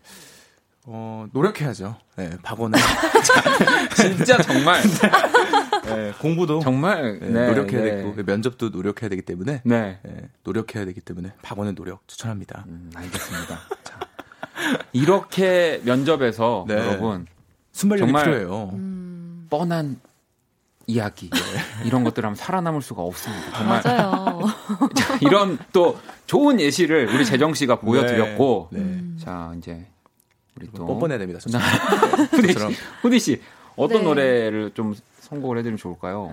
어, 0.85 1.27
노력해야죠. 1.33 1.97
네, 2.17 2.31
박원은 2.43 2.79
진짜 3.97 4.41
정말 4.43 4.81
네, 5.97 6.13
공부도 6.21 6.61
정말 6.61 7.19
네, 7.21 7.29
네, 7.29 7.47
노력해야 7.49 7.81
네. 7.83 7.97
되고 7.97 8.15
면접도 8.25 8.71
노력해야 8.71 9.09
되기 9.11 9.23
때문에 9.23 9.63
네, 9.65 9.99
네, 10.03 10.29
노력해야 10.45 10.85
되기 10.85 11.01
때문에 11.01 11.33
박원의 11.43 11.75
노력 11.75 12.07
추천합니다. 12.09 12.65
음, 12.69 12.91
알겠습니다. 12.95 13.59
자, 13.85 13.99
이렇게 14.93 15.81
면접에서 15.85 16.65
네. 16.69 16.75
여러분 16.75 17.27
순발력이 17.73 18.09
정말- 18.13 18.25
필요해요. 18.25 18.71
음, 18.75 19.47
뻔한 19.51 20.01
이야기 20.87 21.31
이런 21.85 22.03
것들 22.05 22.25
하면 22.25 22.35
살아남을 22.35 22.83
수가 22.83 23.03
없습니다. 23.03 23.53
정말 23.57 23.83
맞아요. 23.85 24.41
자, 24.97 25.17
이런 25.21 25.57
또 25.73 25.97
좋은 26.27 26.61
예시를 26.61 27.09
우리 27.15 27.25
재정 27.25 27.55
씨가 27.55 27.77
보여드렸고 27.81 28.69
네. 28.73 28.81
음. 28.81 29.17
자 29.21 29.53
이제 29.57 29.87
우리 30.57 30.69
또 30.75 30.85
뻔뻔해야 30.87 31.19
됩니다. 31.19 31.39
후디 32.33 32.53
씨. 32.53 32.59
후디 33.03 33.19
씨 33.21 33.41
어떤 33.77 33.99
네. 33.99 34.05
노래를 34.05 34.73
좀 34.75 34.95
선곡을 35.33 35.59
해드리면 35.59 35.79
좋을까요? 35.79 36.33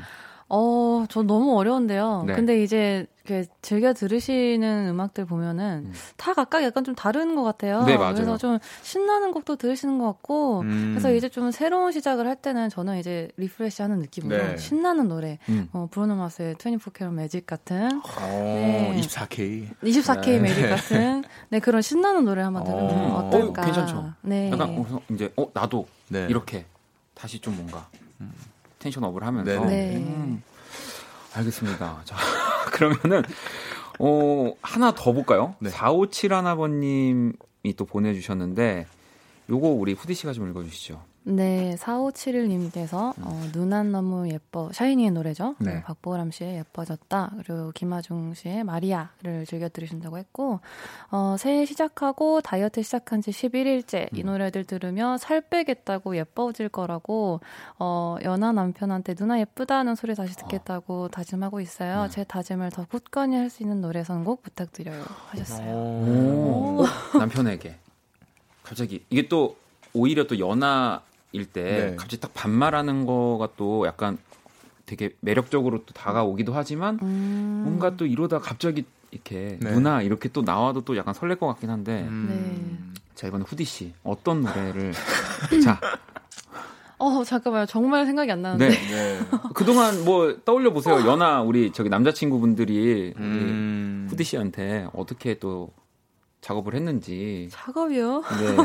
어, 0.51 1.05
전 1.09 1.27
너무 1.27 1.57
어려운데요. 1.59 2.23
네. 2.25 2.33
근데 2.33 2.63
이제 2.63 3.05
이렇게 3.23 3.47
즐겨 3.61 3.93
들으시는 3.93 4.87
음악들 4.89 5.25
보면은 5.25 5.83
음. 5.85 5.93
다 6.17 6.33
각각 6.33 6.63
약간 6.63 6.83
좀 6.83 6.95
다른 6.95 7.35
것 7.35 7.43
같아요. 7.43 7.83
네, 7.83 7.97
맞아요. 7.97 8.15
그래서 8.15 8.37
좀 8.37 8.57
신나는 8.81 9.31
곡도 9.31 9.57
들으시는 9.57 9.99
것 9.99 10.05
같고, 10.05 10.61
음. 10.61 10.93
그래서 10.95 11.13
이제 11.13 11.29
좀 11.29 11.51
새로운 11.51 11.91
시작을 11.91 12.25
할 12.27 12.35
때는 12.35 12.69
저는 12.69 12.97
이제 12.97 13.29
refresh 13.37 13.83
하는 13.83 13.99
느낌으로 13.99 14.35
네. 14.35 14.57
신나는 14.57 15.07
노래, 15.07 15.37
음. 15.49 15.69
어, 15.71 15.87
브루노 15.91 16.15
마스의 16.15 16.55
24K 16.55 17.13
매직 17.13 17.45
같은 17.45 18.01
어, 18.01 18.29
네. 18.31 18.99
24K. 19.01 19.67
24K 19.83 20.25
네. 20.25 20.39
매직 20.39 20.67
같은 20.67 21.23
네 21.49 21.59
그런 21.59 21.83
신나는 21.83 22.25
노래 22.25 22.41
한번 22.41 22.63
들으면 22.63 23.11
어. 23.11 23.17
어, 23.19 23.29
떨까 23.29 23.61
어, 23.61 23.65
괜찮죠. 23.65 24.13
네. 24.21 24.49
약간 24.51 24.69
어, 24.79 24.99
이제 25.11 25.31
어 25.37 25.47
나도 25.53 25.85
네. 26.07 26.25
이렇게 26.27 26.65
다시 27.13 27.39
좀 27.39 27.55
뭔가 27.55 27.87
텐션 28.79 29.03
업을 29.03 29.23
하면서 29.23 29.51
네네. 29.51 29.65
네. 29.67 29.97
음, 29.97 30.41
알겠습니다. 31.35 32.01
자 32.05 32.15
그러면은 32.71 33.23
어 33.99 34.53
하나 34.61 34.93
더 34.93 35.11
볼까요? 35.11 35.55
네. 35.59 35.69
457 35.69 36.33
하나번님이 36.33 37.33
또 37.75 37.85
보내주셨는데 37.85 38.87
요거 39.49 39.67
우리 39.67 39.93
후디 39.93 40.13
씨가 40.13 40.33
좀 40.33 40.49
읽어주시죠. 40.49 41.01
네, 41.23 41.75
4571님께서 41.77 43.13
어, 43.21 43.49
눈안 43.53 43.91
너무 43.91 44.29
예뻐 44.29 44.71
샤이니의 44.71 45.11
노래죠. 45.11 45.55
네. 45.59 45.75
네, 45.75 45.83
박보람 45.83 46.31
씨의 46.31 46.55
예뻐졌다 46.57 47.33
그리고 47.45 47.71
김하중 47.73 48.33
씨의 48.33 48.63
마리아를 48.63 49.45
즐겨 49.45 49.69
들으신다고 49.69 50.17
했고 50.17 50.59
어, 51.11 51.35
새해 51.37 51.65
시작하고 51.65 52.41
다이어트 52.41 52.81
시작한 52.81 53.21
지 53.21 53.31
11일째 53.31 54.07
이 54.17 54.23
노래들 54.23 54.63
들으며 54.63 55.17
살 55.17 55.41
빼겠다고 55.41 56.15
예뻐질 56.15 56.69
거라고 56.69 57.41
어, 57.77 58.17
연하 58.23 58.51
남편한테 58.51 59.13
누나 59.13 59.39
예쁘다는 59.39 59.95
소리 59.95 60.15
다시 60.15 60.35
듣겠다고 60.37 61.09
다짐하고 61.09 61.59
있어요. 61.59 62.07
제 62.09 62.23
다짐을 62.23 62.69
더 62.71 62.85
굳건히 62.85 63.35
할 63.35 63.49
수 63.49 63.63
있는 63.63 63.81
노래 63.81 64.03
선곡 64.03 64.43
부탁드려요 64.43 65.03
하셨어요. 65.29 65.73
오, 65.73 66.85
남편에게 67.17 67.77
갑자기 68.63 69.03
이게 69.09 69.27
또 69.27 69.57
오히려 69.93 70.27
또 70.27 70.37
연하 70.37 71.01
일때 71.31 71.61
네. 71.61 71.95
갑자기 71.95 72.19
딱 72.19 72.33
반말하는 72.33 73.05
거가 73.05 73.49
또 73.57 73.85
약간 73.85 74.17
되게 74.85 75.15
매력적으로 75.19 75.85
또 75.85 75.93
다가오기도 75.93 76.53
하지만 76.53 76.99
음, 77.01 77.61
뭔가 77.63 77.95
또 77.95 78.05
이러다 78.05 78.39
갑자기 78.39 78.85
이렇게 79.11 79.57
네. 79.61 79.71
누나 79.71 80.01
이렇게 80.01 80.29
또 80.29 80.41
나와도 80.41 80.81
또 80.81 80.97
약간 80.97 81.13
설렐 81.13 81.35
것 81.35 81.47
같긴 81.47 81.69
한데 81.69 82.01
음. 82.09 82.93
자 83.15 83.27
이번에 83.27 83.43
후디 83.47 83.65
씨 83.65 83.93
어떤 84.03 84.41
노래를 84.41 84.93
자 85.63 85.79
어 86.99 87.23
잠깐만요 87.23 87.65
정말 87.65 88.05
생각이 88.05 88.29
안 88.29 88.41
나는데 88.41 88.69
네. 88.69 88.75
네. 88.91 89.19
그동안 89.55 90.03
뭐 90.03 90.37
떠올려 90.43 90.71
보세요 90.71 90.97
연하 91.07 91.41
우리 91.41 91.71
저기 91.71 91.89
남자친구분들이 91.89 93.13
우리 93.17 93.23
음. 93.25 94.07
후디 94.09 94.25
씨한테 94.25 94.87
어떻게 94.93 95.39
또 95.39 95.71
작업을 96.41 96.75
했는지 96.75 97.47
작업이요? 97.51 98.21
네 98.21 98.57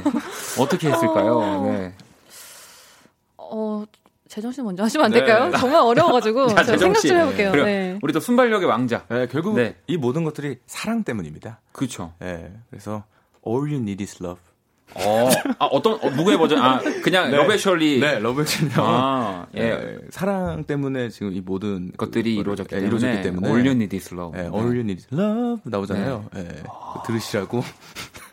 어떻게 0.61 0.91
했을까요? 0.91 1.63
네. 1.65 1.95
어, 3.51 3.85
씨 4.29 4.63
먼저 4.63 4.83
하시면 4.83 5.05
안 5.07 5.11
네. 5.13 5.25
될까요? 5.25 5.53
정말 5.59 5.81
어려워가지고 5.83 6.49
자, 6.55 6.65
제가 6.65 6.79
생각 6.79 7.01
씨. 7.01 7.09
좀 7.09 7.19
해볼게요. 7.19 7.53
네. 7.53 7.99
우리 8.03 8.13
또 8.13 8.21
순발력의 8.21 8.69
왕자. 8.69 9.05
네, 9.09 9.27
결국 9.29 9.55
네. 9.57 9.77
이 9.87 9.97
모든 9.97 10.25
것들이 10.25 10.59
사랑 10.67 11.05
때문입니다. 11.05 11.61
그렇죠. 11.73 12.13
네, 12.19 12.53
그래서 12.71 13.05
All 13.47 13.63
You 13.71 13.77
Need 13.83 14.03
Is 14.03 14.23
Love. 14.23 14.41
어, 14.97 15.29
아, 15.59 15.65
어떤 15.67 15.95
어, 15.95 16.11
누구의 16.11 16.37
버전? 16.39 16.59
아, 16.61 16.79
그냥 17.03 17.31
네. 17.31 17.37
Love 17.39 17.60
Actually 17.60 18.01
네, 18.01 18.19
Love 18.21 18.34
Actually요. 18.34 18.71
아, 18.77 19.47
예. 19.57 19.61
예, 19.63 19.99
사랑 20.11 20.65
때문에 20.65 21.09
지금 21.09 21.33
이 21.33 21.41
모든 21.41 21.91
것들이 21.97 22.35
그- 22.35 22.41
이루어졌기 22.41 22.75
예, 22.75 22.81
때문에, 22.81 22.89
이루어졌기 22.89 23.23
때문에 23.23 23.49
All 23.49 23.61
You 23.67 23.73
Need 23.73 23.97
Is 23.97 24.15
Love. 24.15 24.39
예, 24.39 24.43
네. 24.43 24.49
All 24.49 24.67
You 24.67 24.81
Need 24.81 25.03
Is 25.03 25.15
Love 25.15 25.63
나오잖아요. 25.65 26.25
예, 26.37 26.43
그거 26.63 27.03
들으시라고. 27.07 27.63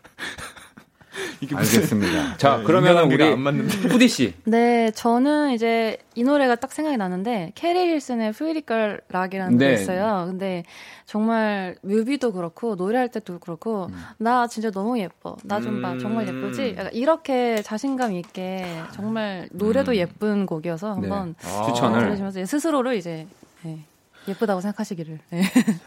알겠습니다. 1.54 2.36
자, 2.38 2.58
네, 2.58 2.64
그러면 2.64 3.12
우리 3.12 3.24
안 3.24 3.40
맞는데. 3.40 3.78
후디 3.90 4.08
씨. 4.08 4.34
네, 4.46 4.92
저는 4.92 5.52
이제 5.52 5.98
이 6.16 6.24
노래가 6.24 6.56
딱 6.56 6.72
생각이 6.72 6.98
나는데 6.98 7.52
케리 7.56 7.80
힐슨의 7.94 8.34
Pretty 8.34 8.74
Girl 8.74 9.02
Rock이라는 9.10 9.58
네. 9.58 9.66
노래 9.66 9.82
있어요. 9.82 10.26
근데 10.28 10.64
정말 11.06 11.76
뮤비도 11.82 12.32
그렇고 12.34 12.76
노래할 12.76 13.10
때도 13.10 13.40
그렇고 13.40 13.88
음. 13.88 14.04
나 14.18 14.48
진짜 14.48 14.70
너무 14.72 15.00
예뻐. 15.00 15.36
나 15.44 15.60
좀 15.62 15.82
봐. 15.82 15.94
음. 15.94 16.00
정말 16.00 16.28
예쁘지? 16.28 16.76
약간 16.78 16.94
이렇게 16.94 17.62
자신감 17.62 18.14
있게 18.14 18.66
정말 18.94 19.48
노래도 19.52 19.92
음. 19.92 19.96
예쁜 19.96 20.46
곡이어서 20.46 20.96
네. 20.96 21.08
한번 21.10 21.36
아. 21.44 21.66
추천을. 21.68 22.02
들으시면서 22.06 22.46
스스로를 22.46 22.96
이제 22.96 23.28
네, 23.64 23.80
예쁘다고 24.28 24.62
생각하시기를. 24.62 25.20
네. 25.32 25.42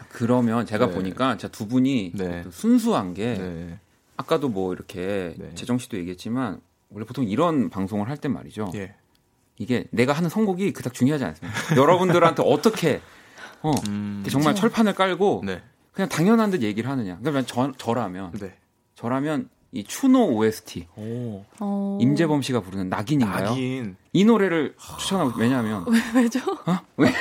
그러면 0.09 0.65
제가 0.65 0.87
네. 0.87 0.93
보니까 0.93 1.37
자, 1.37 1.47
두 1.47 1.67
분이 1.67 2.11
네. 2.15 2.41
또 2.43 2.51
순수한 2.51 3.13
게 3.13 3.33
네. 3.35 3.79
아까도 4.17 4.49
뭐 4.49 4.73
이렇게 4.73 5.35
네. 5.37 5.53
재정 5.55 5.77
씨도 5.77 5.97
얘기했지만 5.97 6.61
원래 6.89 7.05
보통 7.05 7.25
이런 7.25 7.69
방송을 7.69 8.09
할땐 8.09 8.33
말이죠. 8.33 8.71
예. 8.75 8.95
이게 9.57 9.85
내가 9.91 10.13
하는 10.13 10.29
선곡이 10.29 10.73
그닥 10.73 10.93
중요하지 10.93 11.23
않습니다. 11.25 11.57
여러분들한테 11.75 12.43
어떻게 12.45 13.01
어, 13.61 13.73
음. 13.87 14.23
정말 14.29 14.55
철판을 14.55 14.93
깔고 14.93 15.43
네. 15.45 15.61
그냥 15.91 16.09
당연한 16.09 16.51
듯 16.51 16.61
얘기를 16.61 16.89
하느냐. 16.89 17.17
그러면 17.21 17.45
저, 17.47 17.71
저라면 17.77 18.31
네. 18.33 18.53
저라면 18.95 19.49
이 19.71 19.83
추노 19.83 20.35
OST 20.35 20.87
오. 20.95 21.43
어... 21.59 21.97
임재범 22.01 22.41
씨가 22.41 22.61
부르는 22.61 22.89
낙인인가요? 22.89 23.49
낙인. 23.49 23.97
이 24.13 24.23
노래를 24.23 24.75
추천하고 24.99 25.33
왜냐하면 25.37 25.85
왜죠? 26.15 26.39
어? 26.65 26.79
왜, 26.95 27.11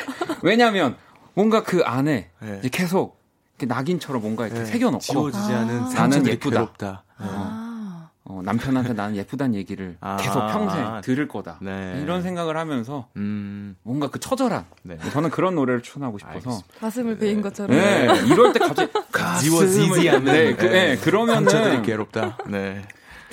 왜냐하면 0.43 0.97
뭔가 1.35 1.65
그 1.65 1.83
안에 1.85 2.31
네. 2.41 2.57
이제 2.61 2.69
계속 2.69 3.24
낙인처럼 3.61 4.23
뭔가 4.23 4.47
이렇게 4.47 4.61
네. 4.61 4.67
새겨놓고 4.67 5.01
지워지지 5.01 5.53
아. 5.53 5.59
않은 5.59 5.75
나는 5.75 5.91
상처들이 5.91 6.33
예쁘다. 6.33 6.51
괴롭다. 6.57 7.05
네. 7.21 7.27
아. 7.31 8.09
어, 8.27 8.41
남편한테 8.43 8.95
나는 8.95 9.17
예쁘다는 9.17 9.55
얘기를 9.55 9.97
아. 10.01 10.17
계속 10.17 10.41
평생 10.49 10.87
아. 10.87 11.01
들을 11.03 11.29
거다. 11.29 11.59
네. 11.61 12.01
이런 12.03 12.23
생각을 12.23 12.57
하면서 12.57 13.09
음. 13.17 13.77
뭔가 13.83 14.09
그 14.09 14.19
처절한 14.19 14.65
네. 14.83 14.99
저는 15.13 15.31
그런 15.31 15.55
노래를 15.55 15.83
추천하고 15.83 16.19
싶어서 16.19 16.37
알겠습니다. 16.37 16.67
가슴을 16.81 17.19
베인 17.19 17.43
것처럼. 17.43 17.77
네, 17.77 18.09
이럴 18.27 18.53
때 18.55 18.61
갑자기 18.61 18.91
지워지지 19.43 20.09
않는 20.09 20.25
네, 20.25 20.55
그, 20.55 20.65
네, 20.65 20.97
상처들이 20.97 21.11
그러면은 21.11 21.83
괴롭다. 21.83 22.39
네. 22.47 22.83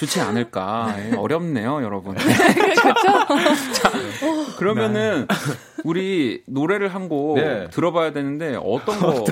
좋지 0.01 0.19
않을까. 0.19 0.95
예, 0.97 1.15
어렵네요, 1.15 1.83
여러분. 1.83 2.17
자, 2.17 2.23
그러면은 4.61 5.27
우리 5.83 6.43
노래를 6.47 6.93
한 6.93 7.09
곡 7.09 7.35
네. 7.37 7.67
들어봐야 7.71 8.11
되는데 8.13 8.55
어떤 8.55 8.99
거 9.01 9.25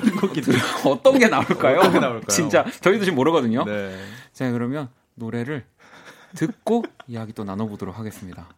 어떤 0.86 1.20
게 1.20 1.28
나올까요? 1.28 1.80
어떤 1.80 1.94
게 1.94 2.00
나올까요? 2.00 2.28
진짜 2.28 2.66
저희도 2.82 3.06
지금 3.06 3.16
모르거든요. 3.16 3.64
네. 3.64 3.96
자, 4.34 4.52
그러면 4.52 4.90
노래를 5.16 5.64
듣고 6.36 6.84
이야기 7.08 7.34
또 7.34 7.44
나눠보도록 7.44 7.98
하겠습니다. 8.00 8.50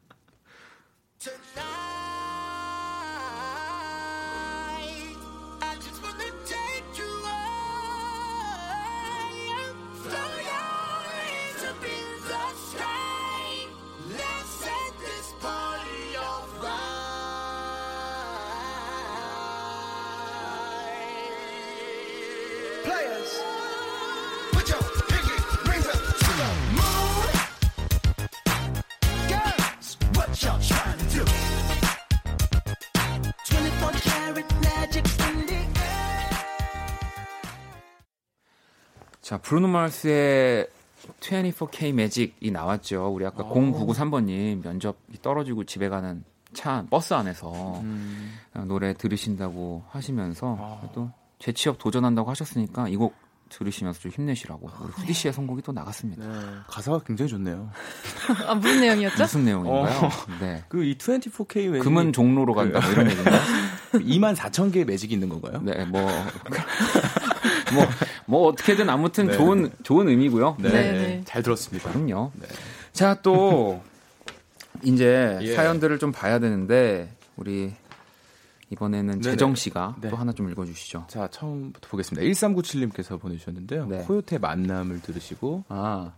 자, 39.32 39.38
브루노 39.38 39.70
마스의 39.70 40.68
24K 41.22 41.94
매직이 41.94 42.52
나왔죠. 42.52 43.08
우리 43.14 43.26
아까 43.26 43.46
0993번님 43.46 44.62
면접이 44.62 45.22
떨어지고 45.22 45.64
집에 45.64 45.88
가는 45.88 46.26
차 46.54 46.86
버스 46.90 47.14
안에서 47.14 47.80
음. 47.80 48.34
어, 48.54 48.66
노래 48.68 48.94
들으신다고 48.94 49.86
하시면서 49.90 50.58
아. 50.60 50.90
또 50.94 51.10
재취업 51.40 51.78
도전한다고 51.78 52.30
하셨으니까 52.30 52.90
이 52.90 52.98
곡 52.98 53.16
들으시면서 53.52 54.00
좀 54.00 54.12
힘내시라고 54.14 54.70
우리 54.80 54.92
후디 54.94 55.12
씨의 55.12 55.34
선곡이 55.34 55.62
또 55.64 55.74
나갔습니다. 55.74 56.26
네, 56.26 56.40
가사가 56.68 57.00
굉장히 57.06 57.28
좋네요. 57.32 57.70
아, 58.48 58.56
무슨 58.56 58.80
내용이었죠? 58.80 59.24
무슨 59.24 59.44
내용인가요? 59.44 60.00
어. 60.06 60.10
네. 60.40 60.64
그 60.70 60.86
이 60.86 60.98
24K 60.98 61.68
매직 61.70 61.84
금은 61.84 62.14
종로로 62.14 62.54
간다 62.54 62.80
뭐 62.80 62.90
이런 62.92 63.10
얘기인가요? 63.10 63.42
2만 63.92 64.36
4천 64.38 64.72
개의 64.72 64.86
매직이 64.86 65.14
있는 65.16 65.28
건가요? 65.28 65.60
네, 65.64 65.84
뭐, 65.84 66.02
뭐, 67.74 67.86
뭐 68.26 68.48
어떻게든 68.50 68.90
아무튼 68.90 69.28
네. 69.28 69.34
좋은 69.34 69.72
좋은 69.84 70.08
의미고요. 70.08 70.58
네, 70.60 70.70
네, 70.70 70.92
네. 70.92 71.22
잘 71.26 71.44
들었습니다. 71.44 71.92
그럼요. 71.92 72.32
네. 72.36 72.48
자, 72.94 73.20
또 73.22 73.82
이제 74.84 75.38
예. 75.42 75.56
사연들을 75.56 76.00
좀 76.00 76.12
봐야 76.12 76.40
되는데 76.40 77.10
우리 77.36 77.74
이번에는 78.72 79.20
네네. 79.20 79.22
재정 79.22 79.54
씨가 79.54 79.98
네. 80.02 80.10
또 80.10 80.16
하나 80.16 80.32
좀 80.32 80.50
읽어주시죠. 80.50 81.06
자, 81.10 81.28
처음부터 81.28 81.90
보겠습니다. 81.90 82.26
1397님께서 82.26 83.20
보내주셨는데요. 83.20 83.86
네. 83.88 83.98
코요태 84.00 84.38
만남을 84.38 85.02
들으시고 85.02 85.66
아, 85.68 86.14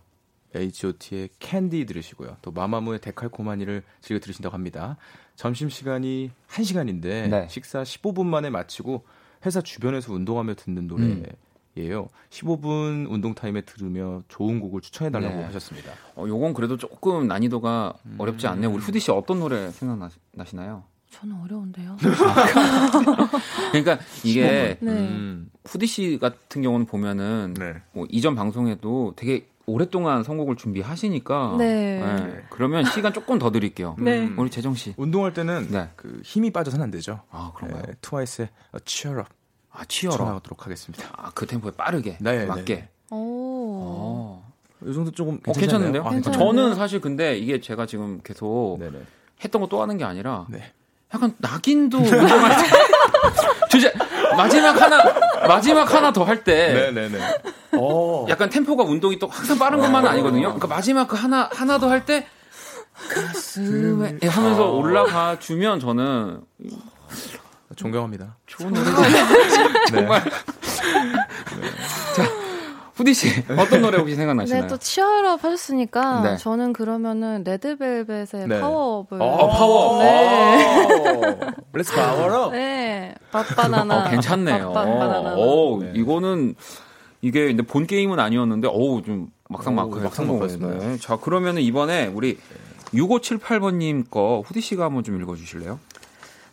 H.O.T의 0.54 1.30
캔디 1.40 1.84
들으시고요. 1.86 2.36
또 2.42 2.52
마마무의 2.52 3.00
데칼코마니를 3.00 3.82
즐겨 4.00 4.20
들으신다고 4.20 4.54
합니다. 4.54 4.96
점심 5.34 5.68
시간이 5.68 6.30
1 6.56 6.64
시간인데 6.64 7.26
네. 7.26 7.48
식사 7.50 7.82
15분 7.82 8.24
만에 8.26 8.50
마치고 8.50 9.04
회사 9.44 9.60
주변에서 9.60 10.12
운동하며 10.12 10.54
듣는 10.54 10.84
음. 10.84 10.86
노래 10.86 11.22
예요. 11.76 12.08
15분 12.30 13.10
운동 13.10 13.34
타임에 13.34 13.62
들으며 13.62 14.22
좋은 14.28 14.60
곡을 14.60 14.80
추천해 14.80 15.10
달라고 15.10 15.36
네. 15.36 15.44
하셨습니다. 15.44 15.92
어, 16.14 16.24
요건 16.28 16.54
그래도 16.54 16.76
조금 16.76 17.26
난이도가 17.26 17.94
음. 18.06 18.14
어렵지 18.18 18.46
않네요. 18.46 18.70
우리 18.70 18.80
후디 18.80 19.00
씨 19.00 19.10
어떤 19.10 19.40
노래 19.40 19.70
생각나시나요? 19.70 20.84
저는 21.10 21.36
어려운데요. 21.42 21.96
그러니까 23.70 23.98
이게 24.24 24.76
네. 24.80 24.90
음. 24.90 25.50
후디 25.64 25.86
씨 25.86 26.18
같은 26.20 26.62
경우는 26.62 26.86
보면은 26.86 27.54
네. 27.58 27.74
뭐 27.92 28.06
이전 28.10 28.34
방송에도 28.34 29.12
되게 29.16 29.46
오랫동안 29.66 30.22
선곡을 30.22 30.56
준비하시니까 30.56 31.56
네. 31.58 32.00
네. 32.00 32.44
그러면 32.50 32.84
시간 32.84 33.12
조금 33.12 33.38
더 33.38 33.50
드릴게요. 33.50 33.96
네. 33.98 34.26
음. 34.26 34.38
우리 34.38 34.50
재정 34.50 34.74
씨. 34.74 34.94
운동할 34.96 35.32
때는 35.32 35.68
네. 35.70 35.88
그 35.96 36.20
힘이 36.24 36.50
빠져서는 36.50 36.84
안 36.84 36.90
되죠. 36.90 37.20
아, 37.30 37.52
그런가요? 37.54 37.82
네, 37.86 37.92
트와이스의 38.00 38.48
Cheer 38.84 39.20
Up 39.20 39.30
아, 39.76 39.84
치열어. 39.86 40.16
청하도록 40.16 40.64
하겠습니다. 40.64 41.04
아, 41.16 41.30
그 41.34 41.46
템포에 41.46 41.72
빠르게 41.72 42.16
네, 42.20 42.46
맞게. 42.46 42.74
네. 42.74 42.88
오. 43.10 43.16
어. 43.82 44.52
이 44.86 44.92
정도 44.94 45.10
조금 45.10 45.40
어? 45.46 45.52
괜찮은데요? 45.52 46.04
아, 46.04 46.10
괜찮은데요? 46.10 46.46
저는 46.52 46.74
사실 46.74 47.00
근데 47.00 47.36
이게 47.36 47.60
제가 47.60 47.86
지금 47.86 48.20
계속 48.22 48.76
네네. 48.78 48.98
했던 49.42 49.60
거 49.60 49.66
또 49.68 49.82
하는 49.82 49.96
게 49.98 50.04
아니라 50.04 50.46
네. 50.48 50.72
약간 51.12 51.34
낙인도 51.38 51.98
운동할 52.04 52.50
때 53.70 53.92
마지막 54.36 54.80
하나 54.80 55.02
마지막 55.46 55.92
하나 55.92 56.12
더 56.12 56.24
할때 56.24 56.72
네네네. 56.92 57.18
어. 57.78 58.26
약간 58.28 58.48
템포가 58.50 58.84
운동이 58.84 59.18
또 59.18 59.26
항상 59.26 59.58
빠른 59.58 59.80
것만은 59.80 60.08
아니거든요. 60.08 60.42
그러니까 60.48 60.66
마지막 60.68 61.08
그 61.08 61.16
하나 61.16 61.48
하나 61.52 61.78
더 61.78 61.88
할 61.88 62.04
때 62.04 62.26
가슴에 63.08 64.18
예, 64.22 64.28
하면서 64.28 64.70
올라가 64.70 65.38
주면 65.38 65.80
저는 65.80 66.40
존경합니다. 67.74 68.36
좋은 68.46 68.72
노래지. 68.72 68.90
정말. 69.90 70.22
자, 72.14 72.24
후디 72.94 73.14
씨 73.14 73.28
어떤 73.58 73.82
노래 73.82 73.98
혹시 73.98 74.14
생각나시나요? 74.14 74.62
네, 74.62 74.68
또 74.68 74.76
Cheer 74.76 75.23
Up 75.23 75.42
하셨으니까 75.42 76.20
네. 76.22 76.36
저는 76.36 76.72
그러면은 76.72 77.42
레드벨벳의 77.44 78.48
네. 78.48 78.60
파워업을 78.60 79.20
어, 79.20 79.48
파워. 79.48 80.02
네. 80.02 81.40
Let's 81.72 81.92
Power 81.94 82.30
Up. 82.30 82.52
네. 82.52 83.14
밥바나나. 83.32 84.06
어, 84.06 84.10
괜찮네요. 84.10 84.72
밥바나나. 84.72 85.34
오, 85.36 85.80
네. 85.82 85.92
이거는 85.94 86.54
이게 87.20 87.46
근데 87.46 87.62
본 87.62 87.86
게임은 87.86 88.18
아니었는데 88.20 88.68
어우 88.68 89.02
좀 89.02 89.28
막상 89.48 89.72
오, 89.72 89.76
막하게 89.76 90.04
막상 90.04 90.26
성공했네. 90.26 90.58
막하였습니다. 90.64 91.02
자, 91.06 91.16
그러면은 91.16 91.62
이번에 91.62 92.06
우리 92.06 92.38
6578번님 92.92 94.08
거 94.10 94.42
후디 94.46 94.60
씨가 94.60 94.84
한번 94.84 95.02
좀 95.02 95.20
읽어 95.20 95.34
주실래요? 95.34 95.80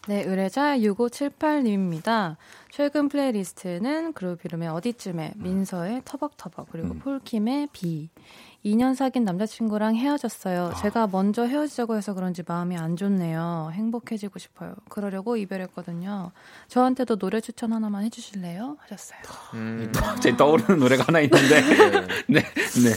네, 0.08 0.24
의뢰자 0.24 0.80
6578님입니다. 0.80 2.36
최근 2.72 3.08
playlist는 3.08 4.14
그룹 4.14 4.44
이름의 4.44 4.68
어디쯤에, 4.70 5.34
민서의 5.36 6.02
터벅터벅, 6.06 6.70
그리고 6.72 6.94
음. 6.96 7.00
폴킴의 7.00 7.68
비. 7.72 8.10
2년 8.66 8.96
사귄 8.96 9.26
남자친구랑 9.26 9.96
헤어졌어요. 9.96 10.74
제가 10.82 11.08
먼저 11.12 11.44
헤어지자고 11.44 11.96
해서 11.96 12.14
그런지 12.14 12.44
마음이 12.48 12.78
안 12.78 12.96
좋네요. 12.96 13.72
행복해지고 13.74 14.40
싶어요. 14.40 14.76
그러려고 14.90 15.36
이별했거든요. 15.36 16.32
저한테도 16.68 17.18
노래 17.18 17.42
추천 17.42 17.74
하나만 17.74 18.04
해주실래요? 18.06 18.78
하셨어요. 18.80 19.20
음. 19.56 19.92
제 20.22 20.36
떠오르는 20.36 20.80
노래가 20.80 21.06
하나 21.08 21.20
있는데, 21.22 21.62
네, 22.28 22.42
네. 22.84 22.94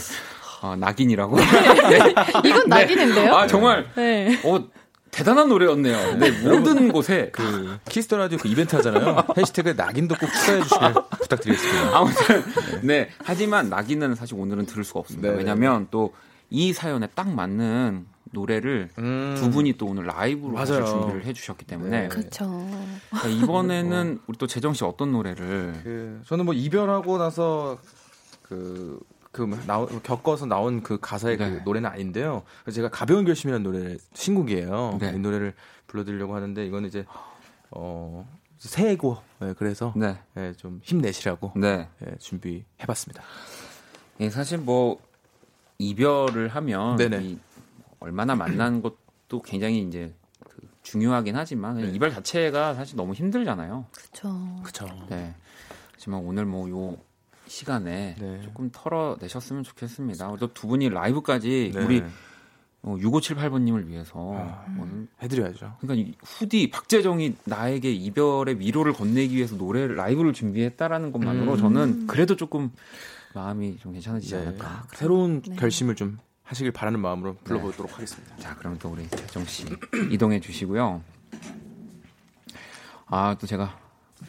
아, 0.61 0.75
낙인이라고? 0.75 1.35
네. 1.37 2.47
이건 2.47 2.67
낙인인데요? 2.67 3.35
아, 3.35 3.47
정말, 3.47 3.87
네. 3.95 4.39
어, 4.43 4.63
대단한 5.15 5.49
노래였네요. 5.49 6.17
네, 6.17 6.31
모든 6.43 6.91
곳에. 6.91 7.29
그 7.31 7.77
Kiss 7.89 8.05
the 8.05 8.17
Radio 8.17 8.37
그 8.37 8.47
이벤트 8.47 8.75
하잖아요. 8.75 9.23
해시태그 9.37 9.69
낙인도 9.69 10.15
꼭 10.15 10.27
추가해 10.27 10.61
주시길 10.61 10.93
부탁드리겠습니다. 11.21 11.97
아무튼 11.97 12.43
네. 12.83 13.09
하지만 13.23 13.69
낙인은 13.69 14.15
사실 14.15 14.35
오늘은 14.37 14.65
들을 14.65 14.83
수가 14.83 14.99
없습니다. 14.99 15.29
네. 15.29 15.37
왜냐하면 15.37 15.87
또 15.91 16.13
이 16.49 16.73
사연에 16.73 17.07
딱 17.15 17.29
맞는 17.29 18.05
노래를 18.31 18.89
음. 18.97 19.35
두 19.37 19.49
분이 19.49 19.73
또 19.73 19.87
오늘 19.87 20.05
라이브로 20.05 20.57
사실 20.57 20.79
맞아요. 20.79 20.85
준비를 20.99 21.25
해주셨기 21.25 21.65
때문에 21.65 22.09
네. 22.09 22.29
자, 22.29 22.45
이번에는 23.41 24.19
우리 24.27 24.37
또 24.37 24.45
재정 24.47 24.73
씨 24.73 24.83
어떤 24.83 25.11
노래를 25.11 25.79
그 25.83 26.21
저는 26.25 26.45
뭐 26.45 26.53
이별하고 26.53 27.17
나서 27.17 27.77
그. 28.41 28.99
그 29.35 29.41
나오, 29.67 29.85
겪어서 29.85 30.45
나온 30.45 30.81
그 30.81 30.97
가사의 30.97 31.37
네. 31.37 31.49
그 31.49 31.61
노래는 31.65 31.89
아닌데요. 31.89 32.43
제가 32.71 32.87
가벼운 32.87 33.25
결심이라는 33.25 33.63
노래 33.63 33.97
신곡이에요. 34.13 34.97
네. 35.01 35.11
이 35.13 35.19
노래를 35.19 35.53
불러드리려고 35.87 36.33
하는데 36.33 36.65
이거는 36.65 36.87
이제 36.87 37.05
어 37.71 38.25
새해고 38.57 39.17
네, 39.41 39.53
그래서 39.57 39.91
네, 39.97 40.17
예, 40.37 40.53
좀 40.53 40.79
힘내시라고 40.81 41.51
네. 41.57 41.89
예, 42.07 42.15
준비해봤습니다. 42.17 43.21
예, 44.21 44.29
사실 44.29 44.57
뭐 44.57 45.01
이별을 45.79 46.47
하면 46.47 46.97
얼마나 47.99 48.35
만난 48.35 48.81
것도 48.81 49.41
굉장히 49.41 49.81
이제 49.81 50.15
그 50.47 50.61
중요하긴 50.81 51.35
하지만 51.35 51.75
네. 51.75 51.91
이별 51.91 52.09
자체가 52.09 52.73
사실 52.73 52.95
너무 52.95 53.13
힘들잖아요. 53.13 53.85
그쵸. 53.91 54.61
그쵸. 54.63 54.87
네. 55.09 55.35
하지만 55.93 56.21
오늘 56.21 56.45
뭐 56.45 56.69
요 56.69 56.95
시간에 57.55 58.15
네. 58.19 58.41
조금 58.41 58.69
털어내셨으면 58.71 59.63
좋겠습니다. 59.63 60.35
또 60.37 60.47
두 60.53 60.67
분이 60.67 60.89
라이브까지 60.89 61.71
네. 61.73 61.83
우리 61.83 62.03
어, 62.81 62.95
6578번님을 62.97 63.87
위해서 63.87 64.33
아. 64.35 64.65
오늘 64.79 65.07
해드려야죠. 65.21 65.77
그러니까 65.79 65.93
이 65.95 66.13
후디 66.23 66.69
박재정이 66.69 67.35
나에게 67.45 67.91
이별의 67.91 68.59
위로를 68.59 68.93
건네기 68.93 69.35
위해서 69.37 69.55
노래 69.57 69.87
라이브를 69.87 70.33
준비했다라는 70.33 71.11
것만으로 71.11 71.53
음. 71.53 71.57
저는 71.57 72.07
그래도 72.07 72.35
조금 72.35 72.71
마음이 73.33 73.77
좀 73.77 73.93
괜찮아지지 73.93 74.35
네. 74.35 74.41
않을까. 74.41 74.87
새로운 74.93 75.41
네. 75.41 75.55
결심을 75.55 75.95
좀 75.95 76.19
하시길 76.43 76.71
바라는 76.73 76.99
마음으로 76.99 77.35
불러보도록 77.43 77.93
하겠습니다. 77.95 78.35
자, 78.37 78.55
그럼 78.57 78.77
또 78.79 78.89
우리 78.89 79.07
재정 79.09 79.43
씨 79.45 79.65
이동해 80.11 80.39
주시고요. 80.39 81.01
아, 83.07 83.35
또 83.39 83.47
제가 83.47 83.79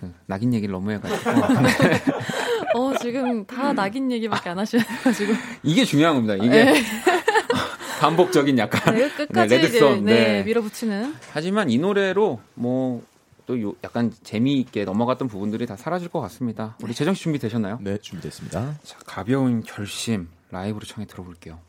그 0.01 0.12
낙인 0.27 0.55
얘기를 0.55 0.72
너무 0.72 0.91
해가지고 0.93 1.31
어, 2.77 2.99
지금 2.99 3.47
다 3.47 3.72
낙인 3.72 4.11
얘기밖에 4.12 4.51
안 4.51 4.59
하셔가지고. 4.59 5.33
이게 5.62 5.85
중요한 5.85 6.14
겁니다. 6.16 6.35
이게 6.43 6.74
반복적인 8.01 8.59
약간 8.59 8.95
네, 8.95 9.09
끝까지 9.11 9.57
네, 9.57 9.62
레드썬. 9.62 10.05
네, 10.05 10.14
네. 10.14 10.43
밀어붙이는. 10.45 11.14
하지만 11.33 11.70
이 11.70 11.79
노래로 11.79 12.41
뭐 12.55 13.03
또 13.47 13.61
요 13.62 13.74
약간 13.85 14.12
재미있게 14.24 14.85
넘어갔던 14.85 15.29
부분들이 15.29 15.66
다 15.66 15.77
사라질 15.77 16.09
것 16.09 16.20
같습니다. 16.20 16.77
우리 16.83 16.93
재정 16.95 17.14
씨 17.14 17.22
준비 17.22 17.39
되셨나요? 17.39 17.79
네, 17.81 17.97
준비됐습니다. 17.99 18.74
자, 18.83 18.99
가벼운 19.07 19.62
결심 19.62 20.29
라이브로 20.51 20.85
청해 20.85 21.07
들어볼게요. 21.07 21.61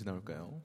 언제 0.00 0.04
나올까요? 0.10 0.59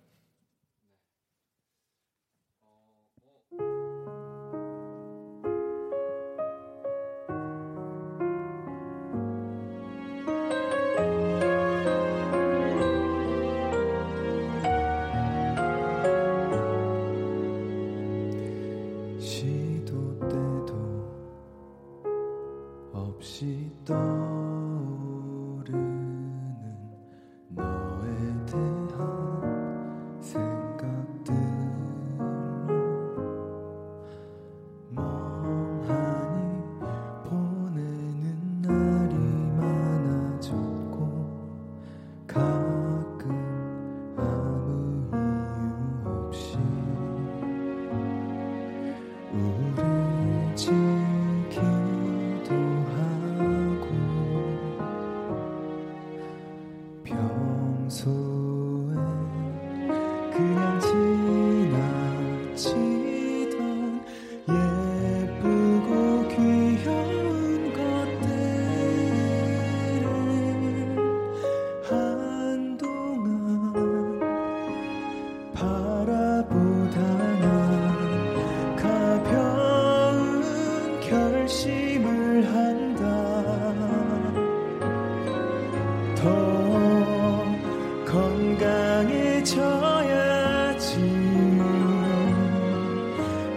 건강해져야지. 88.06 89.56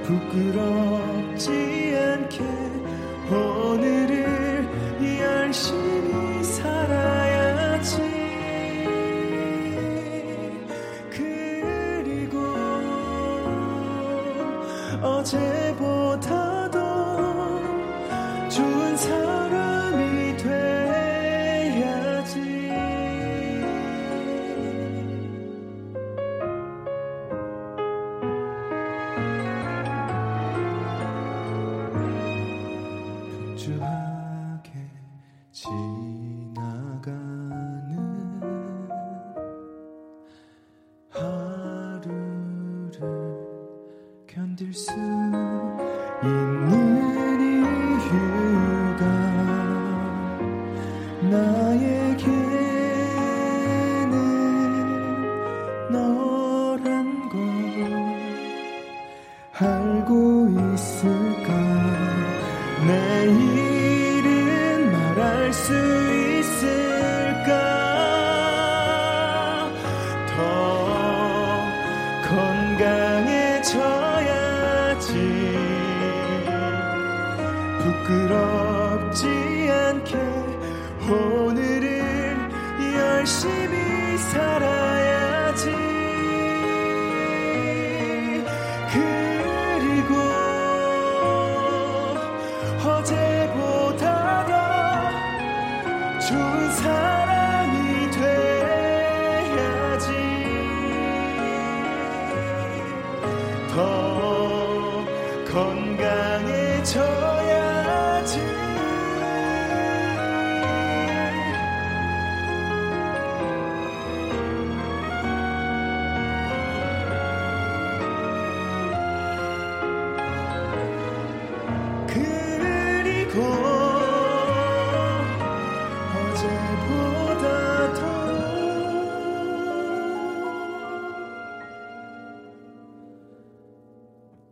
부끄럽지 0.04 0.97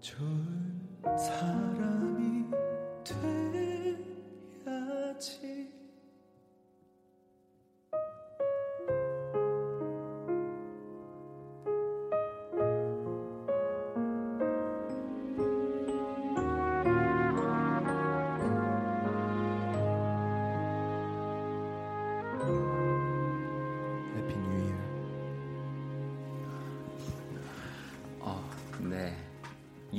좋은 0.06 0.78
사람이 1.18 2.44
돼야지 4.64 5.55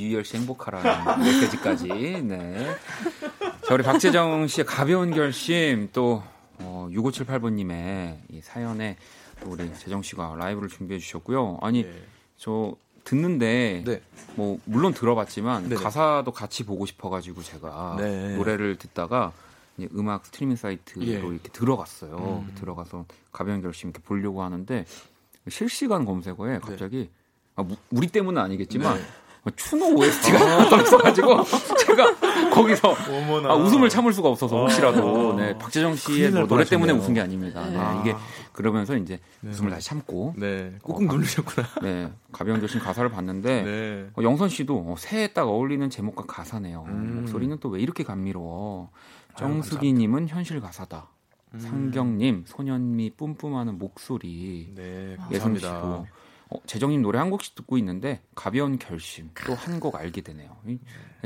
유열 0.08 0.26
씨 0.26 0.38
행복하라는 0.38 1.24
메시지까지. 1.24 1.88
네. 1.88 2.76
자, 3.68 3.74
우리 3.74 3.84
박재정 3.84 4.48
씨의 4.48 4.66
가벼운 4.66 5.12
결심 5.14 5.90
또 5.94 6.24
어, 6.60 6.88
6578번님의 6.92 8.18
이 8.30 8.42
사연에 8.42 8.98
또 9.42 9.52
우리 9.52 9.72
재정 9.76 10.02
씨가 10.02 10.36
라이브를 10.38 10.70
준비해 10.70 11.00
주셨고요. 11.00 11.60
아니 11.62 11.84
네. 11.84 12.02
저 12.38 12.76
듣는데 13.04 13.84
네. 13.86 14.02
뭐 14.36 14.60
물론 14.66 14.94
들어봤지만 14.94 15.70
네네. 15.70 15.76
가사도 15.76 16.32
같이 16.32 16.66
보고 16.66 16.86
싶어가지고 16.86 17.42
제가 17.44 17.96
네. 18.00 18.36
노래를 18.36 18.78
듣다가 18.78 19.32
음악 19.96 20.26
스트리밍 20.26 20.56
사이트로 20.56 21.06
예. 21.06 21.12
이렇게 21.20 21.50
들어갔어요. 21.50 22.44
음. 22.48 22.56
들어가서 22.56 23.06
가벼운 23.32 23.62
결심 23.62 23.90
이렇게 23.90 24.04
보려고 24.04 24.42
하는데 24.42 24.86
실시간 25.50 26.04
검색어에 26.04 26.60
갑자기 26.60 27.10
아, 27.56 27.64
무- 27.64 27.76
우리 27.92 28.08
때문은 28.08 28.42
아니겠지만 28.42 28.98
네. 28.98 29.04
추노 29.56 29.96
OST가 29.98 30.70
떠있어가지고 30.70 31.44
제가 31.86 32.16
거기서. 32.52 32.96
아, 33.48 33.56
웃음을 33.56 33.90
참을 33.90 34.14
수가 34.14 34.30
없어서 34.30 34.62
혹시라도 34.62 35.34
아. 35.34 35.36
네, 35.36 35.58
박재정 35.58 35.96
씨의 35.96 36.32
뭐 36.32 36.48
노래 36.48 36.64
때문에. 36.66 36.94
웃은 36.94 37.14
게 37.14 37.22
아닙니다. 37.22 37.68
네, 37.70 37.78
아. 37.78 38.00
이게 38.02 38.16
그러면서 38.54 38.96
이제 38.98 39.20
네. 39.42 39.50
웃음을 39.52 39.72
다시 39.72 39.88
참고 39.90 40.34
네. 40.38 40.74
어, 40.84 40.94
꾹꾹 40.94 41.06
누르셨구나. 41.06 41.68
네, 41.84 42.12
가벼운 42.32 42.60
결심 42.60 42.80
가사를 42.80 43.10
봤는데 43.10 43.62
네. 43.64 44.08
어, 44.16 44.24
영선 44.24 44.50
씨도 44.50 44.86
어, 44.88 44.96
새해 44.98 45.32
딱 45.34 45.48
어울리는 45.48 45.88
제목과 45.90 46.26
가사네요. 46.26 46.86
음. 46.88 47.20
목소리는 47.22 47.58
또 47.60 47.70
왜 47.70 47.82
이렇게 47.82 48.04
감미로워? 48.04 48.90
정수기님은 49.38 50.30
현실 50.30 50.60
가사다. 50.60 51.08
음. 51.54 51.60
상경님 51.60 52.44
소년미 52.48 53.12
뿜뿜하는 53.18 53.78
목소리. 53.78 54.72
네, 54.76 55.16
예성 55.32 55.54
감사합니다. 55.54 55.68
씨도 55.68 56.08
어, 56.50 56.58
재정님 56.66 57.02
노래 57.02 57.20
한 57.20 57.30
곡씩 57.30 57.56
듣고 57.56 57.78
있는데 57.78 58.22
가벼운 58.36 58.80
결심 58.80 59.30
또 59.46 59.54
한 59.54 59.80
곡 59.80 59.96
알게 59.96 60.22
되네요. 60.22 60.50
이 60.66 60.78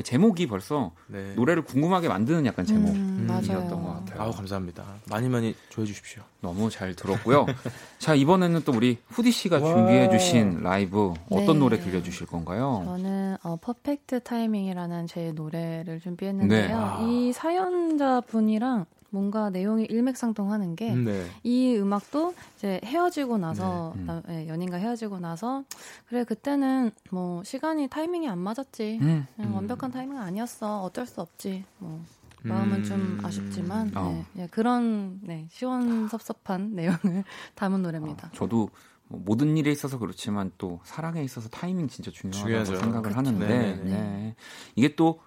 제목이 0.04 0.48
벌써 0.48 0.92
네. 1.08 1.34
노래를 1.36 1.64
궁금하게 1.64 2.08
만드는 2.08 2.46
약간 2.46 2.66
제목이었던 2.66 2.98
음. 3.00 3.84
것 3.84 4.06
같아요. 4.06 4.22
아우 4.22 4.32
감사합니다. 4.32 4.84
많이 5.10 5.30
많이 5.30 5.54
좋아해 5.70 5.86
주십시오. 5.86 6.24
너무 6.42 6.70
잘 6.70 6.96
들었고요. 6.96 7.46
자 8.00 8.16
이번에는 8.16 8.62
또 8.66 8.72
우리 8.72 8.98
후디 9.10 9.32
씨가 9.32 9.60
와. 9.60 9.74
준비해 9.76 10.10
주신 10.10 10.62
라이브 10.64 11.14
어떤 11.30 11.46
네. 11.54 11.60
노래 11.60 11.80
들려주실 11.80 12.26
건가요? 12.28 12.82
저는 12.86 13.38
어, 13.44 13.58
퍼펙트 13.62 14.22
타이밍이라는 14.24 15.08
제 15.08 15.32
노래를 15.34 16.00
준비했는데요. 16.00 16.68
네. 16.68 16.74
아. 16.74 17.00
이 17.02 17.32
사연자 17.34 18.22
분이랑 18.22 18.86
뭔가 19.12 19.50
내용이 19.50 19.86
일맥상통하는 19.86 20.76
게 20.76 20.96
네. 20.96 21.28
이 21.44 21.76
음악도 21.78 22.34
이제 22.56 22.80
헤어지고 22.84 23.38
나서 23.38 23.92
네, 23.96 24.02
음. 24.02 24.06
남- 24.08 24.24
예, 24.30 24.48
연인과 24.48 24.78
헤어지고 24.78 25.20
나서 25.20 25.64
그래 26.08 26.24
그때는 26.24 26.92
뭐 27.12 27.44
시간이 27.44 27.90
타이밍이 27.90 28.28
안 28.28 28.40
맞았지 28.40 29.00
음, 29.02 29.28
그냥 29.36 29.52
음. 29.52 29.56
완벽한 29.56 29.92
타이밍 29.92 30.18
아니었어 30.18 30.82
어쩔 30.82 31.06
수 31.06 31.22
없지 31.22 31.66
뭐 31.78 32.02
마음은 32.44 32.84
좀 32.84 32.98
음. 32.98 33.18
아쉽지만 33.22 33.92
어. 33.96 34.26
네, 34.34 34.44
예, 34.44 34.48
그런 34.48 35.20
네, 35.22 35.48
시원섭섭한 35.52 36.72
내용을 36.76 37.24
담은 37.56 37.84
노래입니다. 37.84 38.32
저도 38.34 38.70
뭐 39.10 39.22
모든 39.26 39.58
일에 39.58 39.72
있어서 39.72 40.00
그렇지만 40.00 40.52
또 40.58 40.80
사랑에 40.86 41.22
있어서 41.22 41.50
타이밍 41.50 41.90
진짜 41.90 42.10
중요하다고 42.12 42.48
중요하죠. 42.48 42.76
생각을 42.78 43.04
그쵸. 43.10 43.18
하는데 43.18 43.46
네네네. 43.46 43.84
네. 43.92 44.36
이게 44.76 44.96
또 44.96 45.20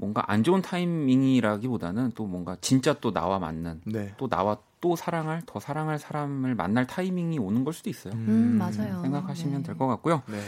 뭔가 0.00 0.22
안 0.28 0.44
좋은 0.44 0.62
타이밍이라기보다는 0.62 2.12
또 2.14 2.24
뭔가 2.24 2.56
진짜 2.60 2.94
또 3.00 3.12
나와 3.12 3.38
맞는 3.40 3.82
네. 3.84 4.14
또 4.16 4.28
나와 4.28 4.56
또 4.80 4.94
사랑할 4.94 5.42
더 5.44 5.58
사랑할 5.58 5.98
사람을 5.98 6.54
만날 6.54 6.86
타이밍이 6.86 7.38
오는 7.40 7.64
걸 7.64 7.74
수도 7.74 7.90
있어요. 7.90 8.14
음, 8.14 8.56
맞아요. 8.58 9.02
생각하시면 9.02 9.62
네. 9.62 9.66
될것 9.66 9.88
같고요. 9.88 10.22
네. 10.26 10.40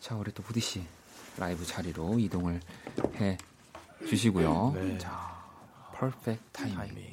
자 0.00 0.16
우리 0.16 0.32
또 0.32 0.42
후디 0.42 0.58
씨 0.58 0.82
라이브 1.38 1.64
자리로 1.64 2.18
이동을 2.18 2.60
해 3.20 3.38
주시고요. 4.08 4.72
네. 4.74 4.98
자 4.98 5.36
Perfect 5.94 6.40
timing. 6.52 6.76
Timing. 6.76 7.04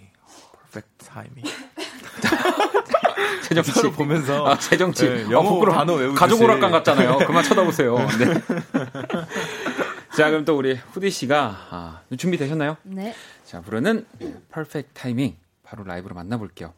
Perfect 0.71 1.05
timing. 1.05 1.43
세정 3.43 3.63
씨 3.63 3.71
서로 3.71 3.91
보면서 3.91 4.47
아, 4.47 4.55
세정 4.55 4.91
씨. 4.93 5.05
네, 5.07 5.25
아, 5.25 5.29
영어 5.31 5.51
부끄러워. 5.53 5.77
단어 5.77 5.93
외우듯이. 5.93 6.19
가족 6.19 6.41
오락관 6.41 6.71
같잖아요. 6.71 7.19
그만 7.19 7.43
쳐다보세요. 7.43 7.97
네. 8.17 8.33
자, 10.15 10.29
그럼 10.29 10.45
또 10.45 10.55
우리 10.55 10.75
후디 10.75 11.09
씨가 11.09 11.67
아, 11.71 12.01
준비되셨나요? 12.15 12.77
네. 12.83 13.15
자, 13.45 13.61
부르는 13.61 14.05
퍼펙트 14.51 14.89
타이밍 14.93 15.35
바로 15.63 15.83
라이브로 15.83 16.13
만나볼게요. 16.13 16.73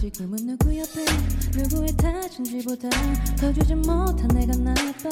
지금은 0.00 0.36
누구 0.46 0.76
옆에 0.78 1.04
누구의 1.56 1.96
탓인지보다 1.96 2.88
더 3.36 3.52
주지 3.52 3.74
못한 3.74 4.28
내가 4.28 4.56
나빠. 4.56 5.08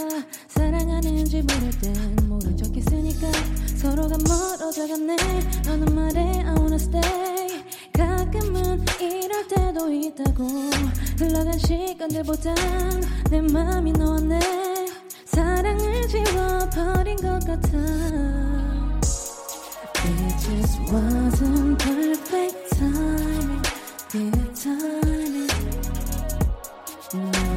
사랑하는지 0.48 1.42
모를 1.42 1.70
땐 1.80 2.16
모른 2.28 2.56
척 2.56 2.74
했으니까 2.76 3.30
서로가 3.76 4.16
멀어져갔네. 4.26 5.16
너는 5.64 5.94
말해 5.94 6.20
I 6.44 6.54
wanna 6.54 6.74
stay. 6.74 7.64
가끔은 7.92 8.84
이럴 9.00 9.48
때도 9.48 9.92
있다고 9.92 10.46
흘러간 11.18 11.58
시간들보단 11.58 12.54
내 13.30 13.40
맘이 13.40 13.92
너와 13.92 14.20
내 14.20 14.38
사랑을 15.24 16.08
지워버린 16.08 17.16
것 17.16 17.44
같아. 17.46 17.78
It 20.04 20.38
just 20.40 20.80
wasn't 20.90 21.78
perfect 21.78 22.76
timing. 22.76 23.62
Good 24.12 24.41
timing 24.62 25.50
너와 27.12 27.51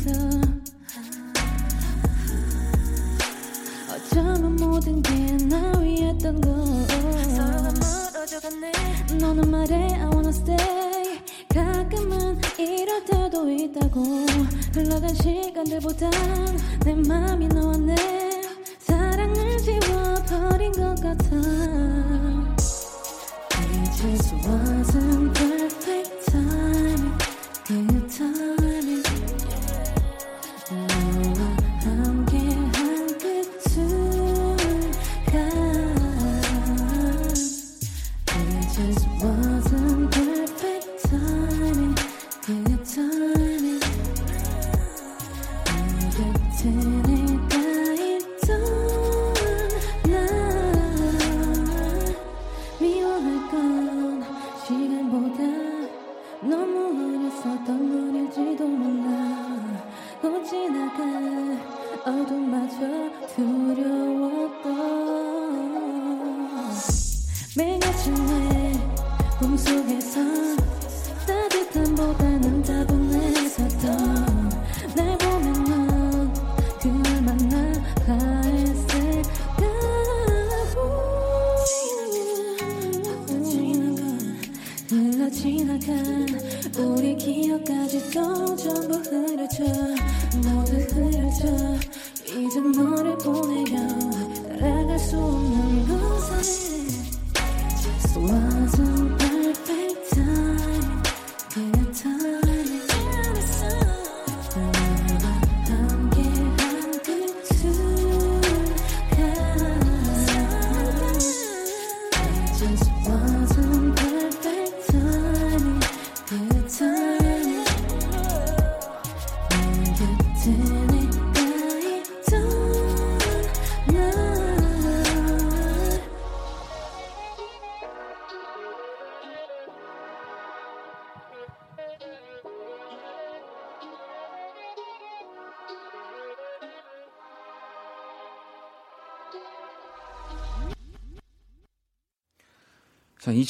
소중했어. 0.00 0.40
어쩌면 3.92 4.56
모든 4.56 5.02
게 5.02 5.20
나 5.46 5.78
위했던 5.78 6.40
거. 6.40 6.50
서로가 7.34 7.72
멀어져갔네. 7.80 8.72
너는 9.18 9.50
말해 9.50 9.94
I 9.94 10.06
wanna 10.06 10.28
stay. 10.28 11.20
가끔은 11.48 12.40
이럴 12.58 13.04
때도 13.04 13.50
있다고. 13.50 14.26
흘러간 14.74 15.14
시간들보단 15.14 16.10
내 16.84 16.94
맘이 16.94 17.48
너와 17.48 17.76
내 17.78 17.94
사랑을 18.78 19.58
지워버린 19.58 20.72
것 20.72 20.94
같아. 21.02 21.36
It 23.72 23.92
just 23.96 24.34
wasn't 24.46 25.34
perfect 25.34 25.59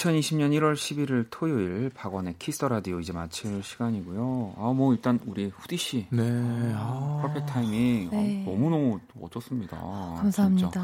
2020년 0.00 0.50
1월 0.58 0.74
11일 0.74 1.26
토요일 1.30 1.90
박원의 1.94 2.36
Kiss 2.38 2.58
the 2.58 2.68
Radio 2.68 3.00
이제 3.00 3.12
마칠 3.12 3.62
시간이고요. 3.62 4.54
아, 4.56 4.72
뭐 4.74 4.94
일단 4.94 5.20
우리 5.26 5.52
후디 5.54 5.76
씨 5.76 6.06
네. 6.10 6.22
아. 6.74 7.20
Perfect 7.22 7.52
timing 7.52 8.08
네. 8.10 8.42
아, 8.46 8.50
너무 8.50 8.70
너무 8.70 8.98
멋졌습니다. 9.14 9.76
감사합니다. 9.76 10.70
진짜. 10.70 10.80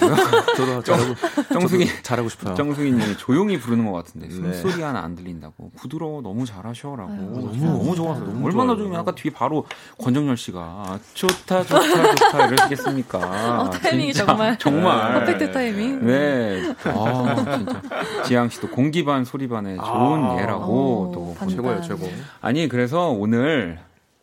뭐라고요? 0.00 0.39
저도 0.66 0.82
잘하고 0.82 1.14
정승이 1.52 1.86
저도 1.88 2.02
잘하고 2.02 2.28
싶어요. 2.28 2.54
정승희 2.54 2.90
님이 2.92 3.16
조용히 3.18 3.58
부르는 3.58 3.86
것 3.90 3.92
같은데 3.92 4.28
네. 4.28 4.34
숨소리 4.34 4.82
하나 4.82 5.00
안 5.00 5.14
들린다고 5.14 5.72
부드러워 5.76 6.22
너무 6.22 6.44
잘하셔라고 6.46 7.10
아유, 7.12 7.18
너무 7.20 7.32
감사합니다. 7.46 7.72
너무 7.72 7.96
좋았어요. 7.96 8.24
너무 8.26 8.46
얼마나. 8.46 8.76
좋으면 8.76 9.00
아까 9.00 9.14
뒤에 9.14 9.32
바로 9.32 9.66
권정열 9.98 10.36
씨가 10.36 10.98
좋다 11.14 11.64
좋다 11.64 12.14
좋다 12.14 12.46
이러시겠습니까? 12.46 13.18
어, 13.60 13.70
타이밍이 13.70 14.12
진짜, 14.12 14.26
정말. 14.26 14.58
정말 14.58 15.14
perfect 15.26 15.52
timing. 15.52 16.06
네. 16.06 16.74
아, 16.84 17.56
진짜. 17.56 17.82
지양 18.24 18.48
씨도 18.48 18.68
공기 18.68 19.04
반 19.04 19.24
소리 19.24 19.48
반의 19.48 19.76
좋은 19.76 19.84
아. 20.24 20.36
예라고 20.40 20.72
오, 20.72 21.12
또. 21.12 21.46
최고예요, 21.48 21.80
최고. 21.82 22.08
아니, 22.40 22.68
그래서 22.68 23.08
오늘 23.08 23.78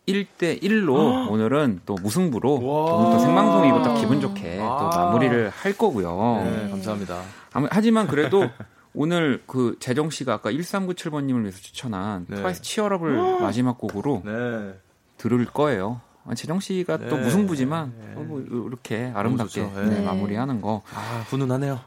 1대 0.08 0.62
1로 0.62 1.30
오늘은 1.30 1.82
또 1.86 1.96
무승부로 2.02 2.66
와. 2.66 2.94
오늘 2.96 3.12
또 3.12 3.20
생방송이 3.20 3.68
이거 3.68 3.82
딱 3.82 3.96
기분 3.96 4.22
좋게 4.22 4.58
또 4.58 4.64
아. 4.64 5.06
마무리를 5.06 5.50
할 5.50 5.78
거고요. 5.78 6.42
네, 6.46 6.70
감사합니다. 6.70 7.22
아무- 7.54 7.68
하지만 7.70 8.08
그래도 8.08 8.46
오늘 8.96 9.44
그 9.46 9.76
재정 9.80 10.10
씨가 10.10 10.34
아까 10.34 10.52
1397번님을 10.52 11.42
위해서 11.42 11.60
추천한 11.60 12.26
네. 12.30 12.38
트와이스 12.38 12.62
치얼업을 12.62 13.42
마지막 13.42 13.78
곡으로 13.78 14.24
네. 14.26 14.74
들을 15.18 15.46
거예요. 15.46 16.00
아, 16.26 16.34
재정 16.36 16.60
씨가 16.60 16.98
또 16.98 17.16
네. 17.18 17.24
무승부지만 17.24 17.94
네. 18.00 18.14
또뭐 18.16 18.42
이렇게 18.68 19.12
아름답게. 19.14 19.62
네, 19.62 19.86
네. 19.90 20.02
마무리하는 20.06 20.62
거. 20.62 20.82
아, 20.94 21.24
훈훈하네요. 21.28 21.80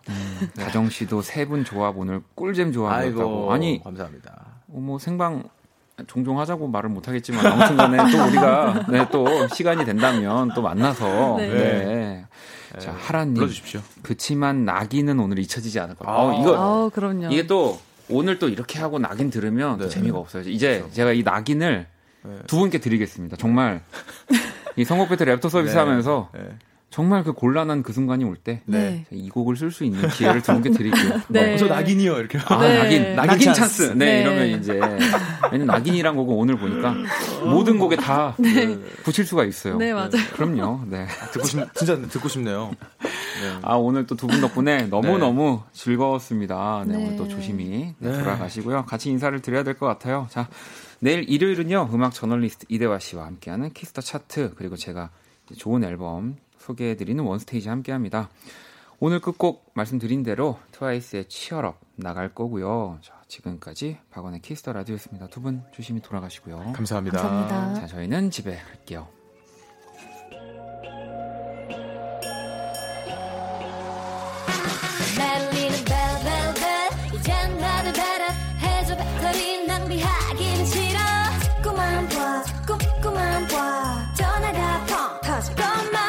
다정 0.56 0.88
씨도 0.90 1.22
세 1.22 1.46
분 1.46 1.64
조합 1.64 1.96
오늘 1.98 2.22
꿀잼 2.34 2.72
조합이었다고. 2.72 3.50
아니 3.52 3.82
감사합니다. 3.82 4.44
어, 4.68 4.78
뭐 4.78 4.98
생방 4.98 5.44
종종 6.06 6.40
하자고 6.40 6.68
말을 6.68 6.90
못 6.90 7.08
하겠지만 7.08 7.46
아무튼 7.46 7.76
간에 7.76 7.98
또 8.10 8.24
우리가 8.24 8.86
네, 8.88 9.06
또 9.10 9.48
시간이 9.48 9.84
된다면 9.84 10.50
또 10.54 10.62
만나서 10.62 11.36
네. 11.38 11.48
네. 11.48 12.24
자 12.78 12.94
하라님 12.96 13.34
불러주십시오. 13.34 13.80
그치만 14.02 14.64
낙인은 14.64 15.18
오늘 15.18 15.38
잊혀지지 15.40 15.80
않을 15.80 15.96
거예요. 15.96 16.16
아. 16.16 16.22
어, 16.22 16.40
이거 16.40 16.56
아우, 16.56 16.90
그럼요. 16.90 17.28
이게 17.30 17.46
또 17.46 17.78
오늘 18.08 18.38
또 18.38 18.48
이렇게 18.48 18.78
하고 18.78 18.98
낙인 18.98 19.30
들으면 19.30 19.78
또 19.78 19.84
네. 19.84 19.90
재미가 19.90 20.18
없어요. 20.18 20.42
이제 20.46 20.84
제가 20.92 21.12
이 21.12 21.22
낙인을 21.22 21.86
네. 22.22 22.38
두 22.46 22.58
분께 22.58 22.78
드리겠습니다. 22.78 23.36
정말 23.36 23.82
이 24.76 24.84
선곡 24.84 25.08
배틀 25.08 25.26
랩터 25.26 25.48
서비스 25.48 25.74
네. 25.74 25.78
하면서 25.78 26.30
네. 26.34 26.40
정말 26.90 27.22
그 27.22 27.32
곤란한 27.32 27.84
그 27.84 27.92
순간이 27.92 28.24
올 28.24 28.34
때이 28.36 28.58
네. 28.66 29.06
곡을 29.32 29.54
쓸 29.56 29.70
수 29.70 29.84
있는 29.84 30.08
기회를 30.08 30.42
두 30.42 30.52
분께 30.54 30.70
드릴게요. 30.70 31.20
네. 31.30 31.54
어, 31.54 31.56
저 31.56 31.66
낙인이요 31.68 32.18
이렇게. 32.18 32.38
아, 32.46 32.58
네. 32.60 32.78
낙인, 32.78 33.02
낙인, 33.14 33.16
낙인 33.16 33.40
찬스. 33.54 33.60
찬스. 33.60 33.82
네, 33.92 34.04
네. 34.04 34.20
이러면 34.22 34.46
이제. 34.60 34.72
왜냐면 35.52 35.66
낙인이란 35.68 36.16
곡은 36.16 36.34
오늘 36.34 36.56
보니까 36.58 36.94
모든 37.44 37.78
곡에 37.78 37.94
다 37.96 38.34
붙일 39.04 39.24
수가 39.24 39.44
있어요. 39.44 39.76
네, 39.76 39.92
맞아요. 39.92 40.10
그럼요. 40.34 40.80
네. 40.88 41.06
듣고 41.32 41.46
싶 41.46 41.74
진짜 41.74 41.96
듣고 41.96 42.28
싶네요. 42.28 42.72
네. 42.72 43.58
아, 43.62 43.76
오늘 43.76 44.06
또 44.06 44.16
두 44.16 44.26
분 44.26 44.40
덕분에 44.40 44.86
너무 44.88 45.16
너무 45.18 45.62
즐거웠습니다. 45.72 46.84
네, 46.88 46.96
네. 46.96 47.04
오늘 47.04 47.16
또 47.16 47.28
조심히 47.28 47.94
네, 47.98 48.10
네. 48.10 48.18
돌아가시고요. 48.18 48.84
같이 48.86 49.10
인사를 49.10 49.40
드려야 49.40 49.62
될 49.62 49.74
것 49.74 49.86
같아요. 49.86 50.26
자, 50.30 50.48
내일 50.98 51.24
일요일은요, 51.28 51.88
음악 51.94 52.12
저널리스트 52.12 52.66
이대화 52.68 52.98
씨와 52.98 53.26
함께하는 53.26 53.70
Kiss 53.72 53.89
the 53.89 54.02
Chart, 54.02 54.54
그리고 54.56 54.74
제가 54.76 55.10
좋은 55.56 55.84
앨범 55.84 56.36
소개해드리는 56.70 57.22
One 57.24 57.41
Stage 57.41 57.68
함께 57.68 57.92
합니다. 57.92 58.28
오늘 58.98 59.20
끝곡 59.20 59.70
말씀드린 59.74 60.22
대로 60.22 60.58
트와이스의 60.72 61.28
Cheer 61.28 61.65
Up 61.65 61.80
나갈 61.96 62.34
거고요. 62.34 62.98
자, 63.02 63.14
지금까지 63.28 63.98
박원의 64.10 64.40
Kiss 64.42 64.59
the 64.59 64.72
Radio였습니다. 64.72 65.28
두 65.28 65.40
분 65.40 65.62
조심히 65.72 66.00
돌아가시고요. 66.02 66.72
감사합니다. 66.74 67.22
감사합니다. 67.22 67.80
자, 67.80 67.86
저희는 67.86 68.30
집에 68.30 68.56
갈게요. 68.56 69.08
자꾸만 81.62 82.08
봐 82.08 82.42
자꾸 82.44 82.78
자꾸만 82.78 83.46
봐 83.48 84.14
전화가 84.14 84.86
펑 84.86 85.20
터질 85.22 85.54
거야 85.56 85.99